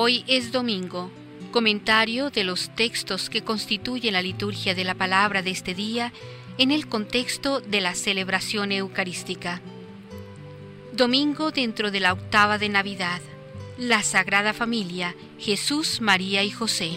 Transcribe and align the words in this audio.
Hoy 0.00 0.22
es 0.28 0.52
domingo, 0.52 1.10
comentario 1.50 2.30
de 2.30 2.44
los 2.44 2.72
textos 2.76 3.28
que 3.28 3.42
constituyen 3.42 4.12
la 4.12 4.22
liturgia 4.22 4.76
de 4.76 4.84
la 4.84 4.94
palabra 4.94 5.42
de 5.42 5.50
este 5.50 5.74
día 5.74 6.12
en 6.56 6.70
el 6.70 6.86
contexto 6.86 7.60
de 7.60 7.80
la 7.80 7.96
celebración 7.96 8.70
eucarística. 8.70 9.60
Domingo 10.92 11.50
dentro 11.50 11.90
de 11.90 11.98
la 11.98 12.12
octava 12.12 12.58
de 12.58 12.68
Navidad, 12.68 13.20
la 13.76 14.04
Sagrada 14.04 14.52
Familia, 14.52 15.16
Jesús, 15.36 16.00
María 16.00 16.44
y 16.44 16.52
José. 16.52 16.92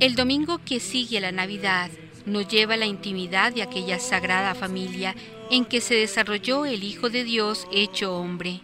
El 0.00 0.14
domingo 0.14 0.58
que 0.64 0.80
sigue 0.80 1.20
la 1.20 1.32
Navidad 1.32 1.90
nos 2.24 2.48
lleva 2.48 2.74
a 2.74 2.78
la 2.78 2.86
intimidad 2.86 3.52
de 3.52 3.62
aquella 3.62 3.98
sagrada 3.98 4.54
familia 4.54 5.14
en 5.50 5.64
que 5.64 5.80
se 5.80 5.96
desarrolló 5.96 6.64
el 6.64 6.84
Hijo 6.84 7.10
de 7.10 7.24
Dios 7.24 7.66
hecho 7.72 8.14
hombre. 8.14 8.60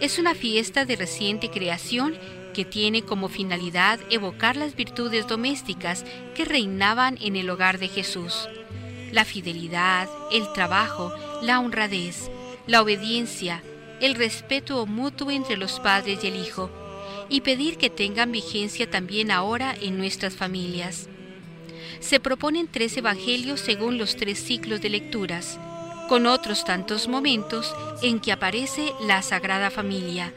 Es 0.00 0.18
una 0.18 0.34
fiesta 0.34 0.84
de 0.84 0.96
reciente 0.96 1.50
creación 1.50 2.16
que 2.54 2.64
tiene 2.64 3.02
como 3.02 3.28
finalidad 3.28 3.98
evocar 4.10 4.56
las 4.56 4.76
virtudes 4.76 5.26
domésticas 5.26 6.04
que 6.34 6.44
reinaban 6.44 7.18
en 7.20 7.36
el 7.36 7.50
hogar 7.50 7.78
de 7.78 7.88
Jesús. 7.88 8.48
La 9.10 9.24
fidelidad, 9.24 10.08
el 10.32 10.50
trabajo, 10.52 11.12
la 11.42 11.60
honradez, 11.60 12.30
la 12.66 12.80
obediencia, 12.80 13.62
el 14.00 14.14
respeto 14.14 14.86
mutuo 14.86 15.30
entre 15.30 15.56
los 15.56 15.80
padres 15.80 16.22
y 16.22 16.28
el 16.28 16.36
hijo, 16.36 16.70
y 17.28 17.40
pedir 17.40 17.76
que 17.76 17.90
tengan 17.90 18.30
vigencia 18.30 18.88
también 18.88 19.30
ahora 19.30 19.74
en 19.80 19.98
nuestras 19.98 20.34
familias. 20.34 21.08
Se 22.00 22.20
proponen 22.20 22.68
tres 22.68 22.96
evangelios 22.96 23.60
según 23.60 23.98
los 23.98 24.16
tres 24.16 24.38
ciclos 24.38 24.80
de 24.80 24.90
lecturas, 24.90 25.58
con 26.08 26.26
otros 26.26 26.64
tantos 26.64 27.08
momentos 27.08 27.74
en 28.02 28.20
que 28.20 28.32
aparece 28.32 28.92
la 29.00 29.22
Sagrada 29.22 29.70
Familia, 29.70 30.32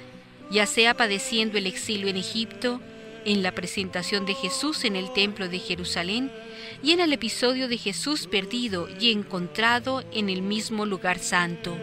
ya 0.50 0.66
sea 0.66 0.96
padeciendo 0.96 1.58
el 1.58 1.68
exilio 1.68 2.08
en 2.08 2.18
Egipto, 2.18 2.80
en 3.26 3.44
la 3.44 3.52
presentación 3.52 4.26
de 4.26 4.34
Jesús 4.34 4.86
en 4.86 4.96
el 4.96 5.12
templo 5.12 5.50
de 5.50 5.60
Jerusalén 5.60 6.32
y 6.82 6.92
en 6.92 7.02
el 7.02 7.12
episodio 7.12 7.68
de 7.68 7.78
Jesús 7.78 8.26
perdido 8.28 8.88
y 9.02 9.12
encontrado 9.12 10.04
en 10.14 10.30
el 10.30 10.42
mismo 10.42 10.86
lugar 10.86 11.20
santo. 11.20 11.76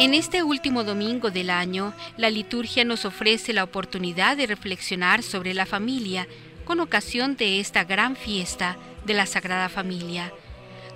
En 0.00 0.14
este 0.14 0.42
último 0.42 0.82
domingo 0.82 1.30
del 1.30 1.48
año, 1.48 1.94
la 2.16 2.28
liturgia 2.28 2.84
nos 2.84 3.04
ofrece 3.04 3.52
la 3.52 3.62
oportunidad 3.62 4.36
de 4.36 4.48
reflexionar 4.48 5.22
sobre 5.22 5.54
la 5.54 5.66
familia 5.66 6.26
con 6.64 6.80
ocasión 6.80 7.36
de 7.36 7.60
esta 7.60 7.84
gran 7.84 8.16
fiesta 8.16 8.76
de 9.04 9.14
la 9.14 9.26
Sagrada 9.26 9.68
Familia. 9.68 10.32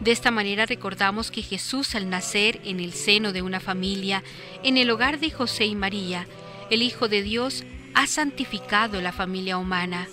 De 0.01 0.13
esta 0.13 0.31
manera 0.31 0.67
recordamos 0.67 1.31
que 1.31 1.43
Jesús 1.43 1.95
al 1.95 2.11
nacer 2.11 2.61
en 2.65 2.81
el 2.81 2.93
seno 2.93 3.33
de 3.33 3.43
una 3.43 3.61
familia, 3.61 4.23
en 4.63 4.77
el 4.77 4.91
hogar 4.91 5.19
de 5.19 5.31
José 5.31 5.65
y 5.67 5.75
María, 5.75 6.27
el 6.71 6.83
Hijo 6.83 7.09
de 7.09 7.23
Dios 7.23 7.65
ha 7.95 8.07
santificado 8.07 9.01
la 9.01 9.13
familia 9.13 9.57
humana. 9.57 10.07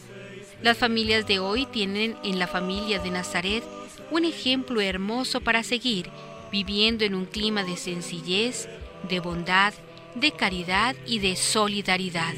Las 0.62 0.78
familias 0.78 1.28
de 1.28 1.40
hoy 1.40 1.66
tienen 1.66 2.16
en 2.24 2.40
la 2.40 2.48
familia 2.48 3.00
de 3.00 3.12
Nazaret 3.12 3.64
un 4.12 4.24
ejemplo 4.24 4.80
hermoso 4.80 5.42
para 5.42 5.64
seguir, 5.64 6.10
viviendo 6.52 7.04
en 7.04 7.16
un 7.16 7.26
clima 7.26 7.64
de 7.64 7.76
sencillez, 7.76 8.70
de 9.10 9.20
bondad, 9.20 9.74
de 10.16 10.32
caridad 10.32 10.96
y 11.06 11.20
de 11.20 11.36
solidaridad. 11.36 12.34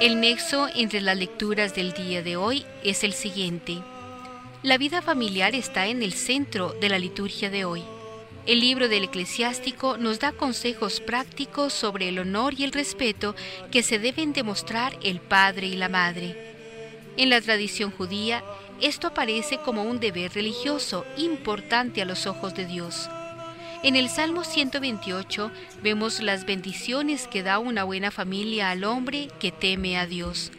El 0.00 0.20
nexo 0.20 0.68
entre 0.74 1.02
las 1.02 1.18
lecturas 1.18 1.74
del 1.74 1.92
día 1.92 2.22
de 2.22 2.36
hoy 2.36 2.64
es 2.82 3.04
el 3.04 3.12
siguiente. 3.12 3.78
La 4.62 4.78
vida 4.78 5.02
familiar 5.02 5.54
está 5.54 5.86
en 5.88 6.02
el 6.02 6.14
centro 6.14 6.74
de 6.80 6.88
la 6.88 6.98
liturgia 6.98 7.50
de 7.50 7.66
hoy. 7.66 7.82
El 8.46 8.60
libro 8.60 8.88
del 8.88 9.04
eclesiástico 9.04 9.98
nos 9.98 10.18
da 10.18 10.32
consejos 10.32 11.00
prácticos 11.00 11.74
sobre 11.74 12.08
el 12.08 12.20
honor 12.20 12.54
y 12.56 12.64
el 12.64 12.72
respeto 12.72 13.36
que 13.70 13.82
se 13.82 13.98
deben 13.98 14.32
demostrar 14.32 14.98
el 15.02 15.20
padre 15.20 15.66
y 15.66 15.76
la 15.76 15.90
madre. 15.90 16.54
En 17.18 17.28
la 17.28 17.42
tradición 17.42 17.90
judía, 17.90 18.42
esto 18.80 19.08
aparece 19.08 19.58
como 19.58 19.82
un 19.82 20.00
deber 20.00 20.32
religioso 20.32 21.04
importante 21.18 22.00
a 22.00 22.06
los 22.06 22.26
ojos 22.26 22.54
de 22.54 22.64
Dios. 22.64 23.10
En 23.82 23.96
el 23.96 24.08
Salmo 24.08 24.44
128 24.44 25.50
vemos 25.82 26.22
las 26.22 26.46
bendiciones 26.46 27.26
que 27.26 27.42
da 27.42 27.58
una 27.58 27.82
buena 27.82 28.12
familia 28.12 28.70
al 28.70 28.84
hombre 28.84 29.26
que 29.40 29.50
teme 29.50 29.98
a 29.98 30.06
Dios. 30.06 30.52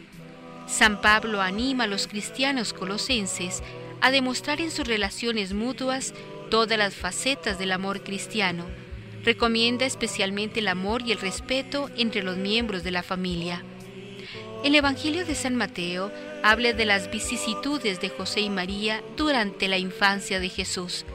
San 0.66 1.00
Pablo 1.00 1.40
anima 1.40 1.84
a 1.84 1.86
los 1.86 2.06
cristianos 2.06 2.74
colosenses 2.74 3.62
a 4.02 4.10
demostrar 4.10 4.60
en 4.60 4.70
sus 4.70 4.86
relaciones 4.86 5.54
mutuas 5.54 6.12
todas 6.50 6.76
las 6.76 6.94
facetas 6.94 7.58
del 7.58 7.72
amor 7.72 8.02
cristiano. 8.02 8.66
Recomienda 9.22 9.86
especialmente 9.86 10.60
el 10.60 10.68
amor 10.68 11.00
y 11.00 11.12
el 11.12 11.18
respeto 11.18 11.88
entre 11.96 12.22
los 12.22 12.36
miembros 12.36 12.84
de 12.84 12.90
la 12.90 13.02
familia. 13.02 13.64
El 14.64 14.74
Evangelio 14.74 15.24
de 15.24 15.34
San 15.34 15.56
Mateo 15.56 16.12
habla 16.42 16.74
de 16.74 16.84
las 16.84 17.10
vicisitudes 17.10 18.02
de 18.02 18.10
José 18.10 18.40
y 18.40 18.50
María 18.50 19.02
durante 19.16 19.66
la 19.68 19.78
infancia 19.78 20.40
de 20.40 20.50
Jesús. 20.50 21.06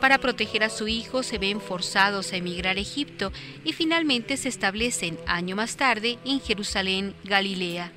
Para 0.00 0.18
proteger 0.18 0.62
a 0.62 0.68
su 0.68 0.88
hijo 0.88 1.22
se 1.22 1.38
ven 1.38 1.60
forzados 1.60 2.32
a 2.32 2.36
emigrar 2.36 2.76
a 2.76 2.80
Egipto 2.80 3.32
y 3.64 3.72
finalmente 3.72 4.36
se 4.36 4.48
establecen 4.48 5.18
año 5.26 5.56
más 5.56 5.76
tarde 5.76 6.18
en 6.24 6.40
Jerusalén, 6.40 7.14
Galilea. 7.24 7.92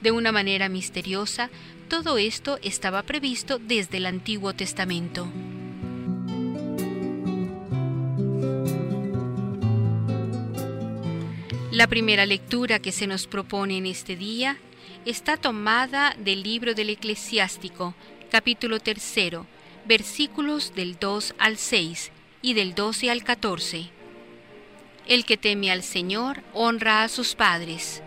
De 0.00 0.10
una 0.10 0.32
manera 0.32 0.68
misteriosa, 0.68 1.50
todo 1.88 2.18
esto 2.18 2.58
estaba 2.62 3.02
previsto 3.02 3.58
desde 3.58 3.98
el 3.98 4.06
Antiguo 4.06 4.52
Testamento. 4.54 5.26
La 11.70 11.86
primera 11.86 12.26
lectura 12.26 12.80
que 12.80 12.92
se 12.92 13.06
nos 13.06 13.26
propone 13.26 13.78
en 13.78 13.86
este 13.86 14.16
día 14.16 14.58
está 15.06 15.38
tomada 15.38 16.14
del 16.18 16.42
libro 16.42 16.74
del 16.74 16.90
eclesiástico, 16.90 17.94
capítulo 18.30 18.78
tercero, 18.78 19.46
versículos 19.84 20.74
del 20.74 20.98
2 20.98 21.34
al 21.38 21.56
6 21.56 22.12
y 22.42 22.54
del 22.54 22.74
12 22.74 23.10
al 23.10 23.24
14. 23.24 23.90
El 25.06 25.24
que 25.24 25.36
teme 25.36 25.70
al 25.70 25.82
Señor 25.82 26.42
honra 26.52 27.02
a 27.02 27.08
sus 27.08 27.34
padres. 27.34 28.02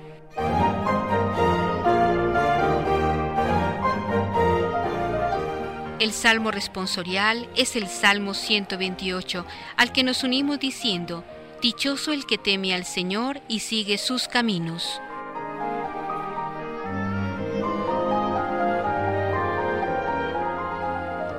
El 6.00 6.12
salmo 6.12 6.52
responsorial 6.52 7.50
es 7.56 7.76
el 7.76 7.88
Salmo 7.88 8.34
128, 8.34 9.46
al 9.78 9.92
que 9.92 10.04
nos 10.04 10.24
unimos 10.24 10.60
diciendo, 10.60 11.24
Dichoso 11.62 12.12
el 12.12 12.26
que 12.26 12.38
teme 12.38 12.76
al 12.76 12.86
Señor 12.86 13.42
y 13.48 13.62
sigue 13.62 13.98
sus 13.98 14.28
caminos. 14.28 15.02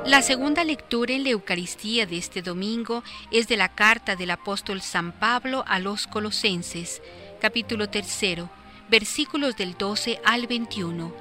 La 0.06 0.22
segunda 0.22 0.62
lectura 0.62 1.15
en 1.15 1.25
la 1.25 1.31
Eucaristía 1.31 2.06
de 2.06 2.17
este 2.17 2.41
domingo 2.41 3.03
es 3.33 3.49
de 3.49 3.56
la 3.56 3.75
carta 3.75 4.15
del 4.15 4.31
apóstol 4.31 4.81
San 4.81 5.11
Pablo 5.11 5.65
a 5.67 5.81
los 5.81 6.06
Colosenses, 6.06 7.03
capítulo 7.41 7.89
tercero, 7.89 8.49
versículos 8.89 9.56
del 9.56 9.77
12 9.77 10.21
al 10.25 10.47
21. 10.47 11.12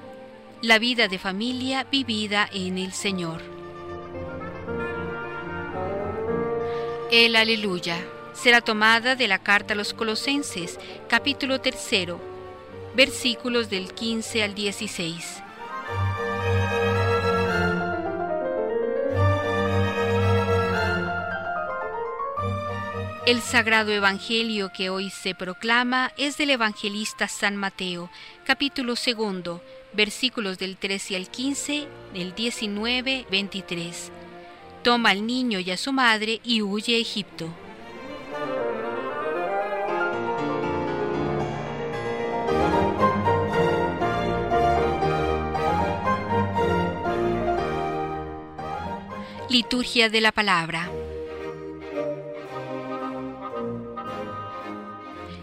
La 0.62 0.78
vida 0.78 1.08
de 1.08 1.18
familia 1.18 1.88
vivida 1.92 2.48
en 2.54 2.78
el 2.78 2.94
Señor. 2.94 3.42
El 7.12 7.36
aleluya 7.38 7.98
será 8.34 8.62
tomada 8.62 9.16
de 9.16 9.28
la 9.28 9.40
carta 9.40 9.74
a 9.74 9.78
los 9.78 9.96
Colosenses, 9.96 10.80
capítulo 11.10 11.60
tercero, 11.60 12.22
versículos 12.96 13.72
del 13.72 13.96
15 13.96 14.44
al 14.44 14.54
16. 14.54 15.44
El 23.25 23.42
sagrado 23.42 23.92
evangelio 23.92 24.72
que 24.72 24.92
hoy 24.92 25.10
se 25.10 25.33
proclama 25.33 26.12
es 26.16 26.38
del 26.38 26.51
evangelista 26.51 27.27
San 27.27 27.56
Mateo, 27.56 28.12
capítulo 28.45 28.95
segundo, 28.95 29.63
versículos 29.94 30.60
del 30.60 30.77
13 30.77 31.16
al 31.16 31.30
15, 31.31 31.88
del 32.13 32.36
19, 32.36 33.25
23. 33.31 34.12
Toma 34.83 35.10
al 35.10 35.25
niño 35.25 35.60
y 35.60 35.72
a 35.72 35.77
su 35.77 35.92
madre 35.92 36.39
y 36.44 36.62
huye 36.62 36.98
a 36.98 37.00
Egipto. 37.00 37.50
Liturgia 49.50 50.10
de 50.10 50.21
la 50.21 50.31
Palabra. 50.31 50.92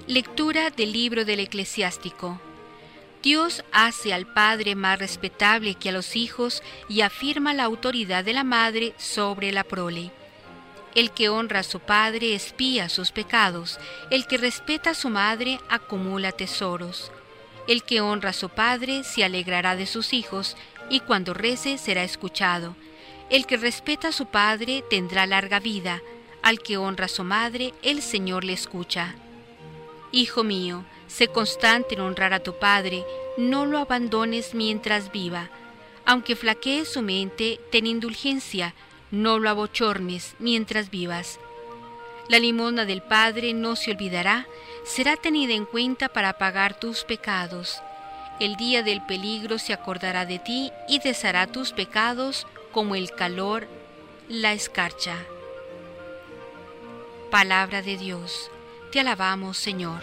Lectura 0.08 0.70
del 0.70 0.92
libro 0.92 1.24
del 1.24 1.38
eclesiástico. 1.38 2.40
Dios 3.22 3.62
hace 3.70 4.12
al 4.12 4.26
padre 4.26 4.74
más 4.74 4.98
respetable 4.98 5.76
que 5.76 5.90
a 5.90 5.92
los 5.92 6.16
hijos 6.16 6.60
y 6.88 7.02
afirma 7.02 7.54
la 7.54 7.62
autoridad 7.62 8.24
de 8.24 8.32
la 8.32 8.42
madre 8.42 8.94
sobre 8.98 9.52
la 9.52 9.62
prole. 9.62 10.10
El 10.96 11.12
que 11.12 11.28
honra 11.28 11.60
a 11.60 11.62
su 11.62 11.78
padre 11.78 12.34
espía 12.34 12.88
sus 12.88 13.12
pecados, 13.12 13.78
el 14.10 14.26
que 14.26 14.38
respeta 14.38 14.90
a 14.90 14.94
su 14.94 15.08
madre 15.08 15.60
acumula 15.68 16.32
tesoros. 16.32 17.12
El 17.68 17.84
que 17.84 18.00
honra 18.00 18.30
a 18.30 18.34
su 18.34 18.48
padre 18.48 19.04
se 19.04 19.22
alegrará 19.22 19.76
de 19.76 19.86
sus 19.86 20.12
hijos, 20.12 20.56
y 20.90 20.98
cuando 20.98 21.32
rece 21.32 21.78
será 21.78 22.02
escuchado. 22.02 22.74
El 23.30 23.46
que 23.46 23.56
respeta 23.56 24.08
a 24.08 24.12
su 24.12 24.26
padre 24.26 24.82
tendrá 24.90 25.26
larga 25.26 25.60
vida, 25.60 26.02
al 26.42 26.58
que 26.58 26.76
honra 26.76 27.04
a 27.04 27.08
su 27.08 27.22
madre 27.22 27.72
el 27.82 28.02
Señor 28.02 28.42
le 28.42 28.52
escucha. 28.52 29.14
Hijo 30.12 30.44
mío, 30.44 30.84
sé 31.06 31.28
constante 31.28 31.94
en 31.94 32.02
honrar 32.02 32.34
a 32.34 32.40
tu 32.40 32.58
Padre, 32.58 33.04
no 33.38 33.64
lo 33.64 33.78
abandones 33.78 34.54
mientras 34.54 35.10
viva. 35.10 35.48
Aunque 36.04 36.36
flaquee 36.36 36.84
su 36.84 37.00
mente, 37.00 37.58
ten 37.70 37.86
indulgencia, 37.86 38.74
no 39.10 39.38
lo 39.38 39.48
abochornes 39.48 40.34
mientras 40.38 40.90
vivas. 40.90 41.40
La 42.28 42.38
limosna 42.38 42.84
del 42.84 43.02
Padre 43.02 43.54
no 43.54 43.74
se 43.74 43.90
olvidará, 43.90 44.46
será 44.84 45.16
tenida 45.16 45.54
en 45.54 45.64
cuenta 45.64 46.10
para 46.10 46.34
pagar 46.34 46.78
tus 46.78 47.04
pecados. 47.04 47.80
El 48.38 48.56
día 48.56 48.82
del 48.82 49.04
peligro 49.06 49.58
se 49.58 49.72
acordará 49.72 50.26
de 50.26 50.38
ti 50.38 50.72
y 50.88 50.98
deshará 50.98 51.46
tus 51.46 51.72
pecados 51.72 52.46
como 52.70 52.96
el 52.96 53.10
calor 53.12 53.66
la 54.28 54.52
escarcha. 54.52 55.16
Palabra 57.30 57.80
de 57.80 57.96
Dios. 57.96 58.50
Te 58.92 59.00
alabamos, 59.00 59.56
Señor. 59.56 60.02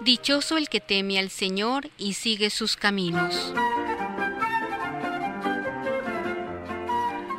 Dichoso 0.00 0.56
el 0.56 0.70
que 0.70 0.80
teme 0.80 1.18
al 1.18 1.28
Señor 1.28 1.90
y 1.98 2.14
sigue 2.14 2.48
sus 2.48 2.76
caminos. 2.76 3.52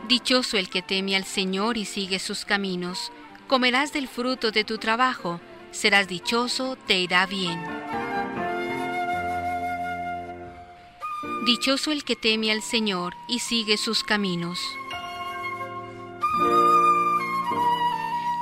Dichoso 0.07 0.57
el 0.57 0.69
que 0.69 0.83
teme 0.83 1.15
al 1.15 1.25
Señor 1.25 1.77
y 1.77 1.85
sigue 1.85 2.19
sus 2.19 2.45
caminos. 2.45 3.11
Comerás 3.47 3.93
del 3.93 4.07
fruto 4.07 4.51
de 4.51 4.63
tu 4.63 4.77
trabajo, 4.77 5.41
serás 5.71 6.07
dichoso, 6.07 6.77
te 6.85 6.99
irá 6.99 7.25
bien. 7.25 7.59
Dichoso 11.47 11.91
el 11.91 12.03
que 12.03 12.15
teme 12.15 12.51
al 12.51 12.61
Señor 12.61 13.15
y 13.27 13.39
sigue 13.39 13.77
sus 13.77 14.03
caminos. 14.03 14.59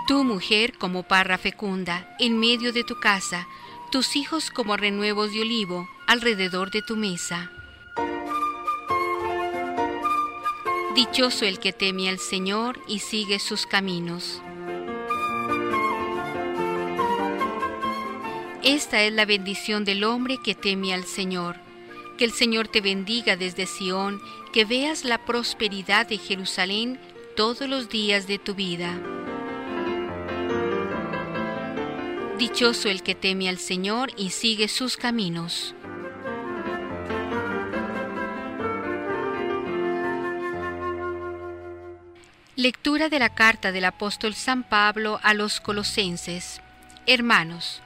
Tu 0.07 0.23
mujer 0.23 0.77
como 0.77 1.03
parra 1.03 1.37
fecunda 1.37 2.15
en 2.19 2.39
medio 2.39 2.73
de 2.73 2.83
tu 2.83 2.99
casa, 2.99 3.47
tus 3.91 4.15
hijos 4.15 4.49
como 4.49 4.77
renuevos 4.77 5.31
de 5.31 5.41
olivo 5.41 5.87
alrededor 6.07 6.71
de 6.71 6.81
tu 6.81 6.95
mesa. 6.95 7.51
Dichoso 10.95 11.45
el 11.45 11.59
que 11.59 11.73
teme 11.73 12.09
al 12.09 12.19
Señor 12.19 12.79
y 12.87 12.99
sigue 12.99 13.39
sus 13.39 13.65
caminos. 13.65 14.41
Esta 18.63 19.03
es 19.03 19.13
la 19.13 19.25
bendición 19.25 19.85
del 19.85 20.03
hombre 20.03 20.37
que 20.43 20.55
teme 20.55 20.93
al 20.93 21.05
Señor 21.05 21.63
que 22.17 22.25
el 22.25 22.31
Señor 22.31 22.67
te 22.67 22.81
bendiga 22.81 23.35
desde 23.35 23.65
Sión, 23.65 24.21
que 24.51 24.65
veas 24.65 25.03
la 25.03 25.25
prosperidad 25.25 26.07
de 26.07 26.17
Jerusalén 26.17 26.99
todos 27.35 27.67
los 27.67 27.89
días 27.89 28.27
de 28.27 28.37
tu 28.37 28.53
vida. 28.53 28.99
Dichoso 32.53 32.87
el 32.87 33.01
que 33.01 33.15
teme 33.15 33.49
al 33.49 33.57
Señor 33.57 34.11
y 34.15 34.29
sigue 34.29 34.67
sus 34.67 34.95
caminos. 34.95 35.73
Lectura 42.55 43.09
de 43.09 43.17
la 43.17 43.33
carta 43.33 43.71
del 43.71 43.85
apóstol 43.85 44.35
San 44.35 44.61
Pablo 44.61 45.19
a 45.23 45.33
los 45.33 45.59
colosenses. 45.61 46.61
Hermanos, 47.07 47.81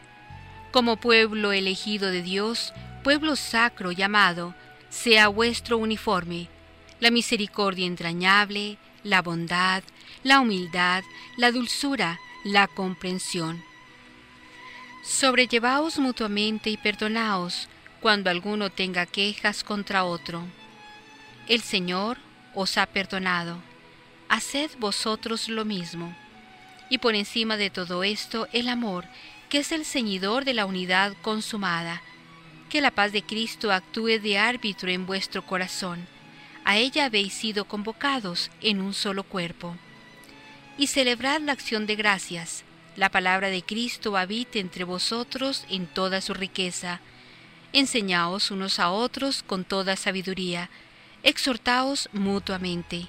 como 0.74 0.98
pueblo 0.98 1.54
elegido 1.54 2.12
de 2.12 2.22
Dios, 2.22 2.74
pueblo 3.06 3.38
sacro 3.38 3.94
llamado, 3.94 4.54
sea 4.90 5.30
vuestro 5.30 5.78
uniforme, 5.78 6.50
la 7.00 7.10
misericordia 7.10 7.88
entrañable, 7.88 8.78
la 9.06 9.22
bondad, 9.22 9.82
la 10.24 10.42
humildad, 10.42 11.06
la 11.38 11.54
dulzura, 11.54 12.20
la 12.44 12.68
comprensión. 12.68 13.67
Sobrellevaos 15.08 16.00
mutuamente 16.00 16.70
y 16.70 16.76
perdonaos 16.76 17.70
cuando 18.02 18.30
alguno 18.30 18.70
tenga 18.70 19.06
quejas 19.06 19.64
contra 19.64 20.04
otro. 20.04 20.44
El 21.48 21.62
Señor 21.62 22.18
os 22.54 22.78
ha 22.78 22.86
perdonado. 22.88 23.58
Haced 24.28 24.72
vosotros 24.80 25.48
lo 25.48 25.64
mismo. 25.64 26.14
Y 26.90 26.98
por 26.98 27.16
encima 27.16 27.56
de 27.56 27.70
todo 27.70 28.04
esto, 28.04 28.50
el 28.52 28.68
amor, 28.68 29.06
que 29.48 29.60
es 29.60 29.72
el 29.72 29.86
ceñidor 29.86 30.44
de 30.44 30.54
la 30.54 30.66
unidad 30.66 31.14
consumada, 31.22 32.02
que 32.70 32.82
la 32.82 32.92
paz 32.92 33.14
de 33.14 33.24
Cristo 33.24 33.72
actúe 33.72 34.20
de 34.20 34.38
árbitro 34.38 34.92
en 34.92 35.06
vuestro 35.06 35.42
corazón. 35.46 36.06
A 36.66 36.76
ella 36.76 37.06
habéis 37.06 37.32
sido 37.32 37.64
convocados 37.64 38.52
en 38.60 38.82
un 38.82 38.94
solo 38.94 39.24
cuerpo. 39.24 39.78
Y 40.78 40.88
celebrad 40.88 41.40
la 41.40 41.54
acción 41.54 41.88
de 41.88 41.96
gracias. 41.96 42.66
La 42.98 43.10
palabra 43.10 43.50
de 43.50 43.62
Cristo 43.62 44.18
habite 44.18 44.60
entre 44.60 44.84
vosotros 44.84 45.66
en 45.70 45.86
toda 45.86 46.20
su 46.20 46.34
riqueza. 46.34 47.00
Enseñaos 47.72 48.50
unos 48.50 48.80
a 48.80 48.90
otros 48.90 49.44
con 49.44 49.64
toda 49.64 49.96
sabiduría. 49.96 50.72
Exhortaos 51.22 52.10
mutuamente. 52.12 53.08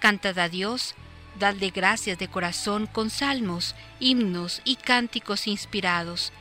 Cantad 0.00 0.36
a 0.40 0.48
Dios, 0.48 0.96
dadle 1.38 1.70
gracias 1.70 2.18
de 2.18 2.26
corazón 2.26 2.88
con 2.88 3.10
salmos, 3.10 3.76
himnos 4.00 4.60
y 4.64 4.74
cánticos 4.74 5.46
inspirados 5.46 6.32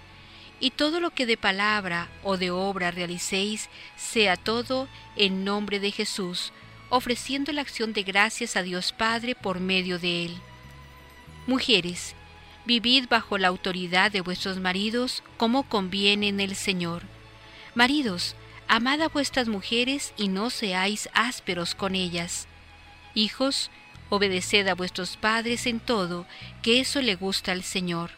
y 0.60 0.70
todo 0.72 1.00
lo 1.00 1.10
que 1.10 1.26
de 1.26 1.38
palabra 1.38 2.08
o 2.24 2.38
de 2.38 2.52
obra 2.52 2.92
realicéis, 2.92 3.70
sea 3.98 4.38
todo 4.38 4.88
en 5.18 5.44
nombre 5.44 5.80
de 5.80 5.92
Jesús, 5.92 6.54
ofreciendo 6.90 7.52
la 7.52 7.62
acción 7.62 7.94
de 7.94 8.04
gracias 8.04 8.56
a 8.56 8.62
Dios 8.62 8.94
Padre 8.94 9.36
por 9.36 9.60
medio 9.60 9.98
de 9.98 10.26
Él. 10.26 10.38
Mujeres, 11.48 12.16
vivid 12.66 13.06
bajo 13.10 13.38
la 13.38 13.48
autoridad 13.48 14.12
de 14.12 14.22
vuestros 14.22 14.60
maridos 14.60 15.24
como 15.38 15.64
conviene 15.64 16.28
en 16.28 16.40
el 16.40 16.56
Señor. 16.56 17.04
Maridos, 17.76 18.36
amad 18.68 19.02
a 19.02 19.10
vuestras 19.10 19.48
mujeres 19.48 20.14
y 20.18 20.28
no 20.28 20.50
seáis 20.50 21.10
ásperos 21.14 21.76
con 21.76 21.96
ellas. 21.96 22.48
Hijos, 23.14 23.72
obedeced 24.10 24.68
a 24.68 24.76
vuestros 24.76 25.18
padres 25.18 25.66
en 25.66 25.80
todo, 25.80 26.26
que 26.62 26.80
eso 26.80 27.02
le 27.02 27.16
gusta 27.16 27.52
al 27.52 27.64
Señor. 27.64 28.12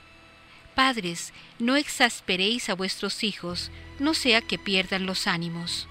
Padres, 0.76 1.34
no 1.60 1.76
exasperéis 1.76 2.70
a 2.70 2.74
vuestros 2.74 3.24
hijos, 3.24 3.72
no 4.00 4.14
sea 4.14 4.42
que 4.42 4.58
pierdan 4.58 5.06
los 5.06 5.28
ánimos. 5.28 5.88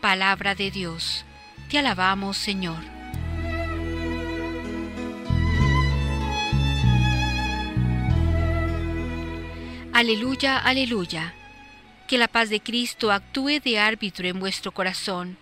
Palabra 0.00 0.54
de 0.54 0.70
Dios. 0.70 1.24
Te 1.70 1.78
alabamos, 1.78 2.36
Señor. 2.36 2.93
Aleluya, 9.94 10.58
aleluya. 10.58 11.34
Que 12.08 12.18
la 12.18 12.26
paz 12.26 12.50
de 12.50 12.58
Cristo 12.58 13.12
actúe 13.12 13.60
de 13.60 13.78
árbitro 13.78 14.26
en 14.26 14.40
vuestro 14.40 14.72
corazón. 14.72 15.38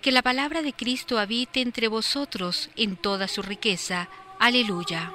Que 0.00 0.12
la 0.12 0.22
palabra 0.22 0.62
de 0.62 0.72
Cristo 0.72 1.18
habite 1.18 1.60
entre 1.60 1.88
vosotros 1.88 2.70
en 2.76 2.96
toda 2.96 3.26
su 3.26 3.42
riqueza. 3.42 4.08
Aleluya. 4.38 5.12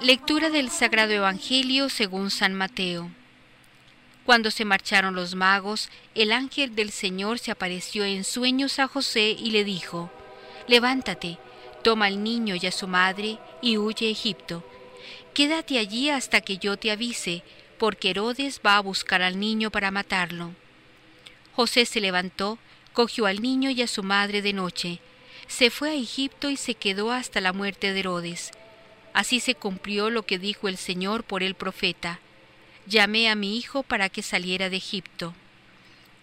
Lectura 0.00 0.48
del 0.48 0.70
Sagrado 0.70 1.12
Evangelio 1.12 1.90
según 1.90 2.30
San 2.30 2.54
Mateo. 2.54 3.10
Cuando 4.30 4.52
se 4.52 4.64
marcharon 4.64 5.16
los 5.16 5.34
magos, 5.34 5.88
el 6.14 6.30
ángel 6.30 6.76
del 6.76 6.92
Señor 6.92 7.40
se 7.40 7.50
apareció 7.50 8.04
en 8.04 8.22
sueños 8.22 8.78
a 8.78 8.86
José 8.86 9.34
y 9.36 9.50
le 9.50 9.64
dijo, 9.64 10.08
Levántate, 10.68 11.38
toma 11.82 12.06
al 12.06 12.22
niño 12.22 12.54
y 12.54 12.64
a 12.64 12.70
su 12.70 12.86
madre 12.86 13.38
y 13.60 13.76
huye 13.76 14.06
a 14.06 14.10
Egipto. 14.10 14.62
Quédate 15.34 15.80
allí 15.80 16.10
hasta 16.10 16.42
que 16.42 16.58
yo 16.58 16.76
te 16.76 16.92
avise, 16.92 17.42
porque 17.76 18.10
Herodes 18.10 18.60
va 18.64 18.76
a 18.76 18.80
buscar 18.82 19.20
al 19.20 19.40
niño 19.40 19.72
para 19.72 19.90
matarlo. 19.90 20.52
José 21.56 21.84
se 21.84 22.00
levantó, 22.00 22.60
cogió 22.92 23.26
al 23.26 23.42
niño 23.42 23.70
y 23.70 23.82
a 23.82 23.88
su 23.88 24.04
madre 24.04 24.42
de 24.42 24.52
noche, 24.52 25.00
se 25.48 25.70
fue 25.70 25.90
a 25.90 25.94
Egipto 25.94 26.50
y 26.50 26.56
se 26.56 26.76
quedó 26.76 27.10
hasta 27.10 27.40
la 27.40 27.52
muerte 27.52 27.92
de 27.92 27.98
Herodes 27.98 28.52
Así 29.12 29.40
se 29.40 29.56
cumplió 29.56 30.08
lo 30.08 30.22
que 30.22 30.38
dijo 30.38 30.68
el 30.68 30.76
Señor 30.76 31.24
por 31.24 31.42
el 31.42 31.54
profeta. 31.56 32.20
Llamé 32.90 33.30
a 33.30 33.36
mi 33.36 33.56
hijo 33.56 33.84
para 33.84 34.08
que 34.08 34.20
saliera 34.20 34.68
de 34.68 34.78
Egipto. 34.78 35.32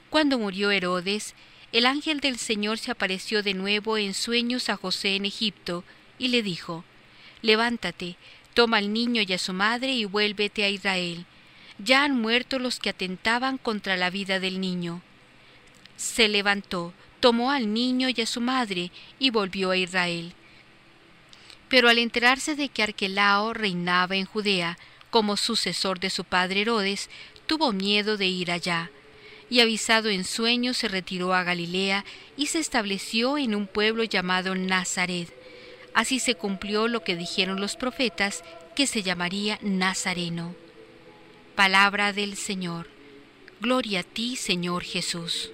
Cuando 0.09 0.37
murió 0.37 0.69
Herodes, 0.69 1.33
el 1.71 1.85
ángel 1.85 2.19
del 2.19 2.37
Señor 2.37 2.77
se 2.77 2.91
apareció 2.91 3.41
de 3.41 3.53
nuevo 3.53 3.97
en 3.97 4.13
sueños 4.13 4.67
a 4.67 4.75
José 4.75 5.15
en 5.15 5.23
Egipto 5.23 5.85
y 6.19 6.27
le 6.27 6.43
dijo, 6.43 6.83
Levántate, 7.41 8.17
toma 8.53 8.79
al 8.79 8.91
niño 8.91 9.21
y 9.25 9.31
a 9.31 9.37
su 9.37 9.53
madre 9.53 9.93
y 9.93 10.03
vuélvete 10.03 10.65
a 10.65 10.69
Israel. 10.69 11.25
Ya 11.79 12.03
han 12.03 12.19
muerto 12.19 12.59
los 12.59 12.79
que 12.81 12.89
atentaban 12.89 13.57
contra 13.57 13.95
la 13.95 14.09
vida 14.09 14.41
del 14.41 14.59
niño. 14.59 15.01
Se 15.95 16.27
levantó, 16.27 16.93
tomó 17.21 17.51
al 17.51 17.73
niño 17.73 18.09
y 18.09 18.19
a 18.19 18.25
su 18.25 18.41
madre 18.41 18.91
y 19.19 19.29
volvió 19.29 19.71
a 19.71 19.77
Israel. 19.77 20.33
Pero 21.69 21.87
al 21.87 21.97
enterarse 21.97 22.55
de 22.55 22.67
que 22.67 22.83
Arquelao 22.83 23.53
reinaba 23.53 24.17
en 24.17 24.25
Judea 24.25 24.77
como 25.17 25.35
sucesor 25.35 25.99
de 25.99 26.11
su 26.11 26.25
padre 26.25 26.61
Herodes, 26.61 27.09
tuvo 27.47 27.73
miedo 27.73 28.17
de 28.17 28.27
ir 28.27 28.51
allá, 28.51 28.91
y 29.49 29.61
avisado 29.61 30.09
en 30.09 30.23
sueños 30.23 30.77
se 30.77 30.89
retiró 30.89 31.33
a 31.33 31.41
Galilea 31.41 32.05
y 32.37 32.45
se 32.45 32.59
estableció 32.59 33.39
en 33.39 33.55
un 33.55 33.65
pueblo 33.65 34.03
llamado 34.03 34.53
Nazaret. 34.53 35.33
Así 35.95 36.19
se 36.19 36.35
cumplió 36.35 36.87
lo 36.87 37.03
que 37.03 37.15
dijeron 37.15 37.59
los 37.59 37.75
profetas, 37.75 38.43
que 38.75 38.85
se 38.85 39.01
llamaría 39.01 39.57
Nazareno. 39.63 40.53
Palabra 41.55 42.13
del 42.13 42.37
Señor. 42.37 42.87
Gloria 43.59 44.01
a 44.01 44.03
ti, 44.03 44.35
Señor 44.35 44.83
Jesús. 44.83 45.49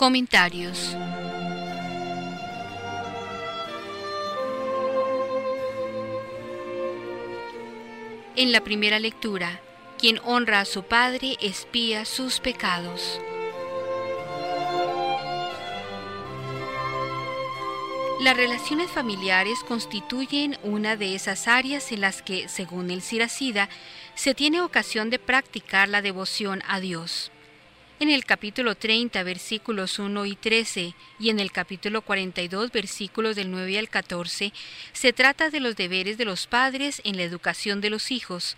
Comentarios. 0.00 0.96
En 8.34 8.50
la 8.50 8.62
primera 8.64 8.98
lectura, 8.98 9.60
quien 9.98 10.18
honra 10.24 10.60
a 10.60 10.64
su 10.64 10.84
padre 10.84 11.36
espía 11.42 12.06
sus 12.06 12.40
pecados. 12.40 13.20
Las 18.22 18.38
relaciones 18.38 18.90
familiares 18.90 19.58
constituyen 19.68 20.56
una 20.62 20.96
de 20.96 21.14
esas 21.14 21.46
áreas 21.46 21.92
en 21.92 22.00
las 22.00 22.22
que, 22.22 22.48
según 22.48 22.90
el 22.90 23.02
Siracida, 23.02 23.68
se 24.14 24.34
tiene 24.34 24.62
ocasión 24.62 25.10
de 25.10 25.18
practicar 25.18 25.90
la 25.90 26.00
devoción 26.00 26.62
a 26.66 26.80
Dios 26.80 27.30
en 28.00 28.08
el 28.08 28.24
capítulo 28.24 28.74
30, 28.74 29.22
versículos 29.24 29.98
1 29.98 30.24
y 30.24 30.34
13, 30.34 30.94
y 31.18 31.28
en 31.28 31.38
el 31.38 31.52
capítulo 31.52 32.00
42, 32.00 32.72
versículos 32.72 33.36
del 33.36 33.50
9 33.50 33.78
al 33.78 33.90
14, 33.90 34.54
se 34.94 35.12
trata 35.12 35.50
de 35.50 35.60
los 35.60 35.76
deberes 35.76 36.16
de 36.16 36.24
los 36.24 36.46
padres 36.46 37.02
en 37.04 37.18
la 37.18 37.24
educación 37.24 37.82
de 37.82 37.90
los 37.90 38.10
hijos. 38.10 38.56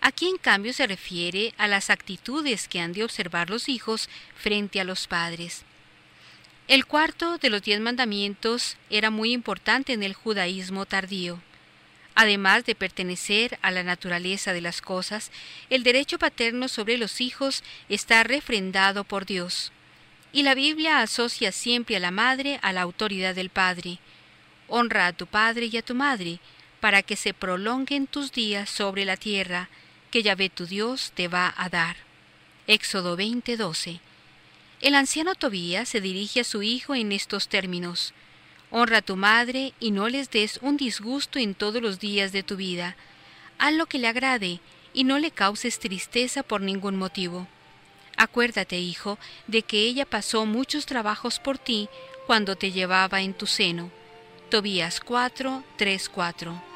Aquí 0.00 0.26
en 0.26 0.38
cambio 0.38 0.72
se 0.72 0.88
refiere 0.88 1.54
a 1.56 1.68
las 1.68 1.88
actitudes 1.88 2.66
que 2.66 2.80
han 2.80 2.92
de 2.92 3.04
observar 3.04 3.48
los 3.48 3.68
hijos 3.68 4.08
frente 4.34 4.80
a 4.80 4.84
los 4.84 5.06
padres. 5.06 5.62
El 6.66 6.84
cuarto 6.84 7.38
de 7.38 7.48
los 7.48 7.62
diez 7.62 7.78
mandamientos 7.78 8.76
era 8.90 9.10
muy 9.10 9.32
importante 9.32 9.92
en 9.92 10.02
el 10.02 10.14
judaísmo 10.14 10.84
tardío. 10.84 11.40
Además 12.20 12.66
de 12.66 12.74
pertenecer 12.74 13.58
a 13.62 13.70
la 13.70 13.82
naturaleza 13.82 14.52
de 14.52 14.60
las 14.60 14.82
cosas, 14.82 15.30
el 15.70 15.82
derecho 15.82 16.18
paterno 16.18 16.68
sobre 16.68 16.98
los 16.98 17.22
hijos 17.22 17.64
está 17.88 18.22
refrendado 18.24 19.04
por 19.04 19.24
Dios. 19.24 19.72
Y 20.30 20.42
la 20.42 20.54
Biblia 20.54 21.00
asocia 21.00 21.50
siempre 21.50 21.96
a 21.96 21.98
la 21.98 22.10
madre 22.10 22.60
a 22.60 22.74
la 22.74 22.82
autoridad 22.82 23.34
del 23.34 23.48
padre. 23.48 24.00
Honra 24.68 25.06
a 25.06 25.12
tu 25.14 25.26
padre 25.26 25.70
y 25.72 25.78
a 25.78 25.82
tu 25.82 25.94
madre, 25.94 26.40
para 26.80 27.00
que 27.00 27.16
se 27.16 27.32
prolonguen 27.32 28.06
tus 28.06 28.32
días 28.32 28.68
sobre 28.68 29.06
la 29.06 29.16
tierra, 29.16 29.70
que 30.10 30.22
Yahvé 30.22 30.50
tu 30.50 30.66
Dios 30.66 31.12
te 31.14 31.26
va 31.26 31.54
a 31.56 31.70
dar. 31.70 31.96
Éxodo 32.66 33.16
20:12. 33.16 33.98
El 34.82 34.94
anciano 34.94 35.34
Tobías 35.36 35.88
se 35.88 36.02
dirige 36.02 36.40
a 36.40 36.44
su 36.44 36.62
hijo 36.62 36.94
en 36.94 37.12
estos 37.12 37.48
términos. 37.48 38.12
Honra 38.70 38.98
a 38.98 39.02
tu 39.02 39.16
madre 39.16 39.74
y 39.80 39.90
no 39.90 40.08
les 40.08 40.30
des 40.30 40.58
un 40.62 40.76
disgusto 40.76 41.38
en 41.38 41.54
todos 41.54 41.82
los 41.82 41.98
días 41.98 42.30
de 42.32 42.42
tu 42.42 42.56
vida. 42.56 42.96
Haz 43.58 43.74
lo 43.74 43.86
que 43.86 43.98
le 43.98 44.06
agrade 44.06 44.60
y 44.94 45.04
no 45.04 45.18
le 45.18 45.30
causes 45.30 45.78
tristeza 45.78 46.42
por 46.42 46.60
ningún 46.60 46.96
motivo. 46.96 47.46
Acuérdate, 48.16 48.78
hijo, 48.78 49.18
de 49.46 49.62
que 49.62 49.78
ella 49.84 50.06
pasó 50.06 50.46
muchos 50.46 50.86
trabajos 50.86 51.38
por 51.38 51.58
ti 51.58 51.88
cuando 52.26 52.54
te 52.54 52.70
llevaba 52.70 53.22
en 53.22 53.34
tu 53.34 53.46
seno. 53.46 53.90
Tobías 54.50 55.00
4, 55.00 55.64
3, 55.76 56.08
4. 56.08 56.69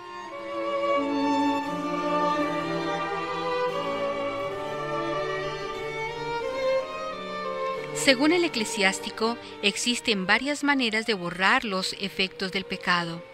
Según 8.05 8.33
el 8.33 8.45
eclesiástico, 8.45 9.39
existen 9.63 10.27
varias 10.27 10.63
maneras 10.63 11.07
de 11.07 11.15
borrar 11.15 11.65
los 11.65 11.97
efectos 12.01 12.53
del 12.53 12.67
pecado. 12.67 13.25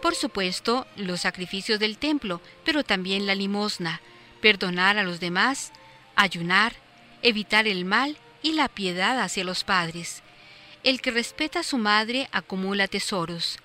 Por 0.00 0.14
supuesto, 0.14 0.86
los 0.94 1.22
sacrificios 1.22 1.80
del 1.80 1.98
templo, 1.98 2.40
pero 2.64 2.84
también 2.84 3.26
la 3.26 3.34
limosna, 3.34 4.00
perdonar 4.40 4.98
a 4.98 5.02
los 5.02 5.18
demás, 5.18 5.72
ayunar, 6.14 6.74
evitar 7.22 7.66
el 7.66 7.84
mal 7.84 8.16
y 8.40 8.52
la 8.52 8.68
piedad 8.68 9.20
hacia 9.20 9.42
los 9.42 9.64
padres. 9.64 10.22
El 10.84 11.00
que 11.00 11.10
respeta 11.10 11.58
a 11.60 11.64
su 11.64 11.78
madre 11.78 12.28
acumula 12.30 12.86
tesoros. 12.86 13.58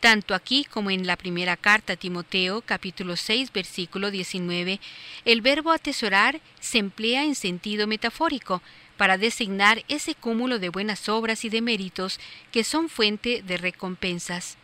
Tanto 0.00 0.34
aquí 0.34 0.64
como 0.64 0.90
en 0.90 1.06
la 1.06 1.16
primera 1.16 1.58
carta 1.58 1.92
a 1.92 1.96
Timoteo, 1.96 2.62
capítulo 2.62 3.16
6, 3.16 3.52
versículo 3.52 4.10
19, 4.10 4.80
el 5.26 5.40
verbo 5.42 5.72
atesorar 5.72 6.40
se 6.60 6.78
emplea 6.78 7.24
en 7.24 7.34
sentido 7.34 7.86
metafórico, 7.86 8.62
para 8.96 9.18
designar 9.18 9.84
ese 9.88 10.14
cúmulo 10.14 10.58
de 10.58 10.68
buenas 10.68 11.08
obras 11.08 11.44
y 11.44 11.48
de 11.48 11.60
méritos 11.60 12.20
que 12.52 12.64
son 12.64 12.88
fuente 12.88 13.42
de 13.42 13.56
recompensas. 13.56 14.56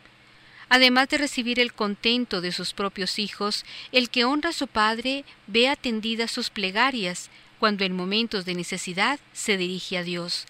Además 0.69 1.09
de 1.09 1.17
recibir 1.17 1.59
el 1.59 1.73
contento 1.73 2.39
de 2.39 2.53
sus 2.53 2.73
propios 2.73 3.19
hijos, 3.19 3.65
el 3.91 4.09
que 4.09 4.23
honra 4.23 4.51
a 4.51 4.53
su 4.53 4.67
Padre 4.67 5.25
ve 5.47 5.67
atendidas 5.67 6.31
sus 6.31 6.49
plegarias 6.49 7.29
cuando 7.59 7.83
en 7.83 7.93
momentos 7.93 8.45
de 8.45 8.55
necesidad 8.55 9.19
se 9.33 9.57
dirige 9.57 9.97
a 9.97 10.03
Dios. 10.03 10.45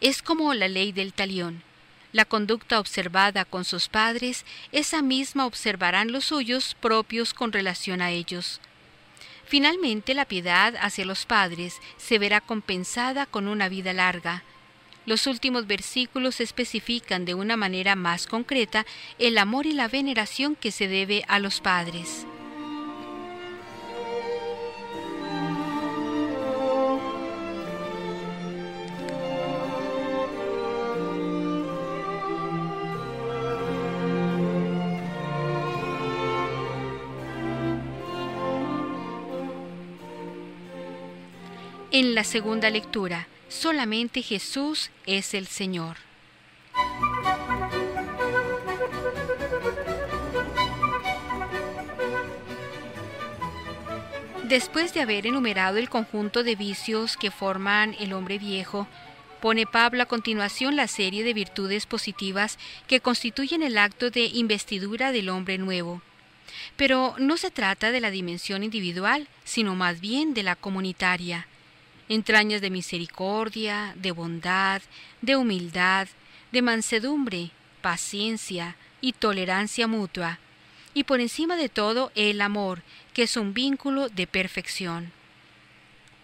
Es 0.00 0.22
como 0.22 0.52
la 0.54 0.68
ley 0.68 0.92
del 0.92 1.12
talión. 1.12 1.62
La 2.12 2.24
conducta 2.24 2.78
observada 2.80 3.44
con 3.44 3.64
sus 3.64 3.88
padres, 3.88 4.44
esa 4.70 5.02
misma 5.02 5.46
observarán 5.46 6.12
los 6.12 6.26
suyos 6.26 6.76
propios 6.80 7.32
con 7.32 7.52
relación 7.52 8.02
a 8.02 8.10
ellos. 8.10 8.60
Finalmente, 9.46 10.14
la 10.14 10.24
piedad 10.24 10.74
hacia 10.80 11.04
los 11.04 11.26
padres 11.26 11.80
se 11.96 12.18
verá 12.18 12.40
compensada 12.40 13.26
con 13.26 13.46
una 13.46 13.68
vida 13.68 13.92
larga. 13.92 14.42
Los 15.06 15.26
últimos 15.26 15.66
versículos 15.66 16.40
especifican 16.40 17.24
de 17.24 17.34
una 17.34 17.56
manera 17.56 17.94
más 17.94 18.26
concreta 18.26 18.86
el 19.18 19.36
amor 19.36 19.66
y 19.66 19.72
la 19.72 19.88
veneración 19.88 20.56
que 20.56 20.72
se 20.72 20.88
debe 20.88 21.24
a 21.28 21.38
los 21.38 21.60
padres. 21.60 22.26
En 41.96 42.16
la 42.16 42.24
segunda 42.24 42.70
lectura, 42.70 43.28
solamente 43.48 44.20
Jesús 44.20 44.90
es 45.06 45.32
el 45.32 45.46
Señor. 45.46 45.96
Después 54.42 54.92
de 54.92 55.02
haber 55.02 55.28
enumerado 55.28 55.78
el 55.78 55.88
conjunto 55.88 56.42
de 56.42 56.56
vicios 56.56 57.16
que 57.16 57.30
forman 57.30 57.94
el 58.00 58.12
hombre 58.12 58.40
viejo, 58.40 58.88
pone 59.40 59.64
Pablo 59.64 60.02
a 60.02 60.06
continuación 60.06 60.74
la 60.74 60.88
serie 60.88 61.22
de 61.22 61.32
virtudes 61.32 61.86
positivas 61.86 62.58
que 62.88 62.98
constituyen 62.98 63.62
el 63.62 63.78
acto 63.78 64.10
de 64.10 64.24
investidura 64.24 65.12
del 65.12 65.28
hombre 65.28 65.58
nuevo. 65.58 66.02
Pero 66.74 67.14
no 67.18 67.36
se 67.36 67.52
trata 67.52 67.92
de 67.92 68.00
la 68.00 68.10
dimensión 68.10 68.64
individual, 68.64 69.28
sino 69.44 69.76
más 69.76 70.00
bien 70.00 70.34
de 70.34 70.42
la 70.42 70.56
comunitaria. 70.56 71.46
Entrañas 72.08 72.60
de 72.60 72.70
misericordia, 72.70 73.94
de 73.96 74.12
bondad, 74.12 74.82
de 75.22 75.36
humildad, 75.36 76.08
de 76.52 76.62
mansedumbre, 76.62 77.50
paciencia 77.80 78.76
y 79.00 79.12
tolerancia 79.12 79.86
mutua. 79.86 80.38
Y 80.92 81.04
por 81.04 81.20
encima 81.20 81.56
de 81.56 81.68
todo 81.68 82.12
el 82.14 82.40
amor, 82.40 82.82
que 83.12 83.22
es 83.22 83.36
un 83.36 83.54
vínculo 83.54 84.08
de 84.08 84.26
perfección. 84.26 85.12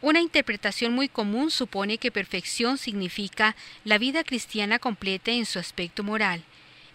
Una 0.03 0.21
interpretación 0.21 0.95
muy 0.95 1.09
común 1.09 1.51
supone 1.51 1.99
que 1.99 2.11
perfección 2.11 2.79
significa 2.79 3.57
la 3.85 3.99
vida 3.99 4.25
cristiana 4.25 4.79
completa 4.79 5.31
en 5.31 5.45
su 5.45 5.59
aspecto 5.59 6.03
moral, 6.03 6.43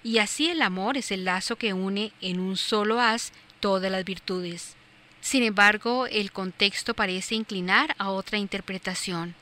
y 0.04 0.20
así 0.20 0.50
el 0.50 0.62
amor 0.62 0.98
es 0.98 1.12
el 1.12 1.26
lazo 1.26 1.56
que 1.56 1.74
une 1.74 2.14
en 2.22 2.40
un 2.40 2.58
solo 2.58 3.00
haz 3.00 3.32
todas 3.60 3.92
las 3.92 4.06
virtudes. 4.06 4.76
Sin 5.26 5.42
embargo, 5.42 6.06
el 6.06 6.32
contexto 6.32 6.94
parece 6.94 7.34
inclinar 7.34 7.96
a 7.98 8.12
otra 8.12 8.38
interpretación. 8.38 9.34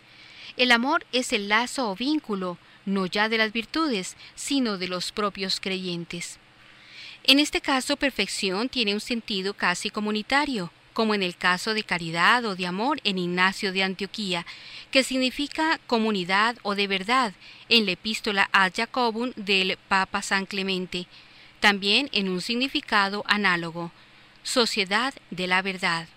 El 0.55 0.71
amor 0.71 1.05
es 1.11 1.33
el 1.33 1.49
lazo 1.49 1.89
o 1.91 1.93
vínculo, 1.93 2.57
no 2.85 3.05
ya 3.05 3.27
de 3.27 3.37
las 3.37 3.51
virtudes, 3.51 4.15
sino 4.33 4.77
de 4.77 4.87
los 4.87 5.11
propios 5.11 5.59
creyentes. 5.59 6.39
En 7.25 7.37
este 7.37 7.59
caso, 7.59 7.97
perfección 7.97 8.69
tiene 8.69 8.93
un 8.93 9.01
sentido 9.01 9.55
casi 9.55 9.89
comunitario, 9.89 10.71
como 10.93 11.15
en 11.15 11.21
el 11.21 11.35
caso 11.35 11.73
de 11.73 11.83
caridad 11.83 12.45
o 12.45 12.55
de 12.55 12.65
amor 12.65 13.01
en 13.03 13.17
Ignacio 13.17 13.73
de 13.73 13.83
Antioquía, 13.83 14.45
que 14.89 15.03
significa 15.03 15.81
comunidad 15.85 16.55
o 16.61 16.75
de 16.75 16.87
verdad 16.87 17.33
en 17.67 17.85
la 17.85 17.91
epístola 17.91 18.49
a 18.53 18.71
Jacobum 18.71 19.33
del 19.35 19.77
Papa 19.89 20.21
San 20.21 20.45
Clemente, 20.45 21.07
también 21.59 22.09
en 22.13 22.29
un 22.29 22.39
significado 22.39 23.25
análogo, 23.27 23.91
sociedad 24.43 25.13
de 25.31 25.47
la 25.47 25.61
verdad. 25.61 26.07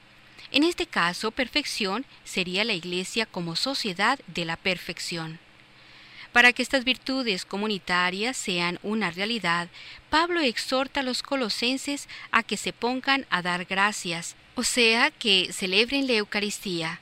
En 0.52 0.62
este 0.62 0.87
caso, 0.87 1.30
perfección 1.30 2.04
sería 2.25 2.64
la 2.64 2.75
Iglesia 2.75 3.26
como 3.26 3.56
sociedad 3.56 4.18
de 4.26 4.45
la 4.45 4.56
perfección. 4.56 5.38
Para 6.33 6.52
que 6.52 6.62
estas 6.62 6.85
virtudes 6.85 7.47
comunitarias 7.47 8.37
sean 8.37 8.78
una 8.83 9.11
realidad, 9.11 9.68
Pablo 10.11 10.40
exhorta 10.40 11.00
a 11.00 11.02
los 11.02 11.23
colosenses 11.23 12.09
a 12.30 12.42
que 12.42 12.59
se 12.59 12.73
pongan 12.73 13.26
a 13.30 13.40
dar 13.40 13.64
gracias, 13.64 14.37
o 14.54 14.62
sea, 14.62 15.11
que 15.11 15.50
celebren 15.52 16.06
la 16.06 16.14
Eucaristía. 16.14 17.00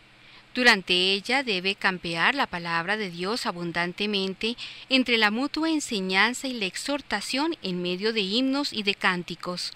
Durante 0.54 0.94
ella 0.94 1.42
debe 1.42 1.74
campear 1.74 2.36
la 2.36 2.46
palabra 2.46 2.96
de 2.96 3.10
Dios 3.10 3.44
abundantemente 3.44 4.56
entre 4.88 5.18
la 5.18 5.32
mutua 5.32 5.68
enseñanza 5.68 6.46
y 6.46 6.52
la 6.52 6.66
exhortación 6.66 7.56
en 7.60 7.82
medio 7.82 8.12
de 8.12 8.20
himnos 8.20 8.72
y 8.72 8.84
de 8.84 8.94
cánticos. 8.94 9.72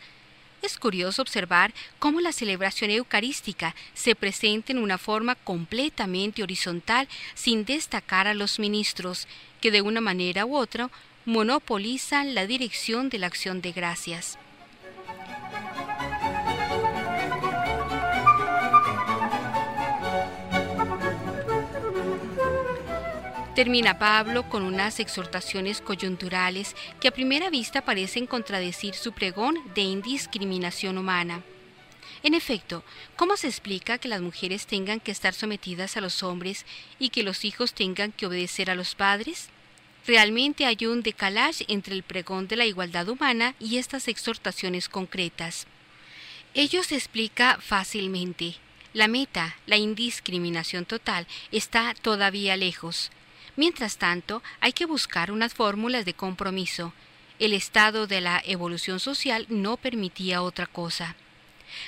Es 0.60 0.76
curioso 0.76 1.22
observar 1.22 1.72
cómo 1.98 2.20
la 2.20 2.32
celebración 2.32 2.90
eucarística 2.90 3.74
se 3.94 4.14
presenta 4.14 4.72
en 4.72 4.78
una 4.78 4.98
forma 4.98 5.36
completamente 5.36 6.42
horizontal 6.42 7.08
sin 7.34 7.64
destacar 7.64 8.26
a 8.26 8.34
los 8.34 8.58
ministros, 8.58 9.28
que 9.60 9.70
de 9.70 9.82
una 9.82 10.00
manera 10.00 10.46
u 10.46 10.56
otra 10.56 10.90
monopolizan 11.24 12.34
la 12.34 12.46
dirección 12.46 13.08
de 13.08 13.18
la 13.18 13.26
acción 13.28 13.60
de 13.60 13.72
gracias. 13.72 14.38
Termina 23.58 23.98
Pablo 23.98 24.48
con 24.48 24.62
unas 24.62 25.00
exhortaciones 25.00 25.80
coyunturales 25.80 26.76
que 27.00 27.08
a 27.08 27.10
primera 27.10 27.50
vista 27.50 27.84
parecen 27.84 28.28
contradecir 28.28 28.94
su 28.94 29.10
pregón 29.10 29.58
de 29.74 29.80
indiscriminación 29.80 30.96
humana. 30.96 31.42
En 32.22 32.34
efecto, 32.34 32.84
¿cómo 33.16 33.36
se 33.36 33.48
explica 33.48 33.98
que 33.98 34.06
las 34.06 34.20
mujeres 34.20 34.68
tengan 34.68 35.00
que 35.00 35.10
estar 35.10 35.34
sometidas 35.34 35.96
a 35.96 36.00
los 36.00 36.22
hombres 36.22 36.66
y 37.00 37.08
que 37.08 37.24
los 37.24 37.44
hijos 37.44 37.74
tengan 37.74 38.12
que 38.12 38.26
obedecer 38.26 38.70
a 38.70 38.76
los 38.76 38.94
padres? 38.94 39.48
Realmente 40.06 40.64
hay 40.64 40.86
un 40.86 41.02
decalage 41.02 41.64
entre 41.66 41.96
el 41.96 42.04
pregón 42.04 42.46
de 42.46 42.54
la 42.54 42.64
igualdad 42.64 43.08
humana 43.08 43.56
y 43.58 43.78
estas 43.78 44.06
exhortaciones 44.06 44.88
concretas. 44.88 45.66
Ello 46.54 46.84
se 46.84 46.94
explica 46.94 47.58
fácilmente. 47.60 48.54
La 48.92 49.08
meta, 49.08 49.56
la 49.66 49.78
indiscriminación 49.78 50.84
total, 50.84 51.26
está 51.50 51.92
todavía 52.00 52.56
lejos. 52.56 53.10
Mientras 53.58 53.96
tanto, 53.96 54.40
hay 54.60 54.72
que 54.72 54.86
buscar 54.86 55.32
unas 55.32 55.52
fórmulas 55.52 56.04
de 56.04 56.14
compromiso. 56.14 56.92
El 57.40 57.52
estado 57.52 58.06
de 58.06 58.20
la 58.20 58.40
evolución 58.46 59.00
social 59.00 59.46
no 59.48 59.76
permitía 59.76 60.42
otra 60.42 60.68
cosa. 60.68 61.16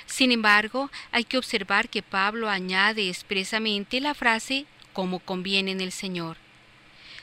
Sin 0.05 0.33
embargo, 0.33 0.91
hay 1.13 1.23
que 1.23 1.37
observar 1.37 1.87
que 1.87 2.03
Pablo 2.03 2.49
añade 2.49 3.07
expresamente 3.07 4.01
la 4.01 4.13
frase 4.13 4.65
como 4.91 5.19
conviene 5.19 5.71
en 5.71 5.79
el 5.79 5.93
Señor. 5.93 6.35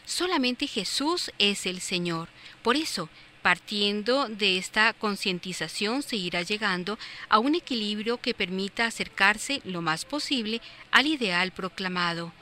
Solamente 0.07 0.67
Jesús 0.67 1.31
es 1.39 1.67
el 1.67 1.83
Señor. 1.83 2.31
Por 2.63 2.77
eso, 2.77 3.11
partiendo 3.43 4.31
de 4.31 4.57
esta 4.57 4.95
concientización 4.95 6.03
se 6.03 6.17
irá 6.17 6.41
llegando 6.41 6.99
a 7.29 7.39
un 7.39 7.55
equilibrio 7.55 8.17
que 8.17 8.33
permita 8.33 8.87
acercarse 8.87 9.61
lo 9.65 9.83
más 9.83 10.07
posible 10.07 10.63
al 10.91 11.07
ideal 11.07 11.53
proclamado. 11.53 12.33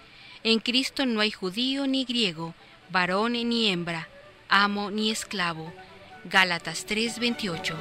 En 0.47 0.61
Cristo 0.61 1.07
no 1.07 1.23
hay 1.23 1.33
judío 1.33 1.89
ni 1.89 2.05
griego, 2.05 2.55
varón 2.91 3.33
ni 3.33 3.67
hembra, 3.67 4.07
amo 4.49 4.93
ni 4.93 5.11
esclavo. 5.11 5.73
Gálatas 6.23 6.87
3:28. 6.87 7.75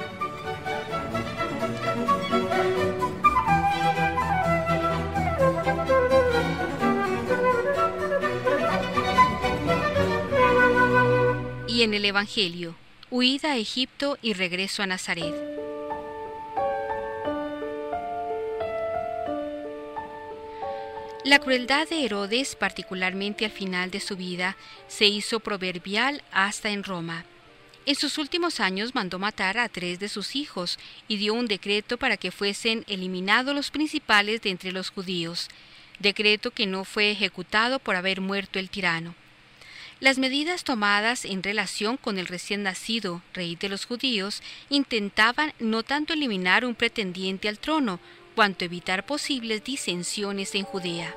Y 11.68 11.82
en 11.82 11.94
el 11.94 12.04
Evangelio, 12.04 12.74
huida 13.12 13.52
a 13.52 13.56
Egipto 13.58 14.18
y 14.22 14.32
regreso 14.32 14.82
a 14.82 14.88
Nazaret. 14.88 15.55
La 21.26 21.40
crueldad 21.40 21.88
de 21.88 22.04
Herodes, 22.04 22.54
particularmente 22.54 23.44
al 23.44 23.50
final 23.50 23.90
de 23.90 23.98
su 23.98 24.14
vida, 24.14 24.56
se 24.86 25.06
hizo 25.06 25.40
proverbial 25.40 26.22
hasta 26.30 26.70
en 26.70 26.84
Roma. 26.84 27.24
En 27.84 27.96
sus 27.96 28.18
últimos 28.18 28.60
años 28.60 28.94
mandó 28.94 29.18
matar 29.18 29.58
a 29.58 29.68
tres 29.68 29.98
de 29.98 30.08
sus 30.08 30.36
hijos 30.36 30.78
y 31.08 31.16
dio 31.16 31.34
un 31.34 31.48
decreto 31.48 31.98
para 31.98 32.16
que 32.16 32.30
fuesen 32.30 32.84
eliminados 32.86 33.56
los 33.56 33.72
principales 33.72 34.40
de 34.40 34.50
entre 34.50 34.70
los 34.70 34.90
judíos, 34.90 35.48
decreto 35.98 36.52
que 36.52 36.66
no 36.66 36.84
fue 36.84 37.10
ejecutado 37.10 37.80
por 37.80 37.96
haber 37.96 38.20
muerto 38.20 38.60
el 38.60 38.70
tirano. 38.70 39.16
Las 39.98 40.18
medidas 40.18 40.62
tomadas 40.62 41.24
en 41.24 41.42
relación 41.42 41.96
con 41.96 42.18
el 42.18 42.28
recién 42.28 42.62
nacido 42.62 43.20
rey 43.34 43.56
de 43.56 43.68
los 43.68 43.84
judíos 43.84 44.44
intentaban 44.70 45.52
no 45.58 45.82
tanto 45.82 46.12
eliminar 46.12 46.64
un 46.64 46.76
pretendiente 46.76 47.48
al 47.48 47.58
trono, 47.58 47.98
cuanto 48.36 48.66
evitar 48.66 49.06
posibles 49.06 49.64
disensiones 49.64 50.54
en 50.54 50.64
Judea. 50.64 51.16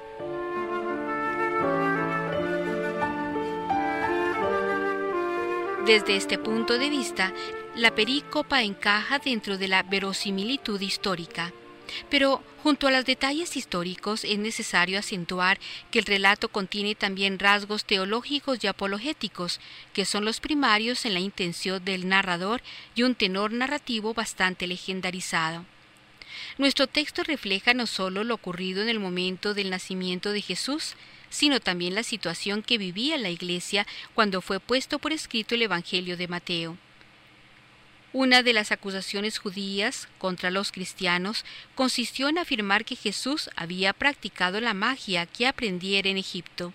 Desde 5.85 6.15
este 6.15 6.37
punto 6.37 6.77
de 6.77 6.89
vista, 6.89 7.33
la 7.75 7.93
perícopa 7.93 8.63
encaja 8.63 9.19
dentro 9.19 9.57
de 9.57 9.67
la 9.67 9.83
verosimilitud 9.83 10.79
histórica. 10.79 11.51
Pero 12.09 12.41
junto 12.63 12.87
a 12.87 12.91
los 12.91 13.03
detalles 13.03 13.57
históricos 13.57 14.23
es 14.23 14.39
necesario 14.39 14.97
acentuar 14.97 15.59
que 15.91 15.99
el 15.99 16.05
relato 16.05 16.47
contiene 16.47 16.95
también 16.95 17.37
rasgos 17.37 17.83
teológicos 17.83 18.63
y 18.63 18.67
apologéticos, 18.67 19.59
que 19.91 20.05
son 20.05 20.23
los 20.23 20.39
primarios 20.39 21.03
en 21.05 21.15
la 21.15 21.19
intención 21.19 21.83
del 21.83 22.07
narrador 22.07 22.61
y 22.95 23.03
un 23.03 23.15
tenor 23.15 23.51
narrativo 23.51 24.13
bastante 24.13 24.67
legendarizado. 24.67 25.65
Nuestro 26.57 26.87
texto 26.87 27.23
refleja 27.23 27.73
no 27.73 27.87
solo 27.87 28.23
lo 28.23 28.35
ocurrido 28.35 28.81
en 28.81 28.89
el 28.89 28.99
momento 28.99 29.53
del 29.53 29.69
nacimiento 29.69 30.31
de 30.31 30.41
Jesús, 30.41 30.95
sino 31.29 31.59
también 31.59 31.95
la 31.95 32.03
situación 32.03 32.63
que 32.63 32.77
vivía 32.77 33.17
la 33.17 33.29
Iglesia 33.29 33.85
cuando 34.13 34.41
fue 34.41 34.59
puesto 34.59 34.99
por 34.99 35.13
escrito 35.13 35.55
el 35.55 35.61
Evangelio 35.61 36.17
de 36.17 36.27
Mateo. 36.27 36.77
Una 38.11 38.41
de 38.41 38.53
las 38.53 38.71
acusaciones 38.71 39.37
judías 39.37 40.07
contra 40.17 40.49
los 40.49 40.71
cristianos 40.71 41.45
consistió 41.75 42.27
en 42.27 42.39
afirmar 42.39 42.83
que 42.83 42.95
Jesús 42.95 43.51
había 43.55 43.93
practicado 43.93 44.59
la 44.59 44.73
magia 44.73 45.27
que 45.27 45.45
aprendiera 45.45 46.09
en 46.09 46.17
Egipto. 46.17 46.73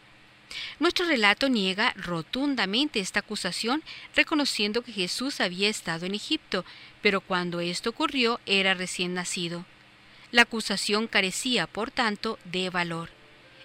Nuestro 0.79 1.07
relato 1.07 1.49
niega 1.49 1.93
rotundamente 1.97 3.01
esta 3.01 3.21
acusación, 3.21 3.83
reconociendo 4.15 4.83
que 4.83 4.93
Jesús 4.93 5.41
había 5.41 5.69
estado 5.69 6.07
en 6.07 6.15
Egipto, 6.15 6.65
pero 7.03 7.21
cuando 7.21 7.61
esto 7.61 7.91
ocurrió 7.91 8.41
era 8.47 8.75
recién 8.75 9.15
nacido. 9.15 9.65
La 10.31 10.43
acusación 10.43 11.07
carecía, 11.07 11.67
por 11.67 11.91
tanto, 11.91 12.39
de 12.45 12.71
valor. 12.71 13.11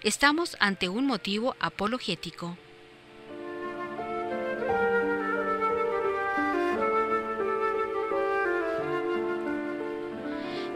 Estamos 0.03 0.55
ante 0.59 0.87
un 0.87 1.05
motivo 1.05 1.55
apologético. 1.59 2.57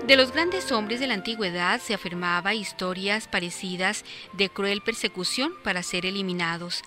De 0.07 0.17
los 0.17 0.33
grandes 0.33 0.69
hombres 0.73 0.99
de 0.99 1.07
la 1.07 1.13
antigüedad 1.13 1.79
se 1.79 1.93
afirmaba 1.93 2.53
historias 2.53 3.29
parecidas 3.29 4.03
de 4.33 4.49
cruel 4.49 4.81
persecución 4.81 5.53
para 5.63 5.81
ser 5.81 6.05
eliminados. 6.05 6.81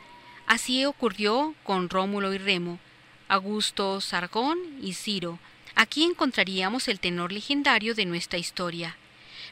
Así 0.47 0.85
ocurrió 0.85 1.55
con 1.65 1.89
Rómulo 1.89 2.35
y 2.35 2.39
Remo, 2.39 2.79
Augusto, 3.27 4.03
Sargón 4.03 4.59
y 4.83 4.93
Ciro. 4.93 5.39
Aquí 5.75 6.05
encontraríamos 6.05 6.89
el 6.89 7.01
tenor 7.01 7.33
legendario 7.33 7.95
de 7.95 8.05
nuestra 8.05 8.39
historia. 8.39 8.99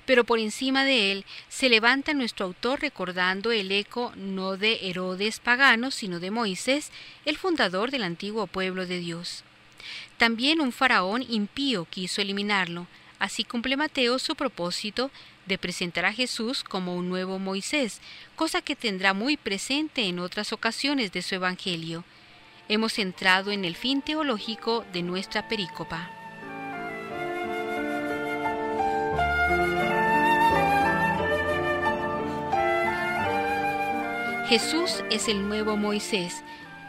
Pero 0.05 0.25
por 0.25 0.41
encima 0.41 0.85
de 0.85 1.11
él 1.11 1.25
se 1.49 1.71
levanta 1.71 2.13
nuestro 2.13 2.45
autor 2.45 2.83
recordando 2.83 3.51
el 3.51 3.73
eco 3.73 4.13
no 4.15 4.59
de 4.59 4.91
Herodes 4.91 5.41
pagano, 5.41 5.91
sino 5.91 6.21
de 6.21 6.31
Moisés, 6.31 6.93
el 7.25 7.39
fundador 7.39 7.91
del 7.91 8.03
antiguo 8.03 8.47
pueblo 8.47 8.85
de 8.85 8.99
Dios. 8.99 9.43
También 10.19 10.61
un 10.61 10.71
faraón 10.71 11.25
impío 11.27 11.87
quiso 11.89 12.21
eliminarlo, 12.21 12.87
Así 13.19 13.45
cumple 13.45 13.77
Mateo 13.77 14.19
su 14.19 14.35
propósito 14.35 15.11
de 15.47 15.59
presentar 15.59 16.05
a 16.05 16.13
Jesús 16.13 16.65
como 16.65 16.97
un 16.97 17.09
nuevo 17.09 17.39
Moisés, 17.39 18.01
cosa 18.37 18.63
que 18.63 18.77
tendrá 18.77 19.15
muy 19.15 19.37
presente 19.37 20.09
en 20.09 20.19
otras 20.19 20.53
ocasiones 20.53 21.13
de 21.13 21.23
su 21.23 21.35
Evangelio. 21.35 22.05
Hemos 22.69 22.99
entrado 22.99 23.51
en 23.51 23.65
el 23.65 23.77
fin 23.77 24.03
teológico 24.03 24.85
de 24.93 25.03
nuestra 25.03 25.49
perícopa. 25.49 26.11
Jesús 34.49 35.03
es 35.11 35.29
el 35.29 35.49
nuevo 35.49 35.77
Moisés 35.77 36.43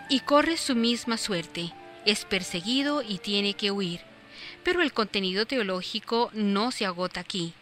y 0.10 0.20
corre 0.22 0.58
su 0.58 0.76
misma 0.76 1.18
suerte. 1.18 1.74
Es 2.06 2.26
perseguido 2.26 3.02
y 3.02 3.18
tiene 3.18 3.54
que 3.54 3.72
huir 3.72 4.15
pero 4.64 4.82
el 4.82 4.94
contenido 4.94 5.46
teológico 5.46 6.30
no 6.34 6.72
se 6.72 6.86
agota 6.86 7.20
aquí. 7.20 7.54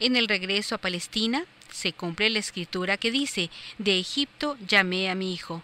En 0.00 0.16
el 0.16 0.28
regreso 0.28 0.74
a 0.74 0.78
Palestina 0.78 1.44
se 1.70 1.92
cumple 1.92 2.30
la 2.30 2.38
escritura 2.38 2.96
que 2.96 3.10
dice, 3.10 3.50
de 3.78 3.98
Egipto 3.98 4.56
llamé 4.66 5.10
a 5.10 5.14
mi 5.14 5.32
hijo. 5.32 5.62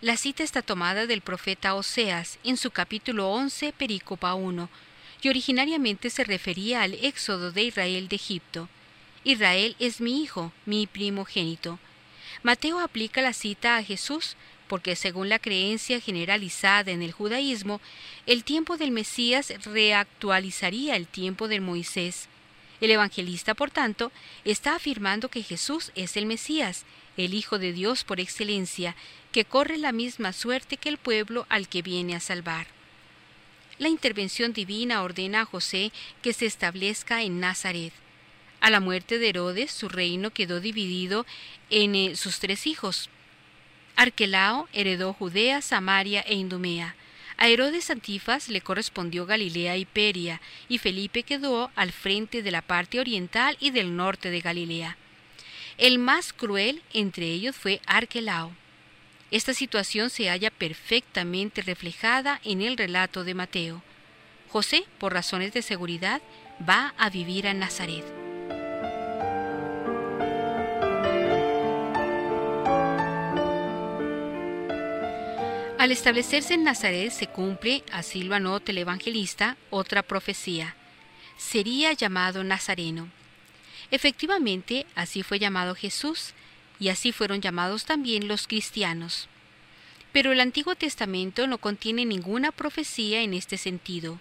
La 0.00 0.16
cita 0.16 0.42
está 0.42 0.62
tomada 0.62 1.06
del 1.06 1.22
profeta 1.22 1.74
Oseas 1.74 2.38
en 2.44 2.56
su 2.56 2.70
capítulo 2.70 3.30
11, 3.30 3.72
perícopa 3.72 4.34
1, 4.34 4.68
y 5.22 5.28
originariamente 5.28 6.10
se 6.10 6.24
refería 6.24 6.82
al 6.82 6.94
éxodo 6.94 7.52
de 7.52 7.62
Israel 7.62 8.08
de 8.08 8.16
Egipto. 8.16 8.68
Israel 9.24 9.74
es 9.78 10.00
mi 10.00 10.22
hijo, 10.22 10.52
mi 10.66 10.86
primogénito. 10.86 11.78
Mateo 12.42 12.80
aplica 12.80 13.22
la 13.22 13.32
cita 13.32 13.76
a 13.76 13.82
Jesús 13.82 14.36
porque 14.68 14.96
según 14.96 15.28
la 15.28 15.38
creencia 15.38 16.00
generalizada 16.00 16.90
en 16.90 17.02
el 17.02 17.12
judaísmo, 17.12 17.80
el 18.26 18.44
tiempo 18.44 18.76
del 18.76 18.90
Mesías 18.90 19.52
reactualizaría 19.64 20.96
el 20.96 21.06
tiempo 21.06 21.48
del 21.48 21.60
Moisés. 21.60 22.28
El 22.80 22.90
evangelista, 22.90 23.54
por 23.54 23.70
tanto, 23.70 24.12
está 24.44 24.74
afirmando 24.74 25.28
que 25.28 25.42
Jesús 25.42 25.92
es 25.94 26.16
el 26.16 26.26
Mesías, 26.26 26.84
el 27.16 27.34
Hijo 27.34 27.58
de 27.58 27.72
Dios 27.72 28.04
por 28.04 28.20
excelencia, 28.20 28.96
que 29.32 29.44
corre 29.44 29.78
la 29.78 29.92
misma 29.92 30.32
suerte 30.32 30.76
que 30.76 30.88
el 30.88 30.98
pueblo 30.98 31.46
al 31.48 31.68
que 31.68 31.82
viene 31.82 32.14
a 32.14 32.20
salvar. 32.20 32.66
La 33.78 33.88
intervención 33.88 34.52
divina 34.52 35.02
ordena 35.02 35.42
a 35.42 35.44
José 35.44 35.92
que 36.22 36.32
se 36.32 36.46
establezca 36.46 37.22
en 37.22 37.40
Nazaret. 37.40 37.92
A 38.60 38.70
la 38.70 38.80
muerte 38.80 39.18
de 39.18 39.28
Herodes, 39.28 39.70
su 39.70 39.88
reino 39.88 40.30
quedó 40.30 40.60
dividido 40.60 41.26
en 41.70 41.94
eh, 41.94 42.16
sus 42.16 42.38
tres 42.38 42.66
hijos, 42.66 43.10
Arquelao 43.96 44.68
heredó 44.72 45.12
Judea, 45.12 45.60
Samaria 45.62 46.22
e 46.22 46.34
Indumea. 46.34 46.96
A 47.36 47.48
Herodes 47.48 47.90
Antifas 47.90 48.48
le 48.48 48.60
correspondió 48.60 49.26
Galilea 49.26 49.76
y 49.76 49.84
Peria, 49.84 50.40
y 50.68 50.78
Felipe 50.78 51.22
quedó 51.22 51.70
al 51.74 51.92
frente 51.92 52.42
de 52.42 52.50
la 52.50 52.62
parte 52.62 53.00
oriental 53.00 53.56
y 53.60 53.70
del 53.70 53.96
norte 53.96 54.30
de 54.30 54.40
Galilea. 54.40 54.96
El 55.78 55.98
más 55.98 56.32
cruel 56.32 56.82
entre 56.92 57.26
ellos 57.26 57.56
fue 57.56 57.80
Arquelao. 57.86 58.52
Esta 59.30 59.52
situación 59.52 60.10
se 60.10 60.28
halla 60.28 60.50
perfectamente 60.50 61.62
reflejada 61.62 62.40
en 62.44 62.62
el 62.62 62.76
relato 62.76 63.24
de 63.24 63.34
Mateo. 63.34 63.82
José, 64.48 64.84
por 64.98 65.12
razones 65.12 65.52
de 65.52 65.62
seguridad, 65.62 66.22
va 66.68 66.94
a 66.96 67.10
vivir 67.10 67.48
a 67.48 67.54
Nazaret. 67.54 68.23
Al 75.84 75.92
establecerse 75.92 76.54
en 76.54 76.64
Nazaret 76.64 77.12
se 77.12 77.26
cumple, 77.26 77.84
así 77.92 78.22
lo 78.22 78.34
anota 78.34 78.72
el 78.72 78.78
evangelista, 78.78 79.58
otra 79.68 80.02
profecía. 80.02 80.74
Sería 81.36 81.92
llamado 81.92 82.42
Nazareno. 82.42 83.10
Efectivamente, 83.90 84.86
así 84.94 85.22
fue 85.22 85.38
llamado 85.38 85.74
Jesús, 85.74 86.32
y 86.80 86.88
así 86.88 87.12
fueron 87.12 87.42
llamados 87.42 87.84
también 87.84 88.28
los 88.28 88.46
cristianos. 88.46 89.28
Pero 90.10 90.32
el 90.32 90.40
Antiguo 90.40 90.74
Testamento 90.74 91.46
no 91.46 91.58
contiene 91.58 92.06
ninguna 92.06 92.50
profecía 92.50 93.20
en 93.20 93.34
este 93.34 93.58
sentido. 93.58 94.20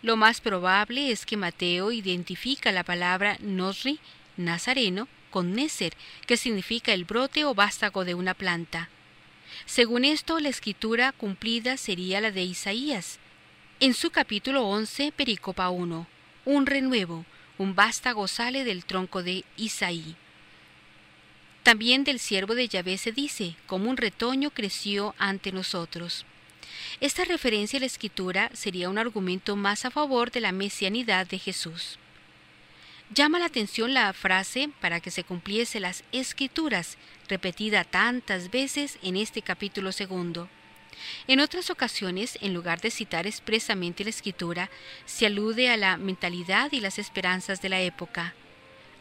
Lo 0.00 0.14
más 0.14 0.40
probable 0.40 1.10
es 1.10 1.26
que 1.26 1.36
Mateo 1.36 1.90
identifica 1.90 2.70
la 2.70 2.84
palabra 2.84 3.36
Nosri, 3.40 3.98
nazareno, 4.36 5.08
con 5.32 5.54
Neser, 5.54 5.92
que 6.28 6.36
significa 6.36 6.92
el 6.92 7.04
brote 7.04 7.44
o 7.44 7.52
vástago 7.52 8.04
de 8.04 8.14
una 8.14 8.34
planta. 8.34 8.90
Según 9.66 10.04
esto, 10.04 10.40
la 10.40 10.48
escritura 10.48 11.12
cumplida 11.12 11.76
sería 11.76 12.20
la 12.20 12.30
de 12.30 12.42
Isaías. 12.42 13.18
En 13.80 13.94
su 13.94 14.10
capítulo 14.10 14.66
11, 14.66 15.12
Pericopa 15.12 15.68
1, 15.70 16.06
un 16.44 16.66
renuevo, 16.66 17.24
un 17.58 17.74
vástago 17.74 18.28
sale 18.28 18.64
del 18.64 18.84
tronco 18.84 19.22
de 19.22 19.44
Isaí. 19.56 20.16
También 21.62 22.04
del 22.04 22.18
siervo 22.18 22.54
de 22.54 22.68
Yahvé 22.68 22.98
se 22.98 23.10
dice, 23.10 23.56
como 23.66 23.88
un 23.88 23.96
retoño 23.96 24.50
creció 24.50 25.14
ante 25.18 25.50
nosotros. 25.50 26.26
Esta 27.00 27.24
referencia 27.24 27.78
a 27.78 27.80
la 27.80 27.86
escritura 27.86 28.50
sería 28.52 28.88
un 28.88 28.98
argumento 28.98 29.56
más 29.56 29.84
a 29.84 29.90
favor 29.90 30.30
de 30.30 30.40
la 30.40 30.52
mesianidad 30.52 31.26
de 31.26 31.38
Jesús. 31.38 31.98
Llama 33.14 33.38
la 33.38 33.46
atención 33.46 33.94
la 33.94 34.12
frase 34.12 34.70
para 34.80 35.00
que 35.00 35.10
se 35.10 35.24
cumpliese 35.24 35.80
las 35.80 36.04
escrituras, 36.12 36.96
repetida 37.28 37.84
tantas 37.84 38.50
veces 38.50 38.98
en 39.02 39.16
este 39.16 39.42
capítulo 39.42 39.92
segundo. 39.92 40.48
En 41.26 41.40
otras 41.40 41.70
ocasiones, 41.70 42.38
en 42.40 42.54
lugar 42.54 42.80
de 42.80 42.90
citar 42.90 43.26
expresamente 43.26 44.04
la 44.04 44.10
escritura, 44.10 44.70
se 45.06 45.26
alude 45.26 45.70
a 45.70 45.76
la 45.76 45.96
mentalidad 45.96 46.72
y 46.72 46.80
las 46.80 46.98
esperanzas 46.98 47.60
de 47.60 47.68
la 47.68 47.80
época. 47.80 48.34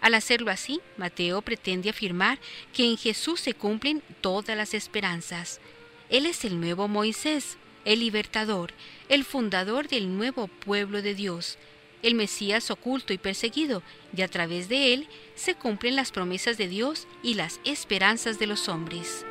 Al 0.02 0.16
hacerlo 0.16 0.52
así, 0.52 0.82
Mateo 0.98 1.42
pretende 1.42 1.90
afirmar 1.90 2.40
que 2.74 2.84
en 2.84 2.98
Jesús 2.98 3.40
se 3.40 3.54
cumplen 3.54 4.04
todas 4.22 4.58
las 4.58 4.74
esperanzas. 4.74 5.62
Él 6.10 6.26
es 6.26 6.44
el 6.44 6.60
nuevo 6.60 6.88
Moisés, 6.88 7.58
el 7.86 8.00
libertador, 8.00 8.74
el 9.08 9.24
fundador 9.24 9.88
del 9.88 10.18
nuevo 10.18 10.48
pueblo 10.48 11.02
de 11.02 11.16
Dios, 11.16 11.58
el 12.04 12.16
Mesías 12.16 12.70
oculto 12.70 13.14
y 13.14 13.18
perseguido, 13.18 13.82
y 14.16 14.22
a 14.22 14.28
través 14.28 14.70
de 14.70 14.94
él 14.94 15.08
se 15.36 15.56
cumplen 15.56 15.96
las 15.96 16.12
promesas 16.12 16.58
de 16.58 16.68
Dios 16.68 17.08
y 17.24 17.34
las 17.34 17.60
esperanzas 17.64 18.38
de 18.38 18.48
los 18.48 18.70
hombres. 18.70 19.26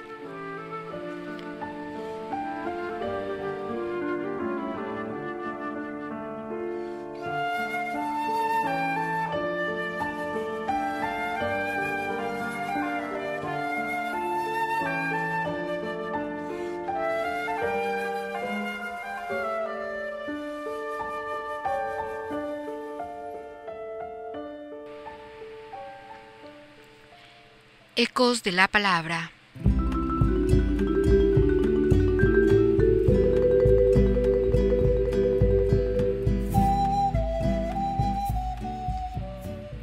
Ecos 28.04 28.42
de 28.42 28.50
la 28.50 28.66
Palabra. 28.66 29.30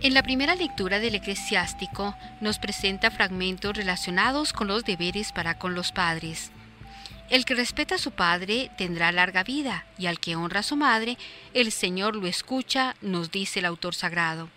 En 0.02 0.14
la 0.14 0.22
primera 0.22 0.56
lectura 0.56 1.00
del 1.00 1.16
eclesiástico 1.16 2.14
nos 2.42 2.60
presenta 2.60 3.10
fragmentos 3.10 3.78
relacionados 3.78 4.52
con 4.52 4.68
los 4.68 4.84
deberes 4.84 5.32
para 5.32 5.58
con 5.58 5.74
los 5.74 5.94
padres. 5.94 6.52
El 7.30 7.46
que 7.46 7.56
respeta 7.56 7.96
a 7.96 8.00
su 8.00 8.12
padre 8.12 8.70
tendrá 8.78 9.14
larga 9.14 9.46
vida, 9.46 9.86
y 9.98 10.08
al 10.08 10.20
que 10.20 10.36
honra 10.36 10.60
a 10.60 10.64
su 10.64 10.76
madre, 10.76 11.18
el 11.54 11.72
Señor 11.72 12.18
lo 12.18 12.28
escucha, 12.28 12.98
nos 13.00 13.32
dice 13.32 13.60
el 13.60 13.66
autor 13.66 13.96
sagrado. 13.96 14.50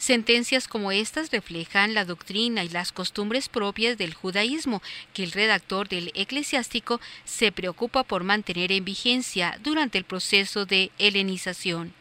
Sentencias 0.00 0.66
como 0.66 0.92
estas 0.92 1.30
reflejan 1.30 1.92
la 1.92 2.06
doctrina 2.06 2.64
y 2.64 2.70
las 2.70 2.90
costumbres 2.90 3.50
propias 3.50 3.98
del 3.98 4.14
judaísmo 4.14 4.80
que 5.12 5.22
el 5.22 5.30
redactor 5.30 5.90
del 5.90 6.10
eclesiástico 6.14 7.02
se 7.26 7.52
preocupa 7.52 8.02
por 8.02 8.24
mantener 8.24 8.72
en 8.72 8.86
vigencia 8.86 9.60
durante 9.62 9.98
el 9.98 10.04
proceso 10.04 10.64
de 10.64 10.90
helenización. 10.98 11.92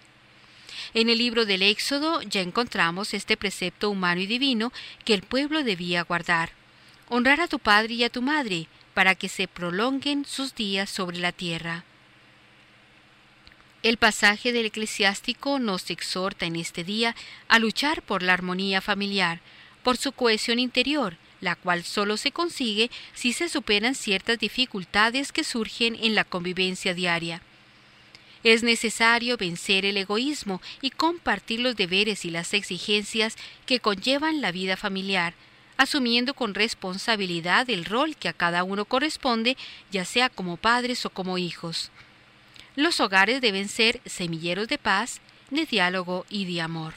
En 0.94 1.10
el 1.10 1.18
libro 1.18 1.46
del 1.46 1.62
Éxodo 1.62 2.22
ya 2.22 2.40
encontramos 2.40 3.14
este 3.14 3.36
precepto 3.36 3.90
humano 3.90 4.22
y 4.22 4.28
divino 4.28 4.72
que 5.04 5.14
el 5.14 5.24
pueblo 5.24 5.66
debía 5.66 6.04
guardar. 6.04 6.52
Honrar 7.10 7.42
a 7.42 7.50
tu 7.50 7.60
padre 7.60 7.96
y 7.96 8.06
a 8.06 8.10
tu 8.10 8.22
madre, 8.22 8.68
para 8.94 9.14
que 9.14 9.28
se 9.28 9.50
prolonguen 9.50 10.24
sus 10.24 10.56
días 10.56 10.90
sobre 10.90 11.18
la 11.18 11.34
tierra. 11.34 11.84
El 13.82 13.96
pasaje 13.96 14.52
del 14.52 14.66
eclesiástico 14.66 15.58
nos 15.58 15.90
exhorta 15.90 16.46
en 16.46 16.58
este 16.58 16.84
día 16.84 17.16
a 17.48 17.60
luchar 17.60 18.02
por 18.02 18.24
la 18.24 18.34
armonía 18.34 18.82
familiar, 18.82 19.40
por 19.84 19.96
su 19.96 20.12
cohesión 20.12 20.60
interior, 20.60 21.16
la 21.40 21.56
cual 21.56 21.86
solo 21.86 22.18
se 22.18 22.34
consigue 22.34 22.92
si 23.14 23.32
se 23.32 23.48
superan 23.48 23.96
ciertas 23.96 24.38
dificultades 24.38 25.32
que 25.32 25.46
surgen 25.46 25.96
en 25.96 26.14
la 26.14 26.26
convivencia 26.26 26.94
diaria. 26.94 27.42
Es 28.44 28.64
necesario 28.64 29.38
vencer 29.38 29.86
el 29.86 29.96
egoísmo 29.96 30.62
y 30.82 30.90
compartir 30.90 31.62
los 31.62 31.78
deberes 31.78 32.26
y 32.26 32.32
las 32.32 32.54
exigencias 32.54 33.38
que 33.66 33.80
conllevan 33.80 34.42
la 34.42 34.52
vida 34.52 34.76
familiar, 34.76 35.36
asumiendo 35.78 36.34
con 36.34 36.54
responsabilidad 36.54 37.70
el 37.70 37.86
rol 37.86 38.18
que 38.18 38.28
a 38.28 38.34
cada 38.34 38.66
uno 38.66 38.84
corresponde, 38.84 39.56
ya 39.90 40.04
sea 40.04 40.28
como 40.28 40.58
padres 40.58 41.06
o 41.06 41.10
como 41.10 41.38
hijos. 41.38 41.92
Los 42.76 43.00
hogares 43.00 43.42
deben 43.42 43.68
ser 43.68 44.02
semilleros 44.06 44.68
de 44.68 44.78
paz, 44.78 45.22
de 45.50 45.66
diálogo 45.66 46.26
y 46.30 46.46
de 46.52 46.62
amor. 46.62 46.94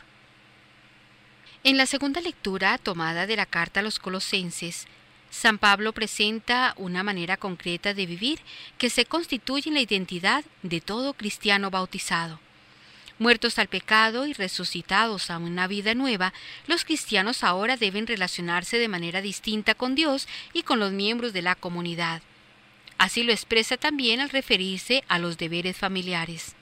En 1.64 1.76
la 1.76 1.86
segunda 1.86 2.20
lectura 2.20 2.76
tomada 2.78 3.26
de 3.26 3.36
la 3.36 3.46
carta 3.46 3.80
a 3.80 3.82
los 3.82 3.98
colosenses, 3.98 4.86
San 5.30 5.58
Pablo 5.58 5.92
presenta 5.92 6.74
una 6.76 7.02
manera 7.02 7.36
concreta 7.36 7.94
de 7.94 8.04
vivir 8.04 8.40
que 8.76 8.90
se 8.90 9.06
constituye 9.06 9.68
en 9.68 9.74
la 9.74 9.80
identidad 9.80 10.44
de 10.62 10.80
todo 10.80 11.14
cristiano 11.14 11.70
bautizado. 11.70 12.38
Muertos 13.18 13.58
al 13.58 13.68
pecado 13.68 14.26
y 14.26 14.32
resucitados 14.32 15.30
a 15.30 15.38
una 15.38 15.68
vida 15.68 15.94
nueva, 15.94 16.34
los 16.66 16.84
cristianos 16.84 17.44
ahora 17.44 17.76
deben 17.76 18.06
relacionarse 18.06 18.78
de 18.78 18.88
manera 18.88 19.22
distinta 19.22 19.74
con 19.74 19.94
Dios 19.94 20.28
y 20.52 20.64
con 20.64 20.80
los 20.80 20.92
miembros 20.92 21.32
de 21.32 21.42
la 21.42 21.54
comunidad. 21.54 22.20
Así 22.98 23.22
lo 23.22 23.32
expresa 23.32 23.76
también 23.76 24.20
al 24.20 24.30
referirse 24.30 25.04
a 25.08 25.18
los 25.18 25.38
deberes 25.38 25.76
familiares. 25.76 26.54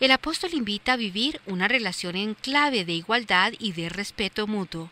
El 0.00 0.10
apóstol 0.10 0.50
invita 0.54 0.94
a 0.94 0.96
vivir 0.96 1.40
una 1.46 1.68
relación 1.68 2.16
en 2.16 2.34
clave 2.34 2.84
de 2.84 2.92
igualdad 2.92 3.52
y 3.58 3.72
de 3.72 3.88
respeto 3.88 4.46
mutuo. 4.46 4.90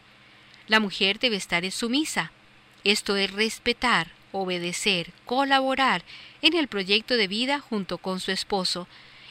La 0.67 0.81
mujer 0.81 1.19
debe 1.19 1.37
estar 1.37 1.65
en 1.65 1.73
sumisa, 1.73 2.33
esto 2.85 3.17
es 3.17 3.31
respetar, 3.33 4.13
obedecer, 4.33 5.13
colaborar 5.27 6.03
en 6.43 6.55
el 6.55 6.69
proyecto 6.69 7.17
de 7.17 7.29
vida 7.29 7.61
junto 7.61 7.99
con 7.99 8.21
su 8.21 8.31
esposo, 8.31 8.87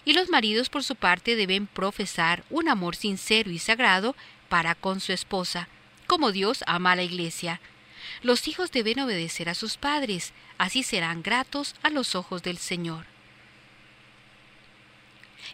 y 0.06 0.14
los 0.14 0.30
maridos 0.30 0.70
por 0.70 0.84
su 0.84 0.96
parte 0.96 1.36
deben 1.36 1.68
profesar 1.68 2.44
un 2.50 2.70
amor 2.70 2.96
sincero 2.96 3.52
y 3.52 3.60
sagrado 3.60 4.16
para 4.50 4.76
con 4.76 5.00
su 5.00 5.14
esposa, 5.14 5.68
como 6.08 6.32
Dios 6.32 6.64
ama 6.68 6.94
a 6.94 6.96
la 6.96 7.04
iglesia. 7.04 7.62
Los 8.22 8.48
hijos 8.48 8.72
deben 8.72 9.00
obedecer 9.00 9.50
a 9.50 9.56
sus 9.56 9.78
padres, 9.78 10.34
así 10.58 10.84
serán 10.84 11.24
gratos 11.24 11.76
a 11.84 11.90
los 11.90 12.16
ojos 12.16 12.44
del 12.44 12.58
Señor. 12.58 13.06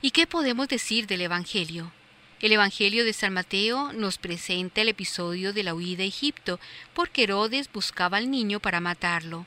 ¿Y 0.01 0.11
qué 0.11 0.25
podemos 0.25 0.67
decir 0.67 1.07
del 1.07 1.21
Evangelio? 1.21 1.91
El 2.41 2.51
Evangelio 2.51 3.05
de 3.05 3.13
San 3.13 3.33
Mateo 3.33 3.93
nos 3.93 4.17
presenta 4.17 4.81
el 4.81 4.89
episodio 4.89 5.53
de 5.53 5.63
la 5.63 5.73
huida 5.73 6.03
a 6.03 6.07
Egipto, 6.07 6.59
porque 6.93 7.23
Herodes 7.23 7.71
buscaba 7.71 8.17
al 8.17 8.29
niño 8.29 8.59
para 8.59 8.81
matarlo. 8.81 9.45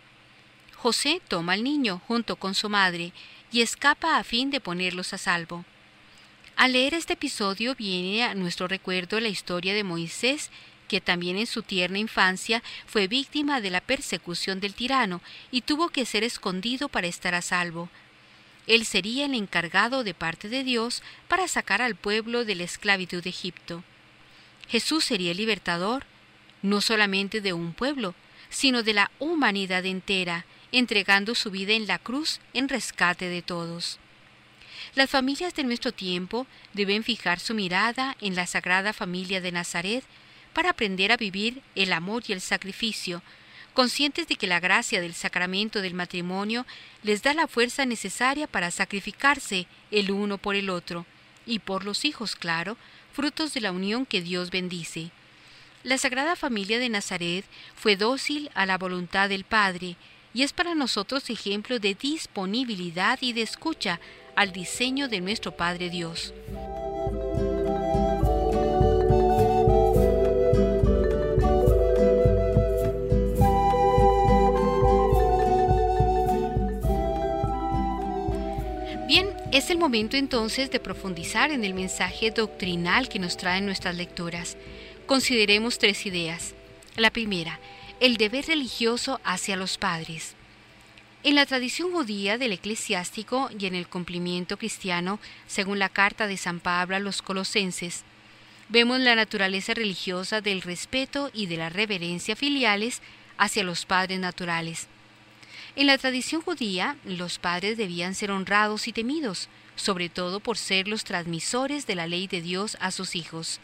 José 0.74 1.20
toma 1.26 1.52
al 1.54 1.64
niño 1.64 2.00
junto 2.06 2.36
con 2.36 2.54
su 2.54 2.68
madre 2.68 3.12
y 3.50 3.62
escapa 3.62 4.16
a 4.16 4.24
fin 4.24 4.50
de 4.50 4.60
ponerlos 4.60 5.12
a 5.12 5.18
salvo. 5.18 5.64
Al 6.56 6.72
leer 6.72 6.94
este 6.94 7.12
episodio 7.12 7.74
viene 7.74 8.24
a 8.24 8.34
nuestro 8.34 8.68
recuerdo 8.68 9.20
la 9.20 9.28
historia 9.28 9.74
de 9.74 9.84
Moisés 9.84 10.50
que 10.88 11.00
también 11.00 11.36
en 11.36 11.46
su 11.46 11.62
tierna 11.62 11.98
infancia 11.98 12.62
fue 12.86 13.06
víctima 13.06 13.60
de 13.60 13.70
la 13.70 13.80
persecución 13.80 14.58
del 14.58 14.74
tirano 14.74 15.20
y 15.50 15.60
tuvo 15.60 15.90
que 15.90 16.06
ser 16.06 16.24
escondido 16.24 16.88
para 16.88 17.06
estar 17.06 17.34
a 17.34 17.42
salvo. 17.42 17.88
Él 18.66 18.84
sería 18.84 19.26
el 19.26 19.34
encargado 19.34 20.04
de 20.04 20.14
parte 20.14 20.48
de 20.48 20.64
Dios 20.64 21.02
para 21.28 21.48
sacar 21.48 21.80
al 21.80 21.94
pueblo 21.94 22.44
de 22.44 22.54
la 22.54 22.64
esclavitud 22.64 23.22
de 23.22 23.30
Egipto. 23.30 23.84
Jesús 24.68 25.04
sería 25.04 25.30
el 25.30 25.36
libertador, 25.36 26.04
no 26.62 26.80
solamente 26.80 27.40
de 27.40 27.52
un 27.52 27.72
pueblo, 27.72 28.14
sino 28.50 28.82
de 28.82 28.94
la 28.94 29.10
humanidad 29.18 29.86
entera, 29.86 30.44
entregando 30.72 31.34
su 31.34 31.50
vida 31.50 31.72
en 31.72 31.86
la 31.86 31.98
cruz 31.98 32.40
en 32.52 32.68
rescate 32.68 33.28
de 33.28 33.42
todos. 33.42 33.98
Las 34.94 35.10
familias 35.10 35.54
de 35.54 35.64
nuestro 35.64 35.92
tiempo 35.92 36.46
deben 36.72 37.04
fijar 37.04 37.40
su 37.40 37.54
mirada 37.54 38.16
en 38.20 38.34
la 38.34 38.46
Sagrada 38.46 38.92
Familia 38.92 39.40
de 39.40 39.52
Nazaret, 39.52 40.04
para 40.58 40.70
aprender 40.70 41.12
a 41.12 41.16
vivir 41.16 41.62
el 41.76 41.92
amor 41.92 42.24
y 42.26 42.32
el 42.32 42.40
sacrificio, 42.40 43.22
conscientes 43.74 44.26
de 44.26 44.34
que 44.34 44.48
la 44.48 44.58
gracia 44.58 45.00
del 45.00 45.14
sacramento 45.14 45.82
del 45.82 45.94
matrimonio 45.94 46.66
les 47.04 47.22
da 47.22 47.32
la 47.32 47.46
fuerza 47.46 47.86
necesaria 47.86 48.48
para 48.48 48.72
sacrificarse 48.72 49.68
el 49.92 50.10
uno 50.10 50.36
por 50.36 50.56
el 50.56 50.68
otro, 50.68 51.06
y 51.46 51.60
por 51.60 51.84
los 51.84 52.04
hijos, 52.04 52.34
claro, 52.34 52.76
frutos 53.12 53.54
de 53.54 53.60
la 53.60 53.70
unión 53.70 54.04
que 54.04 54.20
Dios 54.20 54.50
bendice. 54.50 55.12
La 55.84 55.96
Sagrada 55.96 56.34
Familia 56.34 56.80
de 56.80 56.88
Nazaret 56.88 57.44
fue 57.76 57.94
dócil 57.94 58.50
a 58.54 58.66
la 58.66 58.78
voluntad 58.78 59.28
del 59.28 59.44
Padre, 59.44 59.94
y 60.34 60.42
es 60.42 60.52
para 60.52 60.74
nosotros 60.74 61.30
ejemplo 61.30 61.78
de 61.78 61.94
disponibilidad 61.94 63.16
y 63.20 63.32
de 63.32 63.42
escucha 63.42 64.00
al 64.34 64.50
diseño 64.50 65.06
de 65.06 65.20
nuestro 65.20 65.56
Padre 65.56 65.88
Dios. 65.88 66.34
Es 79.50 79.70
el 79.70 79.78
momento 79.78 80.18
entonces 80.18 80.70
de 80.70 80.78
profundizar 80.78 81.50
en 81.50 81.64
el 81.64 81.72
mensaje 81.72 82.30
doctrinal 82.30 83.08
que 83.08 83.18
nos 83.18 83.38
traen 83.38 83.64
nuestras 83.64 83.96
lecturas. 83.96 84.58
Consideremos 85.06 85.78
tres 85.78 86.04
ideas. 86.04 86.54
La 86.96 87.10
primera, 87.10 87.58
el 87.98 88.18
deber 88.18 88.44
religioso 88.44 89.22
hacia 89.24 89.56
los 89.56 89.78
padres. 89.78 90.34
En 91.24 91.34
la 91.34 91.46
tradición 91.46 91.92
judía 91.92 92.36
del 92.36 92.52
eclesiástico 92.52 93.48
y 93.58 93.64
en 93.64 93.74
el 93.74 93.88
cumplimiento 93.88 94.58
cristiano, 94.58 95.18
según 95.46 95.78
la 95.78 95.88
carta 95.88 96.26
de 96.26 96.36
San 96.36 96.60
Pablo 96.60 96.96
a 96.96 97.00
los 97.00 97.22
colosenses, 97.22 98.04
vemos 98.68 99.00
la 99.00 99.14
naturaleza 99.14 99.72
religiosa 99.72 100.42
del 100.42 100.60
respeto 100.60 101.30
y 101.32 101.46
de 101.46 101.56
la 101.56 101.70
reverencia 101.70 102.36
filiales 102.36 103.00
hacia 103.38 103.64
los 103.64 103.86
padres 103.86 104.20
naturales. 104.20 104.88
En 105.78 105.86
la 105.86 105.96
tradición 105.96 106.42
judía, 106.42 106.96
los 107.04 107.38
padres 107.38 107.76
debían 107.76 108.16
ser 108.16 108.32
honrados 108.32 108.88
y 108.88 108.92
temidos, 108.92 109.48
sobre 109.76 110.08
todo 110.08 110.40
por 110.40 110.58
ser 110.58 110.88
los 110.88 111.04
transmisores 111.04 111.86
de 111.86 111.94
la 111.94 112.08
ley 112.08 112.26
de 112.26 112.42
Dios 112.42 112.76
a 112.80 112.90
sus 112.90 113.14
hijos. 113.14 113.60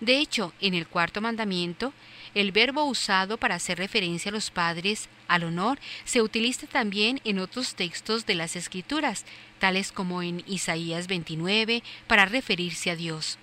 De 0.00 0.18
hecho, 0.18 0.52
en 0.60 0.74
el 0.74 0.88
cuarto 0.88 1.20
mandamiento, 1.20 1.92
el 2.34 2.50
verbo 2.50 2.82
usado 2.82 3.38
para 3.38 3.54
hacer 3.54 3.78
referencia 3.78 4.30
a 4.30 4.32
los 4.32 4.50
padres 4.50 5.08
al 5.28 5.44
honor 5.44 5.78
se 6.04 6.22
utiliza 6.22 6.66
también 6.66 7.20
en 7.22 7.38
otros 7.38 7.76
textos 7.76 8.26
de 8.26 8.34
las 8.34 8.56
Escrituras, 8.56 9.24
tales 9.60 9.92
como 9.92 10.22
en 10.22 10.42
Isaías 10.48 11.06
29, 11.06 11.84
para 12.08 12.26
referirse 12.26 12.90
a 12.90 12.96
Dios. 12.96 13.38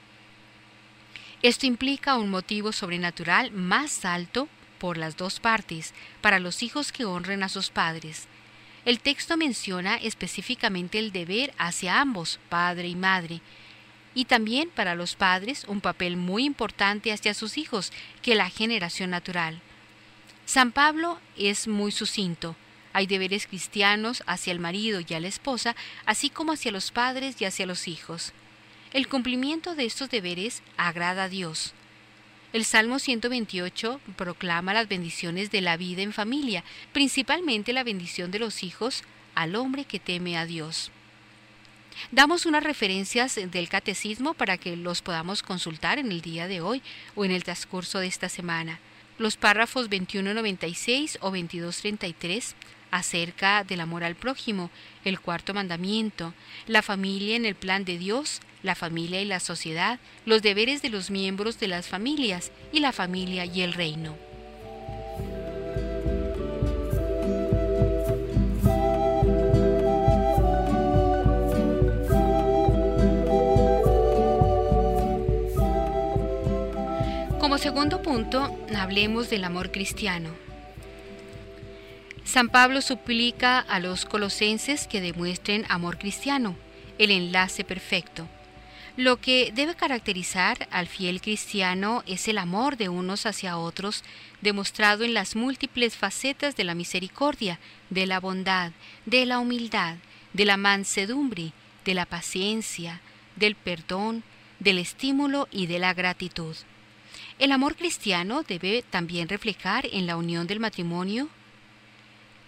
Esto 1.43 1.65
implica 1.65 2.17
un 2.17 2.29
motivo 2.29 2.73
sobrenatural 2.73 3.51
más 3.51 4.03
alto 4.03 4.49
por 4.81 4.97
las 4.97 5.15
dos 5.15 5.39
partes 5.39 5.93
para 6.21 6.39
los 6.39 6.63
hijos 6.63 6.91
que 6.91 7.05
honren 7.05 7.43
a 7.43 7.49
sus 7.49 7.69
padres. 7.69 8.27
El 8.83 8.99
texto 8.99 9.37
menciona 9.37 9.97
específicamente 9.97 10.97
el 10.97 11.11
deber 11.11 11.53
hacia 11.59 12.01
ambos, 12.01 12.39
padre 12.49 12.87
y 12.87 12.95
madre, 12.95 13.41
y 14.15 14.25
también 14.25 14.71
para 14.71 14.95
los 14.95 15.13
padres 15.15 15.65
un 15.67 15.81
papel 15.81 16.17
muy 16.17 16.45
importante 16.45 17.13
hacia 17.13 17.35
sus 17.35 17.59
hijos 17.59 17.93
que 18.23 18.33
la 18.33 18.49
generación 18.49 19.11
natural. 19.11 19.61
San 20.45 20.71
Pablo 20.71 21.19
es 21.37 21.67
muy 21.67 21.91
sucinto. 21.91 22.55
Hay 22.91 23.05
deberes 23.05 23.45
cristianos 23.45 24.23
hacia 24.25 24.51
el 24.51 24.59
marido 24.59 24.99
y 25.07 25.13
a 25.13 25.19
la 25.19 25.27
esposa, 25.27 25.75
así 26.07 26.31
como 26.31 26.53
hacia 26.53 26.71
los 26.71 26.89
padres 26.89 27.39
y 27.39 27.45
hacia 27.45 27.67
los 27.67 27.87
hijos. 27.87 28.33
El 28.93 29.07
cumplimiento 29.07 29.75
de 29.75 29.85
estos 29.85 30.09
deberes 30.09 30.63
agrada 30.75 31.25
a 31.25 31.29
Dios. 31.29 31.75
El 32.53 32.65
Salmo 32.65 32.99
128 32.99 34.01
proclama 34.17 34.73
las 34.73 34.89
bendiciones 34.89 35.51
de 35.51 35.61
la 35.61 35.77
vida 35.77 36.01
en 36.01 36.11
familia, 36.11 36.65
principalmente 36.91 37.71
la 37.71 37.85
bendición 37.85 38.29
de 38.29 38.39
los 38.39 38.63
hijos 38.63 39.03
al 39.35 39.55
hombre 39.55 39.85
que 39.85 39.99
teme 39.99 40.37
a 40.37 40.45
Dios. 40.45 40.91
Damos 42.11 42.45
unas 42.45 42.63
referencias 42.63 43.35
del 43.35 43.69
catecismo 43.69 44.33
para 44.33 44.57
que 44.57 44.75
los 44.75 45.01
podamos 45.01 45.43
consultar 45.43 45.97
en 45.97 46.11
el 46.11 46.19
día 46.19 46.49
de 46.49 46.59
hoy 46.59 46.81
o 47.15 47.23
en 47.23 47.31
el 47.31 47.45
transcurso 47.45 47.99
de 47.99 48.07
esta 48.07 48.27
semana. 48.27 48.79
Los 49.17 49.37
párrafos 49.37 49.83
2196 49.89 51.19
o 51.21 51.31
2233 51.31 52.55
acerca 52.91 53.63
del 53.63 53.79
amor 53.79 54.03
al 54.03 54.15
prójimo, 54.15 54.69
el 55.03 55.19
cuarto 55.19 55.53
mandamiento, 55.53 56.33
la 56.67 56.81
familia 56.81 57.35
en 57.35 57.45
el 57.45 57.55
plan 57.55 57.85
de 57.85 57.97
Dios, 57.97 58.41
la 58.63 58.75
familia 58.75 59.21
y 59.21 59.25
la 59.25 59.39
sociedad, 59.39 59.99
los 60.25 60.41
deberes 60.41 60.81
de 60.81 60.89
los 60.89 61.09
miembros 61.09 61.59
de 61.59 61.67
las 61.67 61.87
familias 61.87 62.51
y 62.71 62.79
la 62.79 62.91
familia 62.91 63.45
y 63.45 63.61
el 63.61 63.73
reino. 63.73 64.15
Como 77.39 77.57
segundo 77.57 78.01
punto, 78.01 78.55
hablemos 78.77 79.29
del 79.29 79.43
amor 79.43 79.71
cristiano. 79.71 80.50
San 82.31 82.47
Pablo 82.47 82.81
suplica 82.81 83.59
a 83.59 83.81
los 83.81 84.05
colosenses 84.05 84.87
que 84.87 85.01
demuestren 85.01 85.65
amor 85.67 85.97
cristiano, 85.97 86.55
el 86.97 87.11
enlace 87.11 87.65
perfecto. 87.65 88.25
Lo 88.95 89.19
que 89.19 89.51
debe 89.53 89.75
caracterizar 89.75 90.69
al 90.71 90.87
fiel 90.87 91.19
cristiano 91.19 92.05
es 92.07 92.29
el 92.29 92.37
amor 92.37 92.77
de 92.77 92.87
unos 92.87 93.25
hacia 93.25 93.57
otros, 93.57 94.05
demostrado 94.39 95.03
en 95.03 95.13
las 95.13 95.35
múltiples 95.35 95.97
facetas 95.97 96.55
de 96.55 96.63
la 96.63 96.73
misericordia, 96.73 97.59
de 97.89 98.05
la 98.05 98.21
bondad, 98.21 98.71
de 99.05 99.25
la 99.25 99.39
humildad, 99.39 99.97
de 100.31 100.45
la 100.45 100.55
mansedumbre, 100.55 101.51
de 101.83 101.93
la 101.95 102.05
paciencia, 102.05 103.01
del 103.35 103.55
perdón, 103.55 104.23
del 104.59 104.77
estímulo 104.77 105.49
y 105.51 105.65
de 105.65 105.79
la 105.79 105.93
gratitud. 105.93 106.55
El 107.39 107.51
amor 107.51 107.75
cristiano 107.75 108.43
debe 108.43 108.85
también 108.89 109.27
reflejar 109.27 109.85
en 109.91 110.07
la 110.07 110.15
unión 110.15 110.47
del 110.47 110.61
matrimonio. 110.61 111.27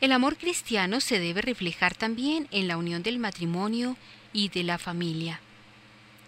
El 0.01 0.12
amor 0.12 0.38
cristiano 0.38 0.99
se 0.99 1.19
debe 1.19 1.41
reflejar 1.41 1.95
también 1.95 2.47
en 2.51 2.67
la 2.67 2.77
unión 2.77 3.03
del 3.03 3.19
matrimonio 3.19 3.97
y 4.34 4.49
de 4.49 4.63
la 4.63 4.77
familia. 4.77 5.39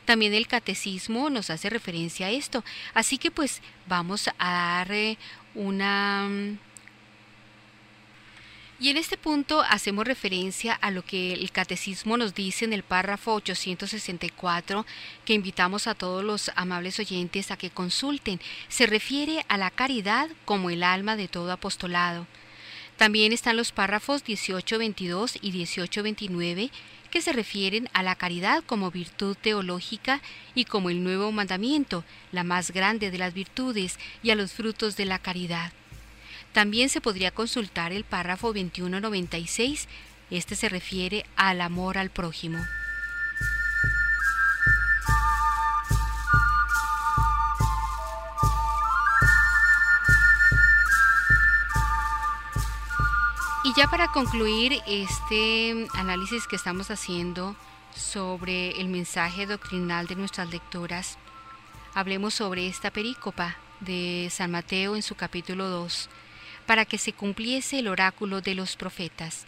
También 0.05 0.33
el 0.33 0.47
catecismo 0.47 1.29
nos 1.29 1.49
hace 1.49 1.69
referencia 1.69 2.27
a 2.27 2.31
esto, 2.31 2.63
así 2.93 3.17
que 3.17 3.31
pues 3.31 3.61
vamos 3.87 4.29
a 4.37 4.51
dar 4.51 4.91
eh, 4.91 5.17
una 5.55 6.29
y 8.77 8.89
en 8.89 8.97
este 8.97 9.17
punto 9.17 9.61
hacemos 9.61 10.05
referencia 10.05 10.73
a 10.73 10.91
lo 10.91 11.01
que 11.01 11.31
el 11.31 11.49
catecismo 11.51 12.17
nos 12.17 12.35
dice 12.35 12.65
en 12.65 12.73
el 12.73 12.83
párrafo 12.83 13.33
864 13.33 14.85
que 15.23 15.33
invitamos 15.33 15.87
a 15.87 15.95
todos 15.95 16.25
los 16.25 16.51
amables 16.57 16.99
oyentes 16.99 17.51
a 17.51 17.57
que 17.57 17.69
consulten. 17.69 18.41
Se 18.67 18.85
refiere 18.85 19.45
a 19.47 19.57
la 19.57 19.71
caridad 19.71 20.29
como 20.43 20.69
el 20.69 20.83
alma 20.83 21.15
de 21.15 21.29
todo 21.29 21.53
apostolado. 21.53 22.27
También 22.97 23.33
están 23.33 23.57
los 23.57 23.71
párrafos 23.71 24.23
1822 24.27 25.37
y 25.41 25.51
1829 25.51 26.71
que 27.11 27.21
se 27.21 27.33
refieren 27.33 27.89
a 27.93 28.03
la 28.03 28.15
caridad 28.15 28.63
como 28.65 28.91
virtud 28.91 29.37
teológica 29.39 30.21
y 30.53 30.65
como 30.65 30.89
el 30.89 31.03
nuevo 31.03 31.31
mandamiento, 31.31 32.03
la 32.31 32.43
más 32.43 32.71
grande 32.71 33.11
de 33.11 33.17
las 33.17 33.33
virtudes, 33.33 33.97
y 34.21 34.31
a 34.31 34.35
los 34.35 34.51
frutos 34.51 34.97
de 34.97 35.05
la 35.05 35.19
caridad. 35.19 35.71
También 36.51 36.89
se 36.89 37.01
podría 37.01 37.31
consultar 37.31 37.91
el 37.93 38.03
párrafo 38.03 38.47
2196. 38.47 39.87
Este 40.29 40.55
se 40.55 40.69
refiere 40.69 41.25
al 41.35 41.61
amor 41.61 41.97
al 41.97 42.09
prójimo. 42.09 42.59
Ya 53.75 53.87
para 53.89 54.07
concluir 54.07 54.81
este 54.87 55.87
análisis 55.95 56.47
que 56.47 56.55
estamos 56.55 56.91
haciendo 56.91 57.57
sobre 57.93 58.79
el 58.79 58.87
mensaje 58.87 59.45
doctrinal 59.45 60.07
de 60.07 60.15
nuestras 60.15 60.49
lecturas, 60.49 61.17
hablemos 61.93 62.33
sobre 62.33 62.67
esta 62.67 62.89
perícopa 62.89 63.57
de 63.81 64.29
San 64.31 64.51
Mateo 64.51 64.95
en 64.95 65.01
su 65.01 65.15
capítulo 65.15 65.67
2 65.67 66.09
para 66.65 66.85
que 66.85 66.97
se 66.97 67.11
cumpliese 67.11 67.79
el 67.79 67.89
oráculo 67.89 68.39
de 68.39 68.55
los 68.55 68.77
profetas. 68.77 69.45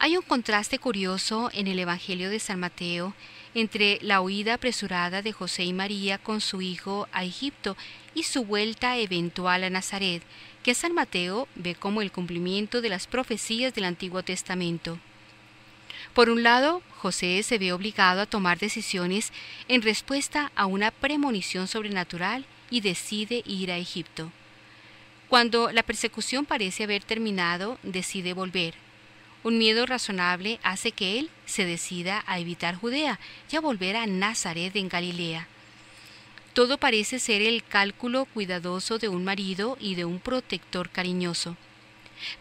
Hay 0.00 0.16
un 0.16 0.22
contraste 0.22 0.80
curioso 0.80 1.50
en 1.52 1.68
el 1.68 1.78
Evangelio 1.78 2.30
de 2.30 2.40
San 2.40 2.58
Mateo 2.58 3.14
entre 3.54 3.98
la 4.02 4.20
huida 4.20 4.54
apresurada 4.54 5.22
de 5.22 5.32
José 5.32 5.62
y 5.62 5.72
María 5.72 6.18
con 6.18 6.40
su 6.40 6.60
hijo 6.60 7.06
a 7.12 7.24
Egipto 7.24 7.76
y 8.14 8.24
su 8.24 8.44
vuelta 8.44 8.96
eventual 8.96 9.62
a 9.62 9.70
Nazaret, 9.70 10.22
que 10.62 10.74
San 10.74 10.94
Mateo 10.94 11.48
ve 11.54 11.74
como 11.74 12.02
el 12.02 12.12
cumplimiento 12.12 12.80
de 12.80 12.88
las 12.88 13.06
profecías 13.06 13.74
del 13.74 13.84
Antiguo 13.84 14.22
Testamento. 14.22 14.98
Por 16.14 16.30
un 16.30 16.42
lado, 16.42 16.82
José 16.96 17.42
se 17.42 17.58
ve 17.58 17.72
obligado 17.72 18.20
a 18.20 18.26
tomar 18.26 18.58
decisiones 18.58 19.32
en 19.68 19.82
respuesta 19.82 20.50
a 20.56 20.66
una 20.66 20.90
premonición 20.90 21.68
sobrenatural 21.68 22.44
y 22.70 22.80
decide 22.80 23.42
ir 23.46 23.70
a 23.70 23.78
Egipto. 23.78 24.32
Cuando 25.28 25.70
la 25.72 25.82
persecución 25.82 26.46
parece 26.46 26.84
haber 26.84 27.04
terminado, 27.04 27.78
decide 27.82 28.32
volver. 28.32 28.74
Un 29.44 29.58
miedo 29.58 29.86
razonable 29.86 30.58
hace 30.62 30.92
que 30.92 31.18
él 31.18 31.30
se 31.46 31.64
decida 31.64 32.24
a 32.26 32.38
evitar 32.38 32.74
Judea 32.74 33.20
y 33.50 33.56
a 33.56 33.60
volver 33.60 33.96
a 33.96 34.06
Nazaret 34.06 34.74
en 34.74 34.88
Galilea. 34.88 35.46
Todo 36.58 36.76
parece 36.76 37.20
ser 37.20 37.40
el 37.40 37.62
cálculo 37.62 38.24
cuidadoso 38.24 38.98
de 38.98 39.06
un 39.06 39.22
marido 39.22 39.78
y 39.80 39.94
de 39.94 40.04
un 40.04 40.18
protector 40.18 40.90
cariñoso. 40.90 41.56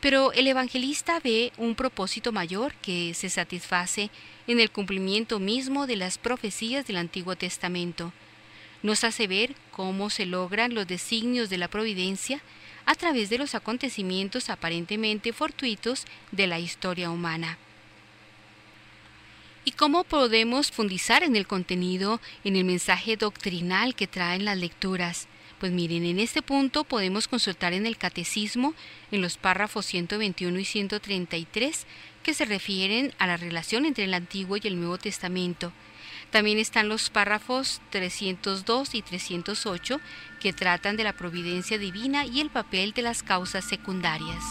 Pero 0.01 0.33
el 0.33 0.47
evangelista 0.47 1.19
ve 1.19 1.53
un 1.55 1.75
propósito 1.75 2.31
mayor 2.31 2.73
que 2.81 3.13
se 3.13 3.29
satisface 3.29 4.09
en 4.47 4.59
el 4.59 4.71
cumplimiento 4.71 5.37
mismo 5.37 5.85
de 5.85 5.97
las 5.97 6.17
profecías 6.17 6.87
del 6.87 6.97
Antiguo 6.97 7.35
Testamento. 7.35 8.11
Nos 8.81 9.03
hace 9.03 9.27
ver 9.27 9.53
cómo 9.69 10.09
se 10.09 10.25
logran 10.25 10.73
los 10.73 10.87
designios 10.87 11.51
de 11.51 11.59
la 11.59 11.67
providencia 11.67 12.41
a 12.87 12.95
través 12.95 13.29
de 13.29 13.37
los 13.37 13.53
acontecimientos 13.53 14.49
aparentemente 14.49 15.31
fortuitos 15.31 16.05
de 16.31 16.47
la 16.47 16.57
historia 16.57 17.11
humana. 17.11 17.59
¿Y 19.67 19.71
cómo 19.71 20.05
podemos 20.05 20.71
fundizar 20.71 21.23
en 21.23 21.35
el 21.35 21.45
contenido, 21.45 22.21
en 22.45 22.55
el 22.55 22.63
mensaje 22.63 23.17
doctrinal 23.17 23.95
que 23.95 24.07
traen 24.07 24.45
las 24.45 24.57
lecturas? 24.57 25.27
Pues 25.59 25.73
miren, 25.73 26.05
en 26.05 26.19
este 26.19 26.41
punto 26.41 26.85
podemos 26.85 27.27
consultar 27.27 27.73
en 27.73 27.85
el 27.85 27.97
catecismo, 27.97 28.73
en 29.11 29.21
los 29.21 29.35
párrafos 29.35 29.85
121 29.87 30.57
y 30.57 30.63
133, 30.63 31.85
que 32.23 32.33
se 32.33 32.45
refieren 32.45 33.13
a 33.19 33.27
la 33.27 33.35
relación 33.35 33.83
entre 33.83 34.05
el 34.05 34.13
Antiguo 34.13 34.55
y 34.55 34.65
el 34.67 34.79
Nuevo 34.79 34.97
Testamento, 34.97 35.73
también 36.31 36.59
están 36.59 36.87
los 36.87 37.09
párrafos 37.09 37.81
302 37.89 38.95
y 38.95 39.01
308 39.01 39.99
que 40.39 40.53
tratan 40.53 40.95
de 40.95 41.03
la 41.03 41.11
providencia 41.11 41.77
divina 41.77 42.25
y 42.25 42.39
el 42.39 42.49
papel 42.49 42.93
de 42.93 43.01
las 43.01 43.21
causas 43.21 43.65
secundarias. 43.65 44.45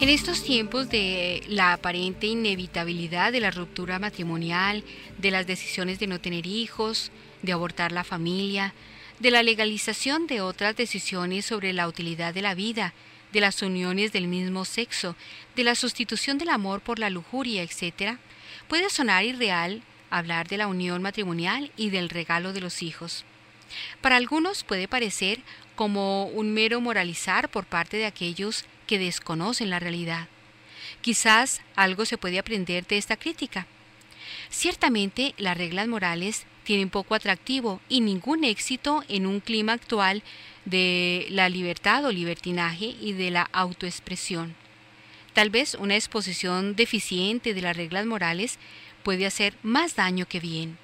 En 0.00 0.08
estos 0.08 0.42
tiempos 0.42 0.88
de 0.88 1.42
la 1.46 1.74
aparente 1.74 2.26
inevitabilidad 2.26 3.32
de 3.32 3.40
la 3.40 3.50
ruptura 3.50 3.98
matrimonial, 3.98 4.82
de 5.18 5.30
las 5.30 5.46
decisiones 5.46 5.98
de 5.98 6.06
no 6.06 6.18
tener 6.18 6.46
hijos, 6.46 7.12
de 7.42 7.52
abortar 7.52 7.92
la 7.92 8.02
familia, 8.02 8.72
de 9.18 9.30
la 9.30 9.42
legalización 9.42 10.26
de 10.26 10.40
otras 10.40 10.74
decisiones 10.74 11.44
sobre 11.44 11.74
la 11.74 11.86
utilidad 11.86 12.32
de 12.32 12.40
la 12.40 12.54
vida, 12.54 12.94
de 13.34 13.42
las 13.42 13.60
uniones 13.60 14.10
del 14.10 14.26
mismo 14.26 14.64
sexo, 14.64 15.16
de 15.54 15.64
la 15.64 15.74
sustitución 15.74 16.38
del 16.38 16.48
amor 16.48 16.80
por 16.80 16.98
la 16.98 17.10
lujuria, 17.10 17.62
etc., 17.62 18.16
puede 18.68 18.88
sonar 18.88 19.26
irreal 19.26 19.82
hablar 20.08 20.48
de 20.48 20.56
la 20.56 20.66
unión 20.66 21.02
matrimonial 21.02 21.72
y 21.76 21.90
del 21.90 22.08
regalo 22.08 22.54
de 22.54 22.62
los 22.62 22.82
hijos. 22.82 23.26
Para 24.00 24.16
algunos 24.16 24.64
puede 24.64 24.88
parecer 24.88 25.40
como 25.74 26.24
un 26.24 26.54
mero 26.54 26.80
moralizar 26.80 27.50
por 27.50 27.66
parte 27.66 27.98
de 27.98 28.06
aquellos 28.06 28.64
que 28.90 28.98
desconocen 28.98 29.70
la 29.70 29.78
realidad. 29.78 30.26
Quizás 31.00 31.60
algo 31.76 32.04
se 32.06 32.18
puede 32.18 32.40
aprender 32.40 32.84
de 32.88 32.98
esta 32.98 33.16
crítica. 33.16 33.68
Ciertamente 34.48 35.32
las 35.38 35.56
reglas 35.56 35.86
morales 35.86 36.44
tienen 36.64 36.90
poco 36.90 37.14
atractivo 37.14 37.80
y 37.88 38.00
ningún 38.00 38.42
éxito 38.42 39.04
en 39.08 39.28
un 39.28 39.38
clima 39.38 39.74
actual 39.74 40.24
de 40.64 41.28
la 41.30 41.48
libertad 41.48 42.04
o 42.04 42.10
libertinaje 42.10 42.96
y 43.00 43.12
de 43.12 43.30
la 43.30 43.48
autoexpresión. 43.52 44.56
Tal 45.34 45.50
vez 45.50 45.76
una 45.76 45.94
exposición 45.94 46.74
deficiente 46.74 47.54
de 47.54 47.62
las 47.62 47.76
reglas 47.76 48.06
morales 48.06 48.58
puede 49.04 49.24
hacer 49.24 49.54
más 49.62 49.94
daño 49.94 50.26
que 50.26 50.40
bien. 50.40 50.78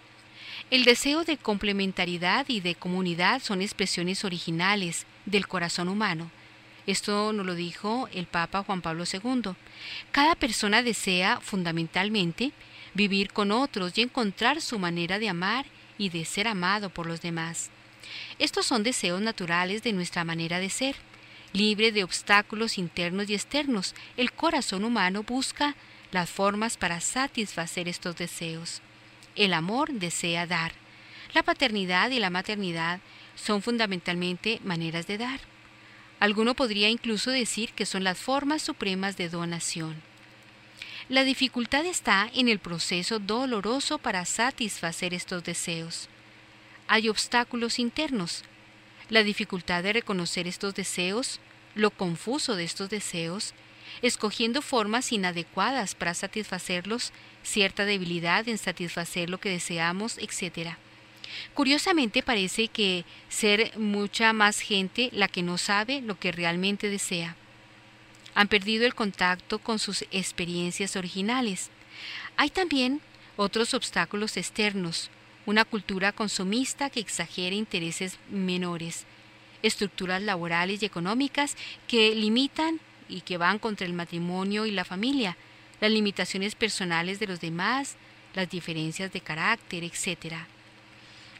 El 0.70 0.84
deseo 0.84 1.24
de 1.24 1.38
complementariedad 1.38 2.44
y 2.46 2.60
de 2.60 2.76
comunidad 2.76 3.42
son 3.42 3.62
expresiones 3.62 4.24
originales 4.24 5.06
del 5.24 5.48
corazón 5.48 5.88
humano 5.88 6.30
Esto 6.86 7.32
nos 7.32 7.44
lo 7.44 7.54
dijo 7.54 8.08
el 8.12 8.26
Papa 8.26 8.62
Juan 8.62 8.80
Pablo 8.80 9.04
II. 9.10 9.54
Cada 10.12 10.36
persona 10.36 10.82
desea, 10.82 11.40
fundamentalmente, 11.40 12.52
vivir 12.94 13.32
con 13.32 13.50
otros 13.50 13.98
y 13.98 14.02
encontrar 14.02 14.60
su 14.60 14.78
manera 14.78 15.18
de 15.18 15.28
amar 15.28 15.66
y 15.98 16.10
de 16.10 16.24
ser 16.24 16.46
amado 16.46 16.90
por 16.90 17.06
los 17.06 17.20
demás. 17.20 17.70
Estos 18.38 18.66
son 18.66 18.84
deseos 18.84 19.20
naturales 19.20 19.82
de 19.82 19.92
nuestra 19.92 20.24
manera 20.24 20.60
de 20.60 20.70
ser. 20.70 20.94
Libre 21.52 21.90
de 21.90 22.04
obstáculos 22.04 22.78
internos 22.78 23.28
y 23.30 23.34
externos, 23.34 23.94
el 24.16 24.32
corazón 24.32 24.84
humano 24.84 25.22
busca 25.22 25.74
las 26.12 26.30
formas 26.30 26.76
para 26.76 27.00
satisfacer 27.00 27.88
estos 27.88 28.16
deseos. 28.16 28.80
El 29.34 29.54
amor 29.54 29.92
desea 29.92 30.46
dar. 30.46 30.72
La 31.34 31.42
paternidad 31.42 32.10
y 32.10 32.20
la 32.20 32.30
maternidad 32.30 33.00
son 33.34 33.60
fundamentalmente 33.60 34.60
maneras 34.62 35.06
de 35.06 35.18
dar. 35.18 35.40
Alguno 36.18 36.54
podría 36.54 36.88
incluso 36.88 37.30
decir 37.30 37.72
que 37.72 37.86
son 37.86 38.02
las 38.04 38.18
formas 38.18 38.62
supremas 38.62 39.16
de 39.16 39.28
donación. 39.28 40.02
La 41.08 41.24
dificultad 41.24 41.84
está 41.84 42.28
en 42.34 42.48
el 42.48 42.58
proceso 42.58 43.18
doloroso 43.18 43.98
para 43.98 44.24
satisfacer 44.24 45.14
estos 45.14 45.44
deseos. 45.44 46.08
Hay 46.88 47.08
obstáculos 47.08 47.78
internos. 47.78 48.42
La 49.08 49.22
dificultad 49.22 49.82
de 49.82 49.92
reconocer 49.92 50.48
estos 50.48 50.74
deseos, 50.74 51.38
lo 51.74 51.90
confuso 51.90 52.56
de 52.56 52.64
estos 52.64 52.90
deseos, 52.90 53.54
escogiendo 54.02 54.62
formas 54.62 55.12
inadecuadas 55.12 55.94
para 55.94 56.14
satisfacerlos, 56.14 57.12
cierta 57.42 57.84
debilidad 57.84 58.48
en 58.48 58.58
satisfacer 58.58 59.30
lo 59.30 59.38
que 59.38 59.50
deseamos, 59.50 60.18
etc. 60.18 60.76
Curiosamente 61.54 62.22
parece 62.22 62.68
que 62.68 63.04
ser 63.28 63.76
mucha 63.78 64.32
más 64.32 64.60
gente 64.60 65.10
la 65.12 65.28
que 65.28 65.42
no 65.42 65.58
sabe 65.58 66.00
lo 66.00 66.18
que 66.18 66.32
realmente 66.32 66.90
desea. 66.90 67.36
Han 68.34 68.48
perdido 68.48 68.84
el 68.84 68.94
contacto 68.94 69.58
con 69.58 69.78
sus 69.78 70.02
experiencias 70.10 70.96
originales. 70.96 71.70
Hay 72.36 72.50
también 72.50 73.00
otros 73.36 73.74
obstáculos 73.74 74.36
externos, 74.36 75.10
una 75.46 75.64
cultura 75.64 76.12
consumista 76.12 76.90
que 76.90 77.00
exagera 77.00 77.54
intereses 77.54 78.18
menores, 78.30 79.04
estructuras 79.62 80.22
laborales 80.22 80.82
y 80.82 80.86
económicas 80.86 81.56
que 81.86 82.14
limitan 82.14 82.80
y 83.08 83.20
que 83.20 83.38
van 83.38 83.58
contra 83.58 83.86
el 83.86 83.92
matrimonio 83.92 84.66
y 84.66 84.70
la 84.70 84.84
familia, 84.84 85.36
las 85.80 85.90
limitaciones 85.90 86.54
personales 86.54 87.20
de 87.20 87.26
los 87.26 87.40
demás, 87.40 87.96
las 88.34 88.50
diferencias 88.50 89.12
de 89.12 89.20
carácter, 89.20 89.84
etc. 89.84 90.34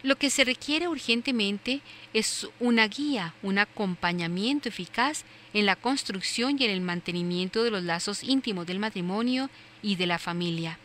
Lo 0.03 0.17
que 0.17 0.31
se 0.31 0.45
requiere 0.45 0.89
urgentemente 0.89 1.81
es 2.13 2.47
una 2.61 2.87
guía, 2.87 3.35
un 3.43 3.59
acompañamiento 3.59 4.69
eficaz 4.69 5.25
en 5.53 5.67
la 5.67 5.77
construcción 5.77 6.57
y 6.59 6.65
en 6.65 6.71
el 6.71 6.81
mantenimiento 6.81 7.65
de 7.65 7.71
los 7.71 7.83
lazos 7.83 8.23
íntimos 8.23 8.67
del 8.67 8.79
matrimonio 8.79 9.51
y 9.83 9.97
de 9.97 10.07
la 10.07 10.19
familia. 10.19 10.79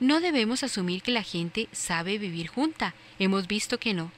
No 0.00 0.20
debemos 0.20 0.62
asumir 0.62 1.02
que 1.02 1.12
la 1.12 1.22
gente 1.22 1.68
sabe 1.72 2.18
vivir 2.18 2.48
junta, 2.48 2.94
hemos 3.18 3.46
visto 3.46 3.78
que 3.78 3.94
no. 3.94 4.12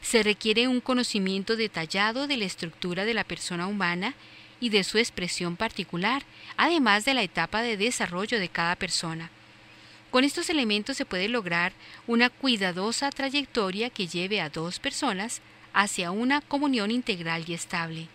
Se 0.00 0.22
requiere 0.22 0.68
un 0.68 0.80
conocimiento 0.80 1.56
detallado 1.56 2.26
de 2.26 2.36
la 2.36 2.44
estructura 2.44 3.04
de 3.04 3.14
la 3.14 3.24
persona 3.24 3.66
humana 3.66 4.14
y 4.60 4.68
de 4.68 4.84
su 4.84 4.98
expresión 4.98 5.56
particular, 5.56 6.22
además 6.56 7.04
de 7.04 7.14
la 7.14 7.22
etapa 7.22 7.62
de 7.62 7.76
desarrollo 7.76 8.38
de 8.38 8.48
cada 8.48 8.76
persona. 8.76 9.30
Con 10.12 10.24
estos 10.24 10.50
elementos 10.50 10.98
se 10.98 11.06
puede 11.06 11.26
lograr 11.26 11.72
una 12.06 12.28
cuidadosa 12.28 13.08
trayectoria 13.08 13.88
que 13.88 14.06
lleve 14.06 14.42
a 14.42 14.50
dos 14.50 14.78
personas 14.78 15.40
hacia 15.72 16.10
una 16.10 16.42
comunión 16.42 16.90
integral 16.90 17.44
y 17.46 17.54
estable. 17.54 18.08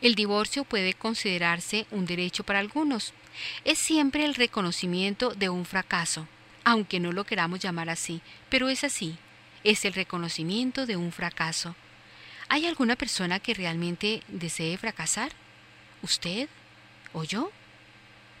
El 0.00 0.16
divorcio 0.16 0.64
puede 0.64 0.92
considerarse 0.92 1.86
un 1.92 2.04
derecho 2.04 2.42
para 2.42 2.58
algunos. 2.58 3.14
Es 3.64 3.78
siempre 3.78 4.24
el 4.24 4.34
reconocimiento 4.34 5.34
de 5.34 5.50
un 5.50 5.64
fracaso, 5.64 6.26
aunque 6.64 6.98
no 6.98 7.12
lo 7.12 7.22
queramos 7.22 7.60
llamar 7.60 7.88
así, 7.88 8.20
pero 8.48 8.68
es 8.68 8.82
así. 8.82 9.18
Es 9.62 9.84
el 9.84 9.92
reconocimiento 9.92 10.84
de 10.84 10.96
un 10.96 11.12
fracaso. 11.12 11.76
¿Hay 12.48 12.66
alguna 12.66 12.96
persona 12.96 13.38
que 13.38 13.54
realmente 13.54 14.24
desee 14.26 14.76
fracasar? 14.78 15.30
¿Usted? 16.02 16.48
¿O 17.12 17.22
yo? 17.22 17.52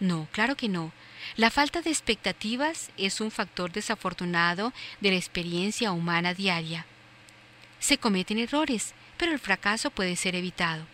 No, 0.00 0.26
claro 0.32 0.56
que 0.56 0.68
no. 0.68 0.90
La 1.36 1.50
falta 1.50 1.80
de 1.80 1.90
expectativas 1.90 2.90
es 2.96 3.20
un 3.20 3.30
factor 3.30 3.72
desafortunado 3.72 4.72
de 5.00 5.10
la 5.10 5.16
experiencia 5.16 5.92
humana 5.92 6.34
diaria. 6.34 6.86
Se 7.78 7.98
cometen 7.98 8.38
errores, 8.38 8.94
pero 9.16 9.32
el 9.32 9.38
fracaso 9.38 9.90
puede 9.90 10.16
ser 10.16 10.34
evitado. 10.34 10.84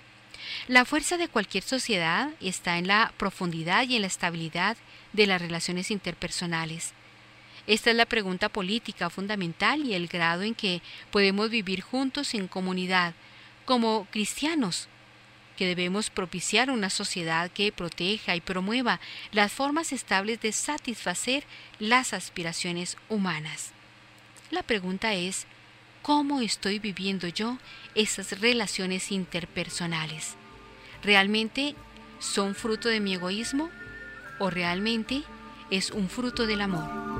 La 0.68 0.84
fuerza 0.84 1.16
de 1.16 1.28
cualquier 1.28 1.64
sociedad 1.64 2.30
está 2.41 2.78
en 2.78 2.87
la 2.87 3.12
profundidad 3.16 3.89
y 3.89 3.97
en 3.97 4.03
la 4.03 4.07
estabilidad 4.09 4.76
de 5.12 5.26
las 5.26 5.41
relaciones 5.41 5.91
interpersonales. 5.91 6.93
Esta 7.66 7.91
es 7.91 7.97
la 7.97 8.07
pregunta 8.07 8.49
política 8.49 9.11
fundamental 9.11 9.84
y 9.84 9.95
el 9.95 10.07
grado 10.07 10.43
en 10.43 10.55
que 10.55 10.82
podemos 11.11 11.51
vivir 11.51 11.80
juntos 11.80 12.34
en 12.34 12.47
comunidad, 12.47 13.14
como 13.64 14.07
cristianos, 14.12 14.89
que 15.57 15.67
debemos 15.67 16.11
propiciar 16.11 16.71
una 16.71 16.91
sociedad 16.91 17.51
que 17.51 17.73
proteja 17.73 18.37
y 18.37 18.41
promueva 18.41 19.01
las 19.33 19.53
formas 19.53 19.93
estables 19.93 20.41
de 20.41 20.53
satisfacer 20.53 21.45
las 21.79 22.13
aspiraciones 22.13 22.97
humanas. 23.09 23.73
La 24.51 24.63
pregunta 24.63 25.15
es, 25.15 25.47
¿cómo 26.03 26.41
estoy 26.41 26.79
viviendo 26.79 27.27
yo 27.27 27.59
esas 27.95 28.39
relaciones 28.41 29.11
interpersonales? 29.11 30.37
¿Realmente 31.03 31.75
son 32.21 32.55
fruto 32.55 32.89
de 32.89 33.01
mi 33.01 33.15
egoísmo 33.15 33.71
o 34.39 34.51
realmente 34.51 35.25
es 35.71 35.91
un 35.91 36.09
fruto 36.09 36.47
del 36.47 36.61
amor? 36.61 37.16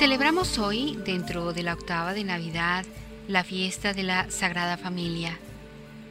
Celebramos 0.00 0.56
hoy, 0.56 0.96
dentro 1.04 1.52
de 1.52 1.62
la 1.62 1.74
octava 1.74 2.14
de 2.14 2.24
Navidad, 2.24 2.86
la 3.28 3.44
fiesta 3.44 3.92
de 3.92 4.02
la 4.02 4.30
Sagrada 4.30 4.78
Familia. 4.78 5.38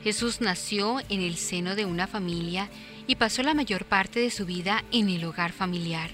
Jesús 0.04 0.42
nació 0.42 1.00
en 1.10 1.22
el 1.22 1.38
seno 1.38 1.76
de 1.76 1.86
una 1.86 2.06
familia 2.06 2.70
y 3.08 3.16
pasó 3.16 3.42
la 3.42 3.56
mayor 3.56 3.86
parte 3.86 4.20
de 4.20 4.30
su 4.30 4.46
vida 4.46 4.84
en 4.92 5.10
el 5.10 5.26
hogar 5.26 5.54
familiar. 5.54 6.12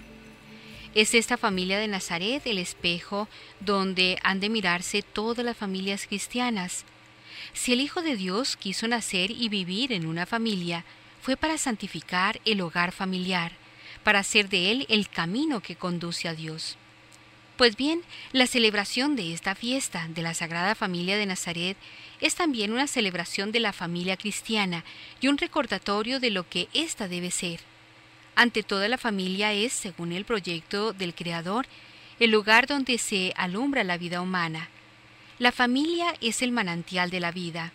Es 0.93 1.13
esta 1.13 1.35
familia 1.35 1.77
de 1.77 1.89
Nazaret 1.89 2.43
el 2.45 2.59
espejo 2.59 3.27
donde 3.59 4.19
han 4.23 4.39
de 4.39 4.47
mirarse 4.47 5.01
todas 5.01 5.45
las 5.45 5.57
familias 5.57 6.07
cristianas. 6.07 6.85
Si 7.51 7.73
el 7.73 7.81
Hijo 7.81 8.01
de 8.01 8.15
Dios 8.15 8.55
quiso 8.55 8.87
nacer 8.87 9.31
y 9.31 9.49
vivir 9.49 9.91
en 9.91 10.05
una 10.05 10.25
familia, 10.25 10.85
fue 11.21 11.35
para 11.35 11.57
santificar 11.57 12.39
el 12.45 12.61
hogar 12.61 12.93
familiar, 12.93 13.51
para 14.05 14.19
hacer 14.19 14.47
de 14.47 14.71
él 14.71 14.85
el 14.87 15.09
camino 15.09 15.59
que 15.59 15.75
conduce 15.75 16.29
a 16.29 16.33
Dios. 16.33 16.77
Pues 17.57 17.77
bien, 17.77 18.03
la 18.33 18.47
celebración 18.47 19.15
de 19.15 19.33
esta 19.33 19.55
fiesta 19.55 20.07
de 20.09 20.21
la 20.21 20.33
Sagrada 20.33 20.75
Familia 20.75 21.15
de 21.15 21.25
Nazaret 21.25 21.77
es 22.19 22.35
también 22.35 22.73
una 22.73 22.85
celebración 22.85 23.53
de 23.53 23.61
la 23.61 23.71
familia 23.71 24.17
cristiana 24.17 24.83
y 25.21 25.29
un 25.29 25.37
recordatorio 25.37 26.19
de 26.19 26.31
lo 26.31 26.49
que 26.49 26.67
ésta 26.73 27.07
debe 27.07 27.31
ser. 27.31 27.61
Ante 28.35 28.61
toda 28.61 28.89
la 28.89 28.97
familia 28.97 29.53
es, 29.53 29.71
según 29.71 30.11
el 30.11 30.25
proyecto 30.25 30.91
del 30.91 31.15
Creador, 31.15 31.65
el 32.19 32.31
lugar 32.31 32.67
donde 32.67 32.97
se 32.97 33.33
alumbra 33.37 33.85
la 33.85 33.97
vida 33.97 34.19
humana. 34.19 34.67
La 35.39 35.53
familia 35.53 36.13
es 36.19 36.41
el 36.41 36.51
manantial 36.51 37.09
de 37.09 37.21
la 37.21 37.31
vida. 37.31 37.71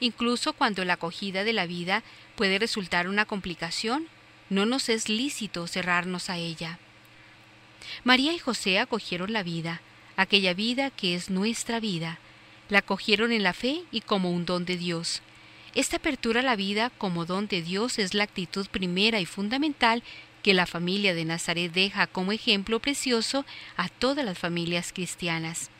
Incluso 0.00 0.52
cuando 0.52 0.84
la 0.84 0.94
acogida 0.94 1.44
de 1.44 1.52
la 1.52 1.66
vida 1.66 2.02
puede 2.34 2.58
resultar 2.58 3.06
una 3.06 3.24
complicación, 3.24 4.08
no 4.50 4.66
nos 4.66 4.88
es 4.88 5.08
lícito 5.08 5.68
cerrarnos 5.68 6.28
a 6.28 6.38
ella. 6.38 6.80
María 8.04 8.32
y 8.32 8.38
José 8.38 8.78
acogieron 8.78 9.32
la 9.32 9.42
vida, 9.42 9.80
aquella 10.16 10.54
vida 10.54 10.90
que 10.90 11.14
es 11.14 11.30
nuestra 11.30 11.80
vida, 11.80 12.18
la 12.68 12.78
acogieron 12.78 13.32
en 13.32 13.42
la 13.42 13.52
fe 13.52 13.82
y 13.90 14.00
como 14.00 14.30
un 14.30 14.44
don 14.44 14.64
de 14.64 14.76
Dios. 14.76 15.22
Esta 15.74 15.96
apertura 15.96 16.40
a 16.40 16.44
la 16.44 16.56
vida 16.56 16.90
como 16.98 17.24
don 17.24 17.46
de 17.46 17.62
Dios 17.62 17.98
es 17.98 18.14
la 18.14 18.24
actitud 18.24 18.66
primera 18.68 19.20
y 19.20 19.26
fundamental 19.26 20.02
que 20.42 20.54
la 20.54 20.66
familia 20.66 21.14
de 21.14 21.24
Nazaret 21.24 21.72
deja 21.72 22.06
como 22.06 22.32
ejemplo 22.32 22.80
precioso 22.80 23.46
a 23.76 23.88
todas 23.88 24.24
las 24.24 24.38
familias 24.38 24.92
cristianas. 24.92 25.70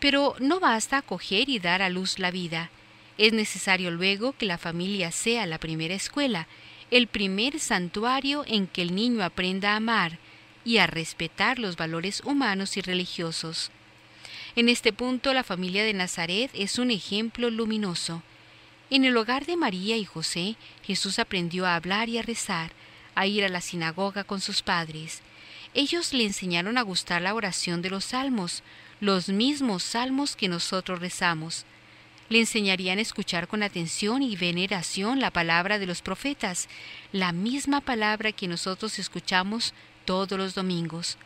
Pero 0.00 0.34
no 0.38 0.60
basta 0.60 0.98
acoger 0.98 1.48
y 1.48 1.58
dar 1.58 1.82
a 1.82 1.88
luz 1.88 2.18
la 2.18 2.30
vida. 2.30 2.70
Es 3.16 3.32
necesario 3.32 3.90
luego 3.90 4.32
que 4.32 4.44
la 4.44 4.58
familia 4.58 5.10
sea 5.12 5.46
la 5.46 5.58
primera 5.58 5.94
escuela, 5.94 6.46
el 6.90 7.06
primer 7.06 7.58
santuario 7.58 8.44
en 8.46 8.66
que 8.66 8.82
el 8.82 8.94
niño 8.94 9.24
aprenda 9.24 9.72
a 9.72 9.76
amar 9.76 10.18
y 10.66 10.78
a 10.78 10.88
respetar 10.88 11.60
los 11.60 11.76
valores 11.76 12.20
humanos 12.24 12.76
y 12.76 12.80
religiosos. 12.80 13.70
En 14.56 14.68
este 14.68 14.92
punto 14.92 15.32
la 15.32 15.44
familia 15.44 15.84
de 15.84 15.94
Nazaret 15.94 16.50
es 16.54 16.80
un 16.80 16.90
ejemplo 16.90 17.50
luminoso. 17.50 18.22
En 18.90 19.04
el 19.04 19.16
hogar 19.16 19.46
de 19.46 19.56
María 19.56 19.96
y 19.96 20.04
José, 20.04 20.56
Jesús 20.82 21.20
aprendió 21.20 21.66
a 21.66 21.76
hablar 21.76 22.08
y 22.08 22.18
a 22.18 22.22
rezar, 22.22 22.72
a 23.14 23.26
ir 23.28 23.44
a 23.44 23.48
la 23.48 23.60
sinagoga 23.60 24.24
con 24.24 24.40
sus 24.40 24.62
padres. 24.62 25.22
Ellos 25.72 26.12
le 26.12 26.24
enseñaron 26.24 26.78
a 26.78 26.82
gustar 26.82 27.22
la 27.22 27.34
oración 27.34 27.80
de 27.80 27.90
los 27.90 28.06
salmos, 28.06 28.64
los 29.00 29.28
mismos 29.28 29.84
salmos 29.84 30.34
que 30.34 30.48
nosotros 30.48 30.98
rezamos. 30.98 31.64
Le 32.28 32.40
enseñarían 32.40 32.98
a 32.98 33.02
escuchar 33.02 33.46
con 33.46 33.62
atención 33.62 34.20
y 34.20 34.34
veneración 34.34 35.20
la 35.20 35.30
palabra 35.30 35.78
de 35.78 35.86
los 35.86 36.02
profetas, 36.02 36.68
la 37.12 37.30
misma 37.30 37.80
palabra 37.80 38.32
que 38.32 38.48
nosotros 38.48 38.98
escuchamos 38.98 39.74
todos 40.06 40.38
los 40.38 40.54
domingos. 40.54 41.18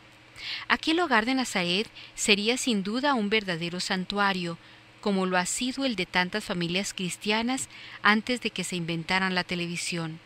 Aquel 0.67 0.99
hogar 0.99 1.25
de 1.25 1.35
Nazaret 1.35 1.87
sería 2.15 2.57
sin 2.57 2.83
duda 2.83 3.13
un 3.13 3.29
verdadero 3.29 3.79
santuario, 3.79 4.57
como 4.99 5.25
lo 5.25 5.37
ha 5.37 5.45
sido 5.45 5.85
el 5.85 5.95
de 5.95 6.05
tantas 6.05 6.43
familias 6.43 6.93
cristianas 6.93 7.69
antes 8.01 8.41
de 8.41 8.49
que 8.49 8.63
se 8.63 8.75
inventaran 8.75 9.35
la 9.35 9.43
televisión. 9.43 10.19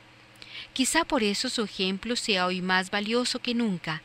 Quizá 0.74 1.06
por 1.06 1.24
eso 1.24 1.50
su 1.50 1.64
ejemplo 1.64 2.16
sea 2.16 2.46
hoy 2.46 2.62
más 2.62 2.90
valioso 2.90 3.40
que 3.40 3.54
nunca, 3.54 4.02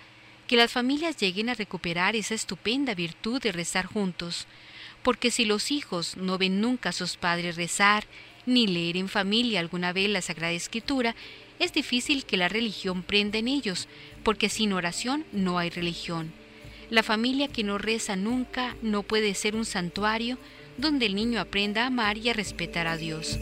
que 0.47 0.57
las 0.57 0.73
familias 0.73 1.17
lleguen 1.17 1.49
a 1.49 1.55
recuperar 1.55 2.17
esa 2.17 2.35
estupenda 2.35 2.95
virtud 2.95 3.41
de 3.41 3.53
rezar 3.53 3.87
juntos, 3.87 4.47
porque 5.03 5.31
si 5.31 5.45
los 5.45 5.71
hijos 5.71 6.17
no 6.17 6.39
ven 6.39 6.61
nunca 6.61 6.91
a 6.91 6.93
sus 6.93 7.17
padres 7.17 7.57
rezar, 7.57 8.05
ni 8.47 8.67
leer 8.67 8.97
en 8.97 9.09
familia 9.09 9.61
alguna 9.61 9.93
vez 9.93 10.09
la 10.09 10.23
Sagrada 10.23 10.53
Escritura, 10.53 11.15
es 11.59 11.73
difícil 11.73 12.25
que 12.25 12.37
la 12.37 12.49
religión 12.49 13.03
prenda 13.03 13.39
en 13.39 13.47
ellos, 13.47 13.87
porque 14.23 14.49
sin 14.49 14.73
oración 14.73 15.25
no 15.33 15.59
hay 15.59 15.71
religión. 15.71 16.33
La 16.91 17.03
familia 17.03 17.49
que 17.49 17.63
no 17.63 17.79
reza 17.79 18.17
nunca 18.17 18.77
no 18.83 19.03
puede 19.03 19.35
ser 19.35 19.55
un 19.55 19.65
santuario 19.65 20.39
donde 20.77 21.07
el 21.07 21.15
niño 21.15 21.41
aprenda 21.41 21.85
a 21.85 21.87
amar 21.87 22.19
y 22.19 22.31
a 22.31 22.33
respetar 22.33 22.87
a 22.87 22.97
Dios. 22.97 23.39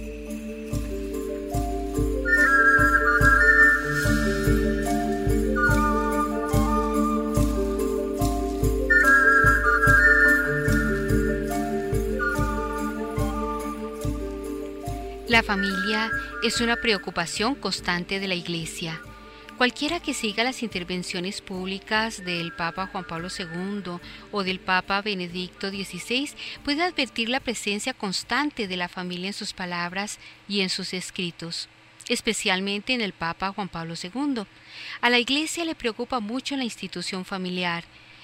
La 15.29 15.43
familia 15.43 16.11
es 16.43 16.63
una 16.63 16.77
preocupación 16.77 17.55
constante 17.55 18.19
de 18.19 18.29
la 18.29 18.35
Iglesia. 18.35 19.01
Cualquiera 19.59 19.99
que 19.99 20.15
siga 20.15 20.45
las 20.45 20.63
intervenciones 20.63 21.41
públicas 21.41 22.25
del 22.25 22.53
Papa 22.53 22.87
Juan 22.87 23.03
Pablo 23.05 23.27
II 23.37 23.99
o 24.31 24.45
del 24.45 24.61
Papa 24.61 25.03
Benedicto 25.03 25.69
XVI 25.69 26.31
puede 26.65 26.85
advertir 26.85 27.29
la 27.29 27.41
presencia 27.41 27.93
constante 27.93 28.69
de 28.69 28.77
la 28.77 28.89
familia 28.89 29.27
en 29.27 29.33
sus 29.33 29.53
palabras 29.53 30.21
y 30.47 30.61
en 30.61 30.69
sus 30.69 30.95
escritos, 30.95 31.69
especialmente 32.09 32.93
en 32.93 33.01
el 33.01 33.13
Papa 33.13 33.53
Juan 33.53 33.69
Pablo 33.69 33.95
II. 34.01 34.45
A 35.01 35.11
la 35.11 35.19
Iglesia 35.19 35.65
le 35.65 35.75
preocupa 35.75 36.21
mucho 36.21 36.57
la 36.57 36.63
institución 36.63 37.25
familiar, 37.25 37.83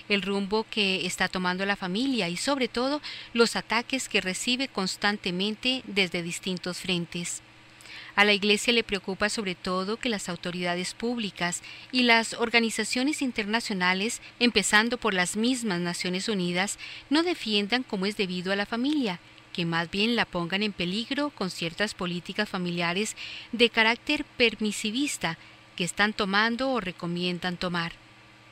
el 0.09 0.23
rumbo 0.23 0.65
que 0.71 1.05
está 1.05 1.27
tomando 1.27 1.67
la 1.67 1.75
familia 1.75 2.29
y 2.29 2.37
sobre 2.37 2.69
todo 2.69 3.03
los 3.33 3.57
ataques 3.57 4.09
que 4.09 4.21
recibe 4.21 4.69
constantemente 4.69 5.83
desde 5.85 6.23
distintos 6.23 6.79
frentes. 6.79 7.43
A 8.17 8.25
la 8.25 8.33
Iglesia 8.33 8.73
le 8.73 8.85
preocupa 8.85 9.29
sobre 9.29 9.57
todo 9.57 9.97
que 9.97 10.09
las 10.09 10.29
autoridades 10.29 10.95
públicas 10.95 11.63
y 11.91 12.05
las 12.05 12.35
organizaciones 12.35 13.23
internacionales, 13.23 14.21
empezando 14.39 14.99
por 14.99 15.15
las 15.15 15.37
mismas 15.37 15.81
Naciones 15.81 16.29
Unidas, 16.29 16.79
no 17.11 17.25
defiendan 17.25 17.83
como 17.83 18.07
es 18.07 18.17
debido 18.17 18.53
a 18.53 18.57
la 18.57 18.67
familia, 18.67 19.19
que 19.53 19.65
más 19.65 19.91
bien 19.91 20.15
la 20.15 20.27
pongan 20.27 20.63
en 20.63 20.73
peligro 20.73 21.31
con 21.31 21.51
ciertas 21.51 21.95
políticas 21.95 22.49
familiares 22.49 23.17
de 23.51 23.69
carácter 23.69 24.25
permisivista 24.25 25.37
que 25.75 25.85
están 25.85 26.13
tomando 26.13 26.71
o 26.71 26.81
recomiendan 26.81 27.57
tomar. 27.57 27.93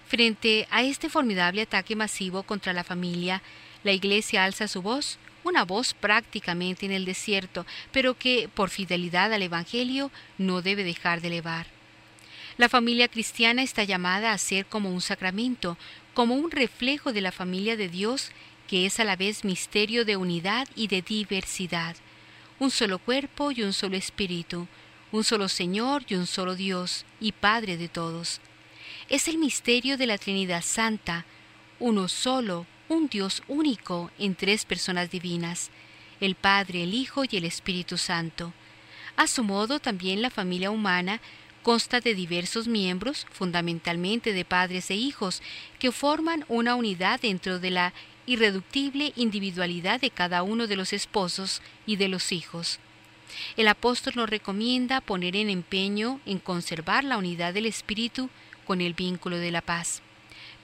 Frente 0.09 0.67
a 0.71 0.83
este 0.83 1.09
formidable 1.09 1.63
ataque 1.63 1.95
masivo 1.95 2.43
contra 2.43 2.73
la 2.73 2.85
familia, 2.85 3.43
la 3.85 3.93
Iglesia 3.93 4.45
alza 4.45 4.67
su 4.67 4.83
voz, 4.83 5.19
una 5.45 5.64
voz 5.64 5.95
prácticamente 5.95 6.86
en 6.86 6.93
el 6.93 7.05
desierto, 7.05 7.66
pero 7.93 8.16
que, 8.16 8.49
por 8.53 8.70
fidelidad 8.70 9.32
al 9.32 9.43
Evangelio, 9.43 10.11
no 10.38 10.62
debe 10.62 10.84
dejar 10.84 11.20
de 11.20 11.28
elevar. 11.28 11.66
La 12.59 12.68
familia 12.68 13.09
cristiana 13.09 13.62
está 13.62 13.84
llamada 13.84 14.32
a 14.32 14.38
ser 14.38 14.66
como 14.66 14.90
un 14.90 15.01
sacramento, 15.01 15.78
como 16.14 16.34
un 16.34 16.51
reflejo 16.51 17.12
de 17.12 17.20
la 17.20 17.32
familia 17.32 17.76
de 17.76 17.88
Dios, 17.88 18.30
que 18.68 18.86
es 18.86 19.01
a 19.01 19.05
la 19.05 19.16
vez 19.16 19.45
misterio 19.45 20.05
de 20.05 20.16
unidad 20.16 20.68
y 20.76 20.88
de 20.88 21.03
diversidad, 21.03 21.97
un 22.59 22.70
solo 22.70 22.99
cuerpo 22.99 23.51
y 23.51 23.62
un 23.62 23.72
solo 23.72 23.97
espíritu, 23.97 24.68
un 25.11 25.24
solo 25.24 25.49
Señor 25.49 26.05
y 26.09 26.14
un 26.14 26.26
solo 26.26 26.55
Dios, 26.55 27.05
y 27.20 27.32
Padre 27.32 27.76
de 27.76 27.88
todos 27.88 28.40
es 29.12 29.28
el 29.28 29.36
misterio 29.36 29.99
de 29.99 30.07
la 30.07 30.16
Trinidad 30.16 30.62
Santa, 30.62 31.26
uno 31.78 32.09
solo, 32.09 32.66
un 32.93 33.09
Dios 33.09 33.43
único 33.49 34.11
en 34.18 34.34
tres 34.34 34.64
personas 34.64 35.11
divinas, 35.11 35.70
el 36.20 36.34
Padre, 36.34 36.82
el 36.82 36.95
Hijo 36.95 37.24
y 37.28 37.36
el 37.36 37.45
Espíritu 37.45 37.97
Santo. 37.97 38.53
A 39.16 39.26
su 39.26 39.43
modo, 39.43 39.80
también 39.80 40.20
la 40.20 40.30
familia 40.30 40.70
humana 40.70 41.20
consta 41.62 42.01
de 42.01 42.14
diversos 42.14 42.68
miembros, 42.68 43.26
fundamentalmente 43.30 44.32
de 44.32 44.45
padres 44.45 44.90
e 44.90 44.95
hijos, 44.95 45.43
que 45.78 45.93
forman 45.93 46.45
una 46.49 46.74
unidad 46.74 47.20
dentro 47.20 47.59
de 47.59 47.70
la 47.70 47.93
irreductible 48.26 49.12
individualidad 49.16 50.01
de 50.01 50.11
cada 50.11 50.43
uno 50.43 50.66
de 50.66 50.76
los 50.76 50.93
esposos 50.93 51.62
y 51.86 51.97
de 51.97 52.09
los 52.09 52.30
hijos. 52.30 52.78
El 53.57 53.68
apóstol 53.68 54.14
nos 54.16 54.28
recomienda 54.28 55.01
poner 55.01 55.34
en 55.36 55.49
empeño 55.49 56.20
en 56.26 56.38
conservar 56.38 57.05
la 57.05 57.16
unidad 57.16 57.55
del 57.55 57.66
Espíritu 57.66 58.28
con 58.66 58.80
el 58.80 58.93
vínculo 58.93 59.38
de 59.38 59.51
la 59.51 59.62
paz. 59.62 60.03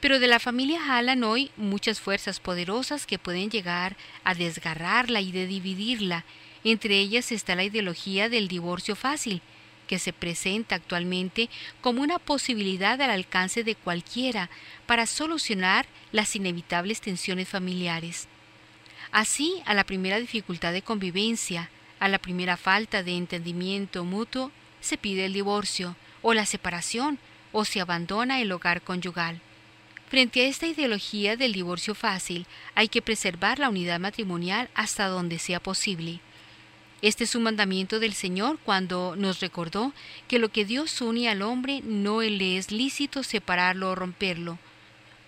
Pero 0.00 0.20
de 0.20 0.28
la 0.28 0.38
familia 0.38 0.80
jalan 0.80 1.24
hoy 1.24 1.50
muchas 1.56 2.00
fuerzas 2.00 2.38
poderosas 2.38 3.06
que 3.06 3.18
pueden 3.18 3.50
llegar 3.50 3.96
a 4.22 4.34
desgarrarla 4.34 5.20
y 5.20 5.32
de 5.32 5.46
dividirla. 5.46 6.24
Entre 6.62 6.98
ellas 6.98 7.32
está 7.32 7.56
la 7.56 7.64
ideología 7.64 8.28
del 8.28 8.46
divorcio 8.46 8.94
fácil, 8.94 9.42
que 9.88 9.98
se 9.98 10.12
presenta 10.12 10.76
actualmente 10.76 11.48
como 11.80 12.02
una 12.02 12.18
posibilidad 12.20 13.00
al 13.00 13.10
alcance 13.10 13.64
de 13.64 13.74
cualquiera 13.74 14.50
para 14.86 15.06
solucionar 15.06 15.86
las 16.12 16.36
inevitables 16.36 17.00
tensiones 17.00 17.48
familiares. 17.48 18.28
Así, 19.10 19.62
a 19.64 19.74
la 19.74 19.84
primera 19.84 20.20
dificultad 20.20 20.72
de 20.72 20.82
convivencia, 20.82 21.70
a 21.98 22.08
la 22.08 22.18
primera 22.18 22.56
falta 22.56 23.02
de 23.02 23.16
entendimiento 23.16 24.04
mutuo, 24.04 24.52
se 24.80 24.98
pide 24.98 25.24
el 25.24 25.32
divorcio 25.32 25.96
o 26.22 26.34
la 26.34 26.46
separación 26.46 27.18
o 27.50 27.64
se 27.64 27.80
abandona 27.80 28.40
el 28.40 28.52
hogar 28.52 28.82
conyugal. 28.82 29.40
Frente 30.08 30.40
a 30.40 30.48
esta 30.48 30.66
ideología 30.66 31.36
del 31.36 31.52
divorcio 31.52 31.94
fácil, 31.94 32.46
hay 32.74 32.88
que 32.88 33.02
preservar 33.02 33.58
la 33.58 33.68
unidad 33.68 34.00
matrimonial 34.00 34.70
hasta 34.74 35.06
donde 35.06 35.38
sea 35.38 35.60
posible. 35.60 36.20
Este 37.02 37.24
es 37.24 37.34
un 37.34 37.42
mandamiento 37.42 38.00
del 38.00 38.14
Señor 38.14 38.58
cuando 38.64 39.16
nos 39.16 39.40
recordó 39.40 39.92
que 40.26 40.38
lo 40.38 40.48
que 40.48 40.64
Dios 40.64 41.02
une 41.02 41.28
al 41.28 41.42
hombre 41.42 41.82
no 41.84 42.22
le 42.22 42.56
es 42.56 42.72
lícito 42.72 43.22
separarlo 43.22 43.90
o 43.90 43.94
romperlo. 43.94 44.58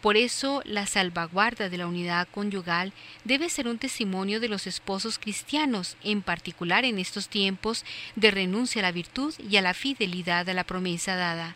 Por 0.00 0.16
eso 0.16 0.62
la 0.64 0.86
salvaguarda 0.86 1.68
de 1.68 1.76
la 1.76 1.86
unidad 1.86 2.26
conyugal 2.32 2.94
debe 3.24 3.50
ser 3.50 3.68
un 3.68 3.76
testimonio 3.76 4.40
de 4.40 4.48
los 4.48 4.66
esposos 4.66 5.18
cristianos, 5.18 5.98
en 6.02 6.22
particular 6.22 6.86
en 6.86 6.98
estos 6.98 7.28
tiempos 7.28 7.84
de 8.16 8.30
renuncia 8.30 8.80
a 8.80 8.84
la 8.84 8.92
virtud 8.92 9.34
y 9.38 9.58
a 9.58 9.62
la 9.62 9.74
fidelidad 9.74 10.48
a 10.48 10.54
la 10.54 10.64
promesa 10.64 11.16
dada. 11.16 11.54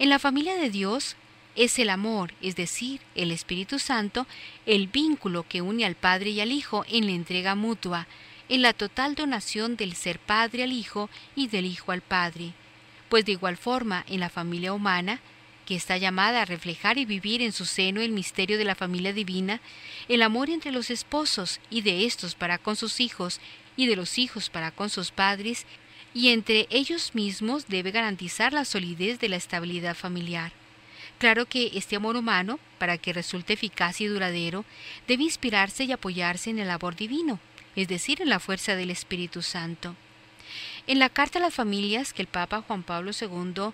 En 0.00 0.08
la 0.08 0.18
familia 0.18 0.56
de 0.56 0.70
Dios 0.70 1.16
es 1.54 1.78
el 1.78 1.90
amor, 1.90 2.32
es 2.40 2.56
decir, 2.56 3.00
el 3.14 3.30
Espíritu 3.30 3.78
Santo, 3.78 4.26
el 4.66 4.86
vínculo 4.86 5.44
que 5.48 5.62
une 5.62 5.84
al 5.84 5.94
Padre 5.94 6.30
y 6.30 6.40
al 6.40 6.52
Hijo 6.52 6.84
en 6.88 7.06
la 7.06 7.12
entrega 7.12 7.54
mutua, 7.54 8.06
en 8.48 8.62
la 8.62 8.72
total 8.72 9.14
donación 9.14 9.76
del 9.76 9.94
ser 9.94 10.18
Padre 10.18 10.62
al 10.62 10.72
Hijo 10.72 11.10
y 11.36 11.48
del 11.48 11.66
Hijo 11.66 11.92
al 11.92 12.00
Padre. 12.00 12.52
Pues 13.08 13.24
de 13.24 13.32
igual 13.32 13.56
forma, 13.56 14.04
en 14.08 14.20
la 14.20 14.30
familia 14.30 14.72
humana, 14.72 15.20
que 15.66 15.76
está 15.76 15.96
llamada 15.96 16.42
a 16.42 16.44
reflejar 16.44 16.98
y 16.98 17.04
vivir 17.04 17.42
en 17.42 17.52
su 17.52 17.66
seno 17.66 18.00
el 18.00 18.12
misterio 18.12 18.58
de 18.58 18.64
la 18.64 18.74
familia 18.74 19.12
divina, 19.12 19.60
el 20.08 20.22
amor 20.22 20.50
entre 20.50 20.72
los 20.72 20.90
esposos 20.90 21.60
y 21.70 21.82
de 21.82 22.04
estos 22.04 22.34
para 22.34 22.58
con 22.58 22.76
sus 22.76 23.00
hijos 23.00 23.40
y 23.76 23.86
de 23.86 23.96
los 23.96 24.18
hijos 24.18 24.50
para 24.50 24.70
con 24.70 24.90
sus 24.90 25.12
padres 25.12 25.66
y 26.14 26.28
entre 26.28 26.66
ellos 26.70 27.14
mismos 27.14 27.68
debe 27.68 27.90
garantizar 27.90 28.52
la 28.52 28.64
solidez 28.64 29.18
de 29.18 29.28
la 29.28 29.36
estabilidad 29.36 29.94
familiar. 29.94 30.52
Claro 31.22 31.46
que 31.46 31.70
este 31.74 31.94
amor 31.94 32.16
humano, 32.16 32.58
para 32.78 32.98
que 32.98 33.12
resulte 33.12 33.52
eficaz 33.52 34.00
y 34.00 34.06
duradero, 34.06 34.64
debe 35.06 35.22
inspirarse 35.22 35.84
y 35.84 35.92
apoyarse 35.92 36.50
en 36.50 36.58
el 36.58 36.68
amor 36.68 36.96
divino, 36.96 37.38
es 37.76 37.86
decir, 37.86 38.20
en 38.20 38.28
la 38.28 38.40
fuerza 38.40 38.74
del 38.74 38.90
Espíritu 38.90 39.40
Santo. 39.40 39.94
En 40.88 40.98
la 40.98 41.08
carta 41.08 41.38
a 41.38 41.42
las 41.42 41.54
familias 41.54 42.12
que 42.12 42.22
el 42.22 42.26
Papa 42.26 42.64
Juan 42.66 42.82
Pablo 42.82 43.12
II 43.12 43.70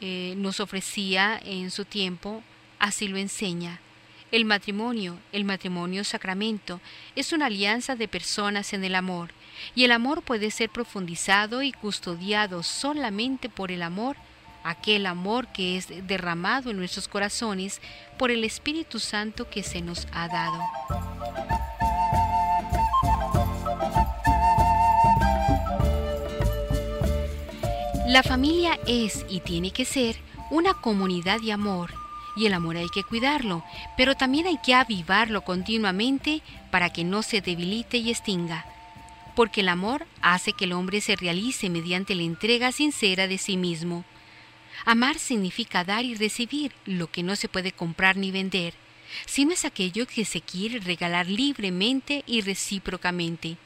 eh, 0.00 0.34
nos 0.36 0.58
ofrecía 0.58 1.40
en 1.44 1.70
su 1.70 1.84
tiempo, 1.84 2.42
así 2.80 3.06
lo 3.06 3.18
enseña. 3.18 3.78
El 4.32 4.44
matrimonio, 4.44 5.20
el 5.30 5.44
matrimonio 5.44 6.02
sacramento, 6.02 6.80
es 7.14 7.32
una 7.32 7.46
alianza 7.46 7.94
de 7.94 8.08
personas 8.08 8.72
en 8.72 8.82
el 8.82 8.96
amor, 8.96 9.30
y 9.76 9.84
el 9.84 9.92
amor 9.92 10.22
puede 10.22 10.50
ser 10.50 10.70
profundizado 10.70 11.62
y 11.62 11.70
custodiado 11.70 12.64
solamente 12.64 13.48
por 13.48 13.70
el 13.70 13.84
amor, 13.84 14.16
aquel 14.64 15.06
amor 15.06 15.46
que 15.48 15.76
es 15.76 15.88
derramado 16.06 16.70
en 16.70 16.78
nuestros 16.78 17.06
corazones 17.06 17.80
por 18.18 18.30
el 18.30 18.42
Espíritu 18.42 18.98
Santo 18.98 19.48
que 19.48 19.62
se 19.62 19.80
nos 19.80 20.08
ha 20.12 20.26
dado. 20.28 20.58
La 28.08 28.22
familia 28.22 28.78
es 28.86 29.24
y 29.28 29.40
tiene 29.40 29.70
que 29.70 29.84
ser 29.84 30.16
una 30.50 30.74
comunidad 30.74 31.40
de 31.40 31.52
amor 31.52 31.90
y 32.36 32.46
el 32.46 32.54
amor 32.54 32.76
hay 32.76 32.88
que 32.88 33.04
cuidarlo, 33.04 33.64
pero 33.96 34.14
también 34.14 34.46
hay 34.46 34.58
que 34.58 34.74
avivarlo 34.74 35.42
continuamente 35.42 36.42
para 36.70 36.90
que 36.92 37.04
no 37.04 37.22
se 37.22 37.40
debilite 37.40 37.98
y 37.98 38.10
extinga. 38.10 38.66
Porque 39.34 39.60
el 39.62 39.68
amor 39.68 40.06
hace 40.20 40.52
que 40.52 40.64
el 40.64 40.72
hombre 40.72 41.00
se 41.00 41.16
realice 41.16 41.70
mediante 41.70 42.14
la 42.14 42.22
entrega 42.22 42.72
sincera 42.72 43.26
de 43.26 43.38
sí 43.38 43.56
mismo. 43.56 44.04
Amar 44.84 45.18
significa 45.18 45.84
dar 45.84 46.04
y 46.04 46.14
recibir 46.14 46.72
lo 46.84 47.10
que 47.10 47.22
no 47.22 47.36
se 47.36 47.48
puede 47.48 47.72
comprar 47.72 48.16
ni 48.16 48.30
vender, 48.30 48.74
sino 49.26 49.52
es 49.52 49.64
aquello 49.64 50.06
que 50.06 50.24
se 50.24 50.40
quiere 50.40 50.78
regalar 50.78 51.26
libremente 51.26 52.22
y 52.26 52.42
recíprocamente. 52.42 53.56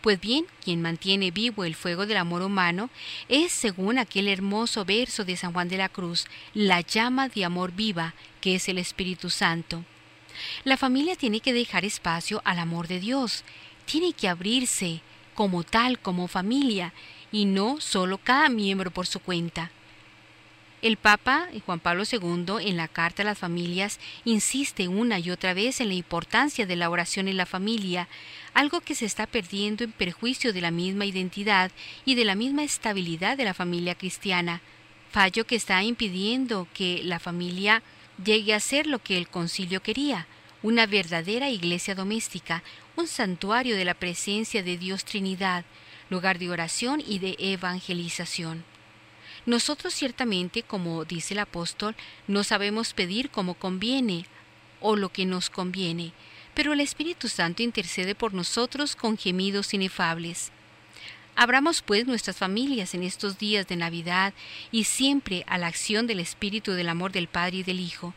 Pues 0.00 0.20
bien, 0.20 0.46
quien 0.62 0.82
mantiene 0.82 1.30
vivo 1.30 1.64
el 1.64 1.74
fuego 1.74 2.06
del 2.06 2.16
amor 2.16 2.42
humano 2.42 2.90
es, 3.28 3.52
según 3.52 3.98
aquel 3.98 4.28
hermoso 4.28 4.84
verso 4.84 5.24
de 5.24 5.36
San 5.36 5.52
Juan 5.52 5.68
de 5.68 5.76
la 5.76 5.88
Cruz, 5.88 6.26
la 6.52 6.80
llama 6.80 7.28
de 7.28 7.44
amor 7.44 7.72
viva, 7.72 8.14
que 8.40 8.54
es 8.56 8.68
el 8.68 8.78
Espíritu 8.78 9.30
Santo. 9.30 9.84
La 10.64 10.76
familia 10.76 11.16
tiene 11.16 11.40
que 11.40 11.52
dejar 11.52 11.84
espacio 11.84 12.42
al 12.44 12.58
amor 12.58 12.88
de 12.88 12.98
Dios, 12.98 13.44
tiene 13.84 14.12
que 14.14 14.28
abrirse 14.28 15.00
como 15.34 15.62
tal, 15.62 15.98
como 15.98 16.28
familia, 16.28 16.92
y 17.30 17.44
no 17.44 17.80
solo 17.80 18.18
cada 18.18 18.48
miembro 18.48 18.90
por 18.90 19.06
su 19.06 19.20
cuenta. 19.20 19.70
El 20.84 20.98
Papa 20.98 21.48
Juan 21.64 21.80
Pablo 21.80 22.02
II 22.04 22.56
en 22.60 22.76
la 22.76 22.88
Carta 22.88 23.22
a 23.22 23.24
las 23.24 23.38
Familias 23.38 23.98
insiste 24.26 24.86
una 24.86 25.18
y 25.18 25.30
otra 25.30 25.54
vez 25.54 25.80
en 25.80 25.88
la 25.88 25.94
importancia 25.94 26.66
de 26.66 26.76
la 26.76 26.90
oración 26.90 27.26
en 27.26 27.38
la 27.38 27.46
familia, 27.46 28.06
algo 28.52 28.82
que 28.82 28.94
se 28.94 29.06
está 29.06 29.26
perdiendo 29.26 29.82
en 29.82 29.92
perjuicio 29.92 30.52
de 30.52 30.60
la 30.60 30.70
misma 30.70 31.06
identidad 31.06 31.70
y 32.04 32.16
de 32.16 32.26
la 32.26 32.34
misma 32.34 32.64
estabilidad 32.64 33.38
de 33.38 33.46
la 33.46 33.54
familia 33.54 33.94
cristiana, 33.94 34.60
fallo 35.10 35.46
que 35.46 35.56
está 35.56 35.82
impidiendo 35.82 36.68
que 36.74 37.00
la 37.02 37.18
familia 37.18 37.82
llegue 38.22 38.52
a 38.52 38.60
ser 38.60 38.86
lo 38.86 38.98
que 38.98 39.16
el 39.16 39.26
concilio 39.26 39.82
quería, 39.82 40.26
una 40.62 40.84
verdadera 40.84 41.48
iglesia 41.48 41.94
doméstica, 41.94 42.62
un 42.94 43.06
santuario 43.06 43.74
de 43.74 43.86
la 43.86 43.94
presencia 43.94 44.62
de 44.62 44.76
Dios 44.76 45.06
Trinidad, 45.06 45.64
lugar 46.10 46.38
de 46.38 46.50
oración 46.50 47.02
y 47.06 47.20
de 47.20 47.36
evangelización. 47.38 48.73
Nosotros 49.46 49.92
ciertamente, 49.92 50.62
como 50.62 51.04
dice 51.04 51.34
el 51.34 51.40
apóstol, 51.40 51.94
no 52.26 52.44
sabemos 52.44 52.94
pedir 52.94 53.30
como 53.30 53.54
conviene 53.54 54.26
o 54.80 54.96
lo 54.96 55.10
que 55.10 55.26
nos 55.26 55.50
conviene, 55.50 56.12
pero 56.54 56.72
el 56.72 56.80
Espíritu 56.80 57.28
Santo 57.28 57.62
intercede 57.62 58.14
por 58.14 58.32
nosotros 58.32 58.96
con 58.96 59.18
gemidos 59.18 59.74
inefables. 59.74 60.50
Abramos 61.36 61.82
pues 61.82 62.06
nuestras 62.06 62.36
familias 62.36 62.94
en 62.94 63.02
estos 63.02 63.38
días 63.38 63.66
de 63.66 63.76
Navidad 63.76 64.32
y 64.70 64.84
siempre 64.84 65.44
a 65.48 65.58
la 65.58 65.66
acción 65.66 66.06
del 66.06 66.20
Espíritu 66.20 66.72
del 66.72 66.88
amor 66.88 67.12
del 67.12 67.26
Padre 67.26 67.58
y 67.58 67.62
del 67.64 67.80
Hijo. 67.80 68.14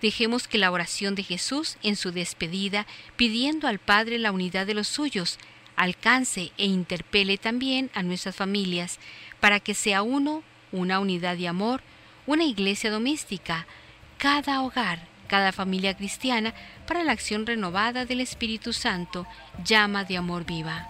Dejemos 0.00 0.46
que 0.46 0.58
la 0.58 0.70
oración 0.70 1.16
de 1.16 1.24
Jesús 1.24 1.76
en 1.82 1.96
su 1.96 2.12
despedida, 2.12 2.86
pidiendo 3.16 3.66
al 3.66 3.80
Padre 3.80 4.18
la 4.18 4.30
unidad 4.30 4.64
de 4.64 4.74
los 4.74 4.86
suyos, 4.86 5.38
alcance 5.74 6.52
e 6.56 6.66
interpele 6.66 7.36
también 7.36 7.90
a 7.94 8.02
nuestras 8.04 8.36
familias, 8.36 9.00
para 9.40 9.58
que 9.58 9.74
sea 9.74 10.02
uno 10.02 10.44
una 10.72 10.98
unidad 10.98 11.36
de 11.36 11.48
amor, 11.48 11.82
una 12.26 12.44
iglesia 12.44 12.90
doméstica, 12.90 13.66
cada 14.18 14.62
hogar, 14.62 15.00
cada 15.28 15.52
familia 15.52 15.96
cristiana 15.96 16.54
para 16.86 17.04
la 17.04 17.12
acción 17.12 17.46
renovada 17.46 18.04
del 18.04 18.20
Espíritu 18.20 18.72
Santo, 18.72 19.26
llama 19.64 20.04
de 20.04 20.16
amor 20.16 20.44
viva. 20.44 20.88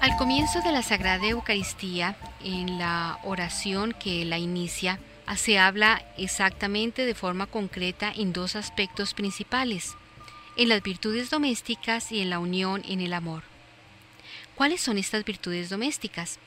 Al 0.00 0.16
comienzo 0.16 0.60
de 0.62 0.72
la 0.72 0.82
Sagrada 0.82 1.26
Eucaristía, 1.26 2.16
en 2.42 2.78
la 2.78 3.18
oración 3.24 3.92
que 3.92 4.24
la 4.24 4.38
inicia, 4.38 4.98
se 5.36 5.58
habla 5.58 6.02
exactamente 6.18 7.06
de 7.06 7.14
forma 7.14 7.46
concreta 7.46 8.12
en 8.14 8.32
dos 8.32 8.56
aspectos 8.56 9.14
principales 9.14 9.96
en 10.56 10.68
las 10.68 10.82
virtudes 10.82 11.30
domésticas 11.30 12.12
y 12.12 12.20
en 12.20 12.30
la 12.30 12.38
unión 12.38 12.82
en 12.86 13.00
el 13.00 13.12
amor. 13.12 13.42
¿Cuáles 14.54 14.80
son 14.80 14.98
estas 14.98 15.24
virtudes 15.24 15.68
domésticas? 15.68 16.38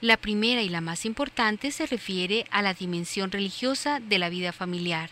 La 0.00 0.16
primera 0.16 0.62
y 0.62 0.68
la 0.68 0.80
más 0.80 1.04
importante 1.04 1.70
se 1.70 1.86
refiere 1.86 2.46
a 2.50 2.62
la 2.62 2.74
dimensión 2.74 3.30
religiosa 3.30 4.00
de 4.00 4.18
la 4.18 4.28
vida 4.28 4.52
familiar. 4.52 5.10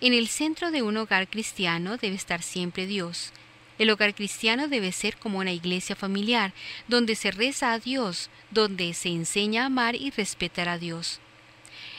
En 0.00 0.14
el 0.14 0.28
centro 0.28 0.70
de 0.70 0.82
un 0.82 0.96
hogar 0.96 1.28
cristiano 1.28 1.98
debe 1.98 2.16
estar 2.16 2.42
siempre 2.42 2.86
Dios. 2.86 3.32
El 3.78 3.90
hogar 3.90 4.14
cristiano 4.14 4.68
debe 4.68 4.92
ser 4.92 5.16
como 5.16 5.38
una 5.38 5.52
iglesia 5.52 5.94
familiar, 5.94 6.52
donde 6.88 7.14
se 7.14 7.30
reza 7.30 7.72
a 7.72 7.78
Dios, 7.78 8.30
donde 8.50 8.94
se 8.94 9.10
enseña 9.10 9.62
a 9.62 9.66
amar 9.66 9.94
y 9.94 10.10
respetar 10.10 10.68
a 10.68 10.78
Dios. 10.78 11.20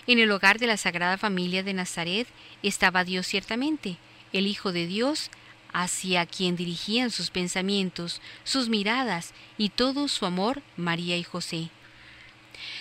En 0.07 0.17
el 0.17 0.31
hogar 0.31 0.57
de 0.57 0.67
la 0.67 0.77
Sagrada 0.77 1.17
Familia 1.17 1.61
de 1.63 1.73
Nazaret 1.73 2.27
estaba 2.63 3.03
Dios 3.03 3.27
ciertamente, 3.27 3.97
el 4.33 4.47
Hijo 4.47 4.71
de 4.71 4.87
Dios, 4.87 5.29
hacia 5.73 6.25
quien 6.25 6.55
dirigían 6.55 7.11
sus 7.11 7.29
pensamientos, 7.29 8.21
sus 8.43 8.69
miradas 8.69 9.33
y 9.57 9.69
todo 9.69 10.07
su 10.07 10.25
amor 10.25 10.61
María 10.77 11.17
y 11.17 11.23
José. 11.23 11.69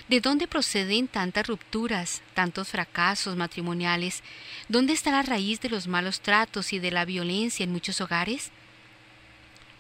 ¿De 0.09 0.21
dónde 0.21 0.47
proceden 0.47 1.09
tantas 1.09 1.47
rupturas, 1.47 2.23
tantos 2.35 2.69
fracasos 2.69 3.37
matrimoniales? 3.37 4.23
¿Dónde 4.69 4.93
está 4.93 5.11
la 5.11 5.23
raíz 5.23 5.61
de 5.61 5.71
los 5.71 5.87
malos 5.87 6.21
tratos 6.21 6.73
y 6.73 6.79
de 6.79 6.91
la 6.91 7.05
violencia 7.05 7.65
en 7.65 7.73
muchos 7.73 8.01
hogares? 8.01 8.51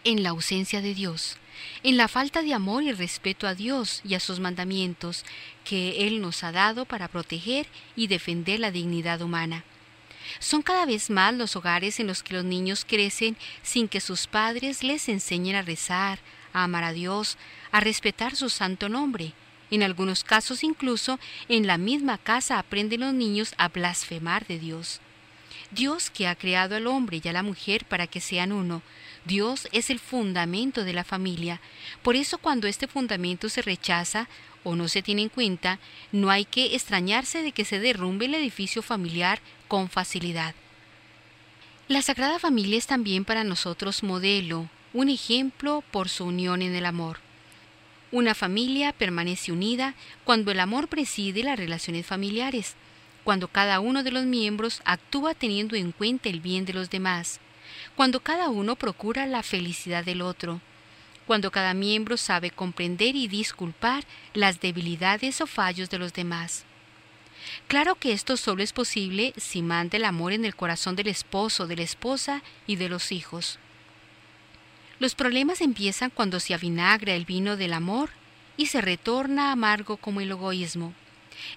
En 0.05 0.23
la 0.23 0.31
ausencia 0.31 0.81
de 0.81 0.95
Dios, 0.95 1.37
en 1.83 1.97
la 1.97 2.09
falta 2.09 2.43
de 2.43 2.55
amor 2.55 2.83
y 2.83 2.93
respeto 2.93 3.47
a 3.47 3.55
Dios 3.55 4.01
y 4.05 4.15
a 4.15 4.21
sus 4.21 4.41
mandamientos 4.41 5.25
que 5.65 6.07
Él 6.07 6.23
nos 6.23 6.43
ha 6.43 6.53
dado 6.53 6.87
para 6.87 7.09
proteger 7.09 7.67
y 7.97 8.07
defender 8.07 8.61
la 8.61 8.71
dignidad 8.71 9.21
humana. 9.21 9.65
Son 10.39 10.63
cada 10.63 10.87
vez 10.87 11.11
más 11.11 11.35
los 11.35 11.57
hogares 11.57 12.01
en 12.01 12.07
los 12.07 12.23
que 12.23 12.35
los 12.35 12.45
niños 12.45 12.85
crecen 12.87 13.37
sin 13.63 13.89
que 13.89 14.01
sus 14.01 14.27
padres 14.27 14.83
les 14.83 15.09
enseñen 15.09 15.57
a 15.57 15.63
rezar, 15.63 16.21
a 16.53 16.65
amar 16.65 16.85
a 16.85 16.93
Dios, 16.93 17.37
a 17.73 17.81
respetar 17.81 18.37
su 18.37 18.49
santo 18.49 18.89
nombre. 18.89 19.33
En 19.71 19.83
algunos 19.83 20.25
casos 20.25 20.65
incluso 20.65 21.19
en 21.49 21.67
la 21.67 21.79
misma 21.79 22.19
casa 22.19 22.59
aprenden 22.59 23.01
los 23.01 23.15
niños 23.15 23.55
a 23.57 23.69
blasfemar 23.69 24.47
de 24.47 24.59
Dios. 24.59 25.01
Dios 25.71 26.11
que 26.11 26.27
ha 26.27 26.35
creado 26.35 26.75
al 26.75 26.89
hombre 26.89 27.21
y 27.23 27.29
a 27.29 27.33
la 27.33 27.45
mujer 27.45 27.85
para 27.85 28.09
que 28.09 28.21
sean 28.21 28.51
uno, 28.51 28.83
Dios 29.25 29.69
es 29.73 29.91
el 29.91 29.99
fundamento 29.99 30.85
de 30.85 30.93
la 30.93 31.05
familia. 31.05 31.61
Por 32.03 32.17
eso 32.17 32.39
cuando 32.39 32.67
este 32.67 32.87
fundamento 32.87 33.49
se 33.49 33.63
rechaza 33.63 34.29
o 34.65 34.77
no 34.77 34.89
se 34.89 35.03
tiene 35.03 35.23
en 35.23 35.29
cuenta, 35.29 35.79
no 36.13 36.31
hay 36.31 36.45
que 36.45 36.75
extrañarse 36.75 37.43
de 37.43 37.53
que 37.53 37.65
se 37.65 37.81
derrumbe 37.81 38.27
el 38.27 38.35
edificio 38.35 38.83
familiar 38.83 39.41
con 39.69 39.89
facilidad. 39.89 40.55
La 41.89 42.03
Sagrada 42.03 42.39
Familia 42.39 42.79
es 42.79 42.87
también 42.87 43.25
para 43.25 43.45
nosotros 43.45 44.03
modelo, 44.03 44.69
un 44.93 45.09
ejemplo 45.09 45.83
por 45.91 46.09
su 46.09 46.25
unión 46.25 46.63
en 46.63 46.75
el 46.75 46.87
amor. 46.87 47.19
Una 48.13 48.35
familia 48.35 48.93
permanece 48.93 49.53
unida 49.53 49.95
cuando 50.25 50.51
el 50.51 50.61
amor 50.61 50.89
preside 50.89 51.43
las 51.43 51.59
relaciones 51.59 52.07
familiares, 52.07 52.75
cuando 53.25 53.49
cada 53.49 53.81
uno 53.81 54.03
de 54.03 54.11
los 54.11 54.25
miembros 54.25 54.83
actúa 54.85 55.35
teniendo 55.35 55.77
en 55.77 55.93
cuenta 55.93 56.29
el 56.29 56.41
bien 56.41 56.65
de 56.65 56.73
los 56.73 56.91
demás, 56.91 57.41
cuando 57.97 58.21
cada 58.21 58.49
uno 58.49 58.77
procura 58.77 59.27
la 59.27 59.43
felicidad 59.43 60.05
del 60.05 60.23
otro, 60.23 60.61
cuando 61.27 61.51
cada 61.51 61.75
miembro 61.75 62.17
sabe 62.17 62.51
comprender 62.51 63.15
y 63.15 63.29
disculpar 63.29 64.05
las 64.35 64.61
debilidades 64.61 65.41
o 65.41 65.47
fallos 65.47 65.91
de 65.91 65.99
los 65.99 66.13
demás. 66.13 66.65
Claro 67.69 67.95
que 67.95 68.13
esto 68.13 68.37
solo 68.37 68.63
es 68.63 68.73
posible 68.73 69.33
si 69.37 69.63
manda 69.63 69.97
el 69.97 70.05
amor 70.05 70.33
en 70.33 70.45
el 70.45 70.57
corazón 70.57 70.97
del 70.97 71.09
esposo, 71.09 71.67
de 71.67 71.77
la 71.77 71.83
esposa 71.83 72.43
y 72.67 72.77
de 72.77 72.89
los 72.89 73.13
hijos. 73.13 73.59
Los 74.99 75.15
problemas 75.15 75.61
empiezan 75.61 76.11
cuando 76.11 76.41
se 76.41 76.53
avinagra 76.53 77.15
el 77.15 77.25
vino 77.25 77.57
del 77.57 77.73
amor 77.73 78.11
y 78.57 78.67
se 78.67 78.81
retorna 78.81 79.53
amargo 79.53 79.97
como 79.97 80.21
el 80.21 80.31
egoísmo. 80.31 80.93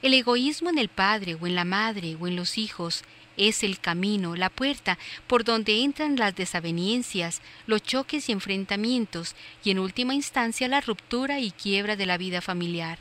El 0.02 0.14
egoísmo 0.14 0.70
en 0.70 0.78
el 0.78 0.88
padre 0.88 1.36
o 1.36 1.46
en 1.48 1.56
la 1.56 1.66
madre 1.66 2.16
o 2.20 2.28
en 2.28 2.38
los 2.38 2.58
hijos 2.58 3.04
es 3.38 3.64
el 3.64 3.80
camino, 3.80 4.36
la 4.36 4.50
puerta 4.50 4.98
por 5.28 5.44
donde 5.44 5.84
entran 5.84 6.16
las 6.16 6.36
desavenencias, 6.36 7.42
los 7.68 7.82
choques 7.84 8.30
y 8.30 8.32
enfrentamientos 8.32 9.36
y 9.64 9.72
en 9.72 9.80
última 9.80 10.14
instancia 10.14 10.68
la 10.68 10.82
ruptura 10.82 11.40
y 11.40 11.52
quiebra 11.52 11.96
de 11.96 12.06
la 12.06 12.18
vida 12.18 12.42
familiar. 12.42 13.00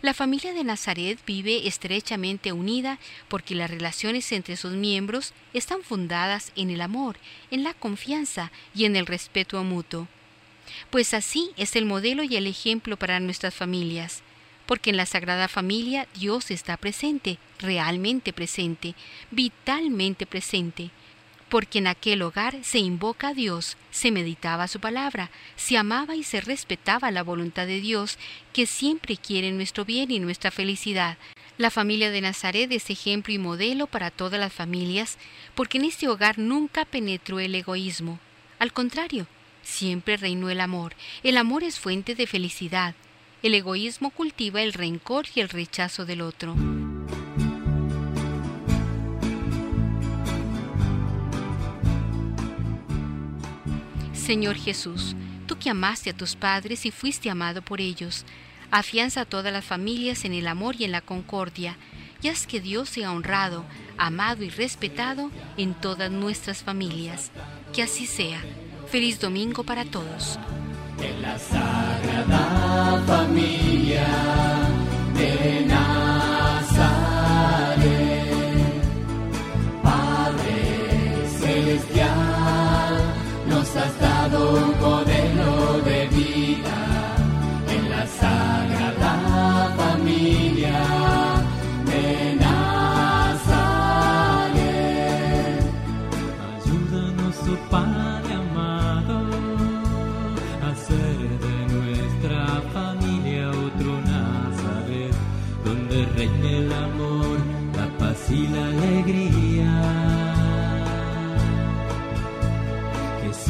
La 0.00 0.14
familia 0.14 0.52
de 0.52 0.64
Nazaret 0.64 1.18
vive 1.26 1.66
estrechamente 1.66 2.52
unida 2.52 2.98
porque 3.28 3.54
las 3.54 3.70
relaciones 3.70 4.30
entre 4.32 4.56
sus 4.56 4.72
miembros 4.72 5.32
están 5.52 5.82
fundadas 5.82 6.52
en 6.56 6.70
el 6.70 6.80
amor, 6.80 7.16
en 7.50 7.62
la 7.62 7.74
confianza 7.74 8.52
y 8.74 8.84
en 8.84 8.96
el 8.96 9.06
respeto 9.06 9.62
mutuo. 9.64 10.08
Pues 10.90 11.14
así 11.14 11.50
es 11.56 11.76
el 11.76 11.84
modelo 11.84 12.22
y 12.22 12.36
el 12.36 12.46
ejemplo 12.46 12.96
para 12.96 13.20
nuestras 13.20 13.54
familias, 13.54 14.22
porque 14.66 14.90
en 14.90 14.96
la 14.96 15.06
Sagrada 15.06 15.48
Familia 15.48 16.06
Dios 16.14 16.50
está 16.50 16.76
presente, 16.76 17.38
realmente 17.58 18.32
presente, 18.32 18.94
vitalmente 19.30 20.26
presente, 20.26 20.90
porque 21.48 21.80
en 21.80 21.86
aquel 21.86 22.22
hogar 22.22 22.56
se 22.62 22.78
invoca 22.78 23.28
a 23.28 23.34
Dios, 23.34 23.76
se 23.90 24.10
meditaba 24.10 24.68
su 24.68 24.80
palabra, 24.80 25.30
se 25.56 25.76
amaba 25.76 26.16
y 26.16 26.22
se 26.22 26.40
respetaba 26.40 27.10
la 27.10 27.22
voluntad 27.22 27.66
de 27.66 27.80
Dios, 27.80 28.18
que 28.54 28.66
siempre 28.66 29.18
quiere 29.18 29.52
nuestro 29.52 29.84
bien 29.84 30.10
y 30.10 30.18
nuestra 30.18 30.50
felicidad. 30.50 31.18
La 31.58 31.70
familia 31.70 32.10
de 32.10 32.22
Nazaret 32.22 32.72
es 32.72 32.88
ejemplo 32.88 33.34
y 33.34 33.38
modelo 33.38 33.86
para 33.86 34.10
todas 34.10 34.40
las 34.40 34.52
familias, 34.52 35.18
porque 35.54 35.76
en 35.76 35.84
este 35.84 36.08
hogar 36.08 36.38
nunca 36.38 36.86
penetró 36.86 37.38
el 37.38 37.54
egoísmo. 37.54 38.18
Al 38.58 38.72
contrario, 38.72 39.26
siempre 39.62 40.16
reinó 40.16 40.48
el 40.48 40.60
amor. 40.60 40.94
El 41.22 41.36
amor 41.36 41.64
es 41.64 41.78
fuente 41.78 42.14
de 42.14 42.26
felicidad. 42.26 42.94
El 43.42 43.54
egoísmo 43.54 44.10
cultiva 44.10 44.62
el 44.62 44.72
rencor 44.72 45.26
y 45.34 45.40
el 45.40 45.48
rechazo 45.48 46.04
del 46.04 46.20
otro. 46.20 46.54
Señor 54.14 54.54
Jesús, 54.54 55.16
tú 55.48 55.58
que 55.58 55.70
amaste 55.70 56.10
a 56.10 56.16
tus 56.16 56.36
padres 56.36 56.86
y 56.86 56.92
fuiste 56.92 57.30
amado 57.30 57.62
por 57.62 57.80
ellos, 57.80 58.24
afianza 58.70 59.22
a 59.22 59.24
todas 59.24 59.52
las 59.52 59.64
familias 59.64 60.24
en 60.24 60.34
el 60.34 60.46
amor 60.46 60.76
y 60.78 60.84
en 60.84 60.92
la 60.92 61.00
concordia, 61.00 61.76
y 62.22 62.28
haz 62.28 62.46
que 62.46 62.60
Dios 62.60 62.90
sea 62.90 63.10
honrado, 63.10 63.64
amado 63.98 64.44
y 64.44 64.50
respetado 64.50 65.32
en 65.56 65.74
todas 65.74 66.12
nuestras 66.12 66.62
familias. 66.62 67.32
Que 67.74 67.82
así 67.82 68.06
sea. 68.06 68.40
Feliz 68.86 69.18
domingo 69.18 69.64
para 69.64 69.84
todos. 69.84 70.38
En 71.02 71.20
la 71.20 71.36
sagrada 71.36 73.02
familia 73.06 74.06
de 75.16 75.64
un 75.64 75.72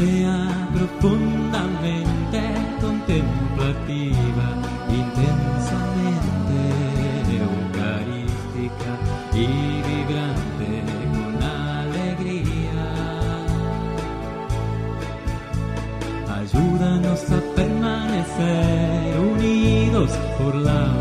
sea 0.03 0.69
profundamente 0.75 2.41
contemplativa, 2.81 4.49
intensamente 5.01 6.59
eucarística 7.47 8.93
y 9.33 9.47
vibrante 9.89 10.71
con 11.15 11.33
alegría. 11.43 12.85
Ayúdanos 16.41 17.21
a 17.31 17.41
permanecer 17.55 19.19
unidos 19.21 20.11
por 20.39 20.55
la 20.57 20.92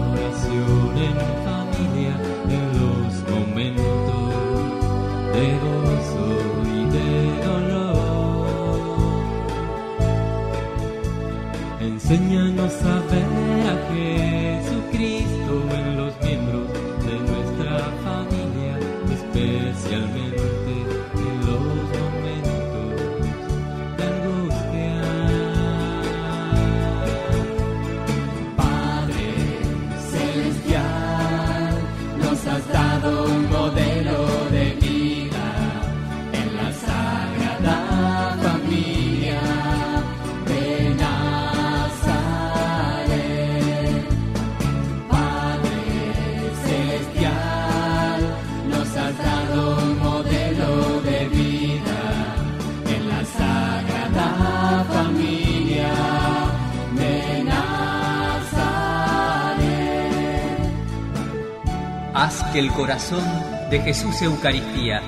que 62.52 62.60
el 62.60 62.72
corazón 62.72 63.24
de 63.70 63.80
Jesús 63.80 64.22
Eucaristía 64.22 65.02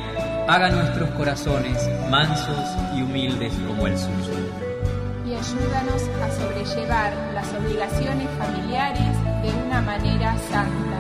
haga 0.48 0.70
nuestros 0.70 1.10
corazones 1.12 1.78
mansos 2.10 2.58
y 2.96 3.02
humildes 3.02 3.54
como 3.68 3.88
el 3.88 3.98
suyo. 3.98 4.34
y 5.26 5.34
ayúdanos 5.34 6.04
a 6.22 6.32
sobrellevar 6.32 7.14
las 7.34 7.48
obligaciones 7.54 8.30
familiares 8.38 9.18
de 9.42 9.52
una 9.66 9.82
manera 9.82 10.36
santa. 10.52 11.00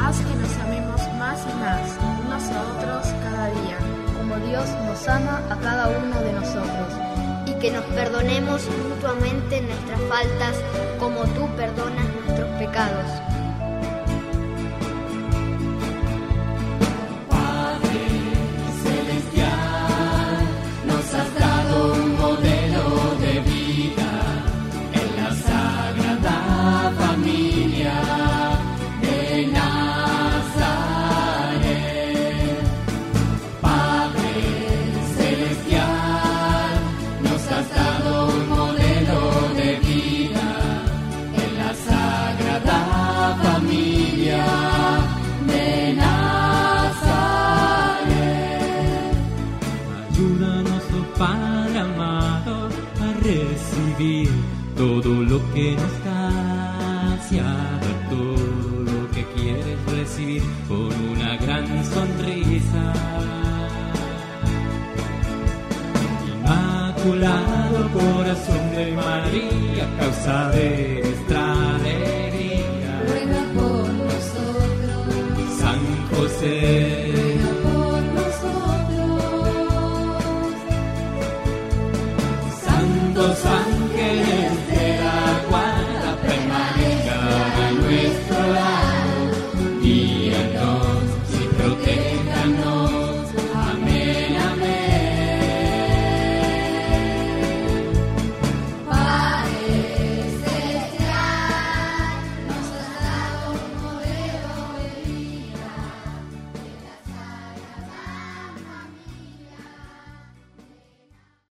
Haz 0.00 0.18
que 0.20 0.34
nos 0.34 0.56
amemos 0.58 1.00
más 1.18 1.40
y 1.44 1.54
más 1.60 1.98
unos 2.24 2.44
a 2.50 2.62
otros 2.62 3.06
cada 3.22 3.46
día, 3.46 3.78
como 4.16 4.36
Dios 4.46 4.68
nos 4.86 5.08
ama 5.08 5.42
a 5.50 5.56
cada 5.56 5.88
uno 5.88 6.20
de 6.20 6.32
nosotros. 6.32 6.94
y 7.46 7.52
que 7.60 7.70
nos 7.70 7.84
perdonemos 7.86 8.62
mutuamente 8.90 9.62
nuestras 9.62 10.00
faltas 10.02 10.54
como 11.00 11.22
tú 11.34 11.48
perdonas 11.56 12.04
nuestros 12.26 12.48
pecados. 12.58 13.37
Lo 55.38 55.54
que 55.54 55.72
nos 55.72 56.04
das 56.04 57.32
y 57.32 57.38
a 57.38 57.42
dar 57.82 57.98
todo 58.10 58.36
lo 58.90 59.10
que 59.10 59.24
quieres 59.36 59.78
recibir 59.86 60.42
con 60.66 60.92
una 61.12 61.36
gran 61.36 61.66
sonrisa. 61.84 62.84
Inmaculado 66.32 67.78
corazón 67.92 68.64
de 68.74 68.92
María, 68.92 69.84
causa 70.00 70.50
de 70.50 71.02
nuestra 71.04 71.74
alegría. 71.76 73.02
ruega 73.08 73.42
por 73.54 73.88
nosotros. 74.02 75.08
San 75.60 75.80
José 76.10 76.87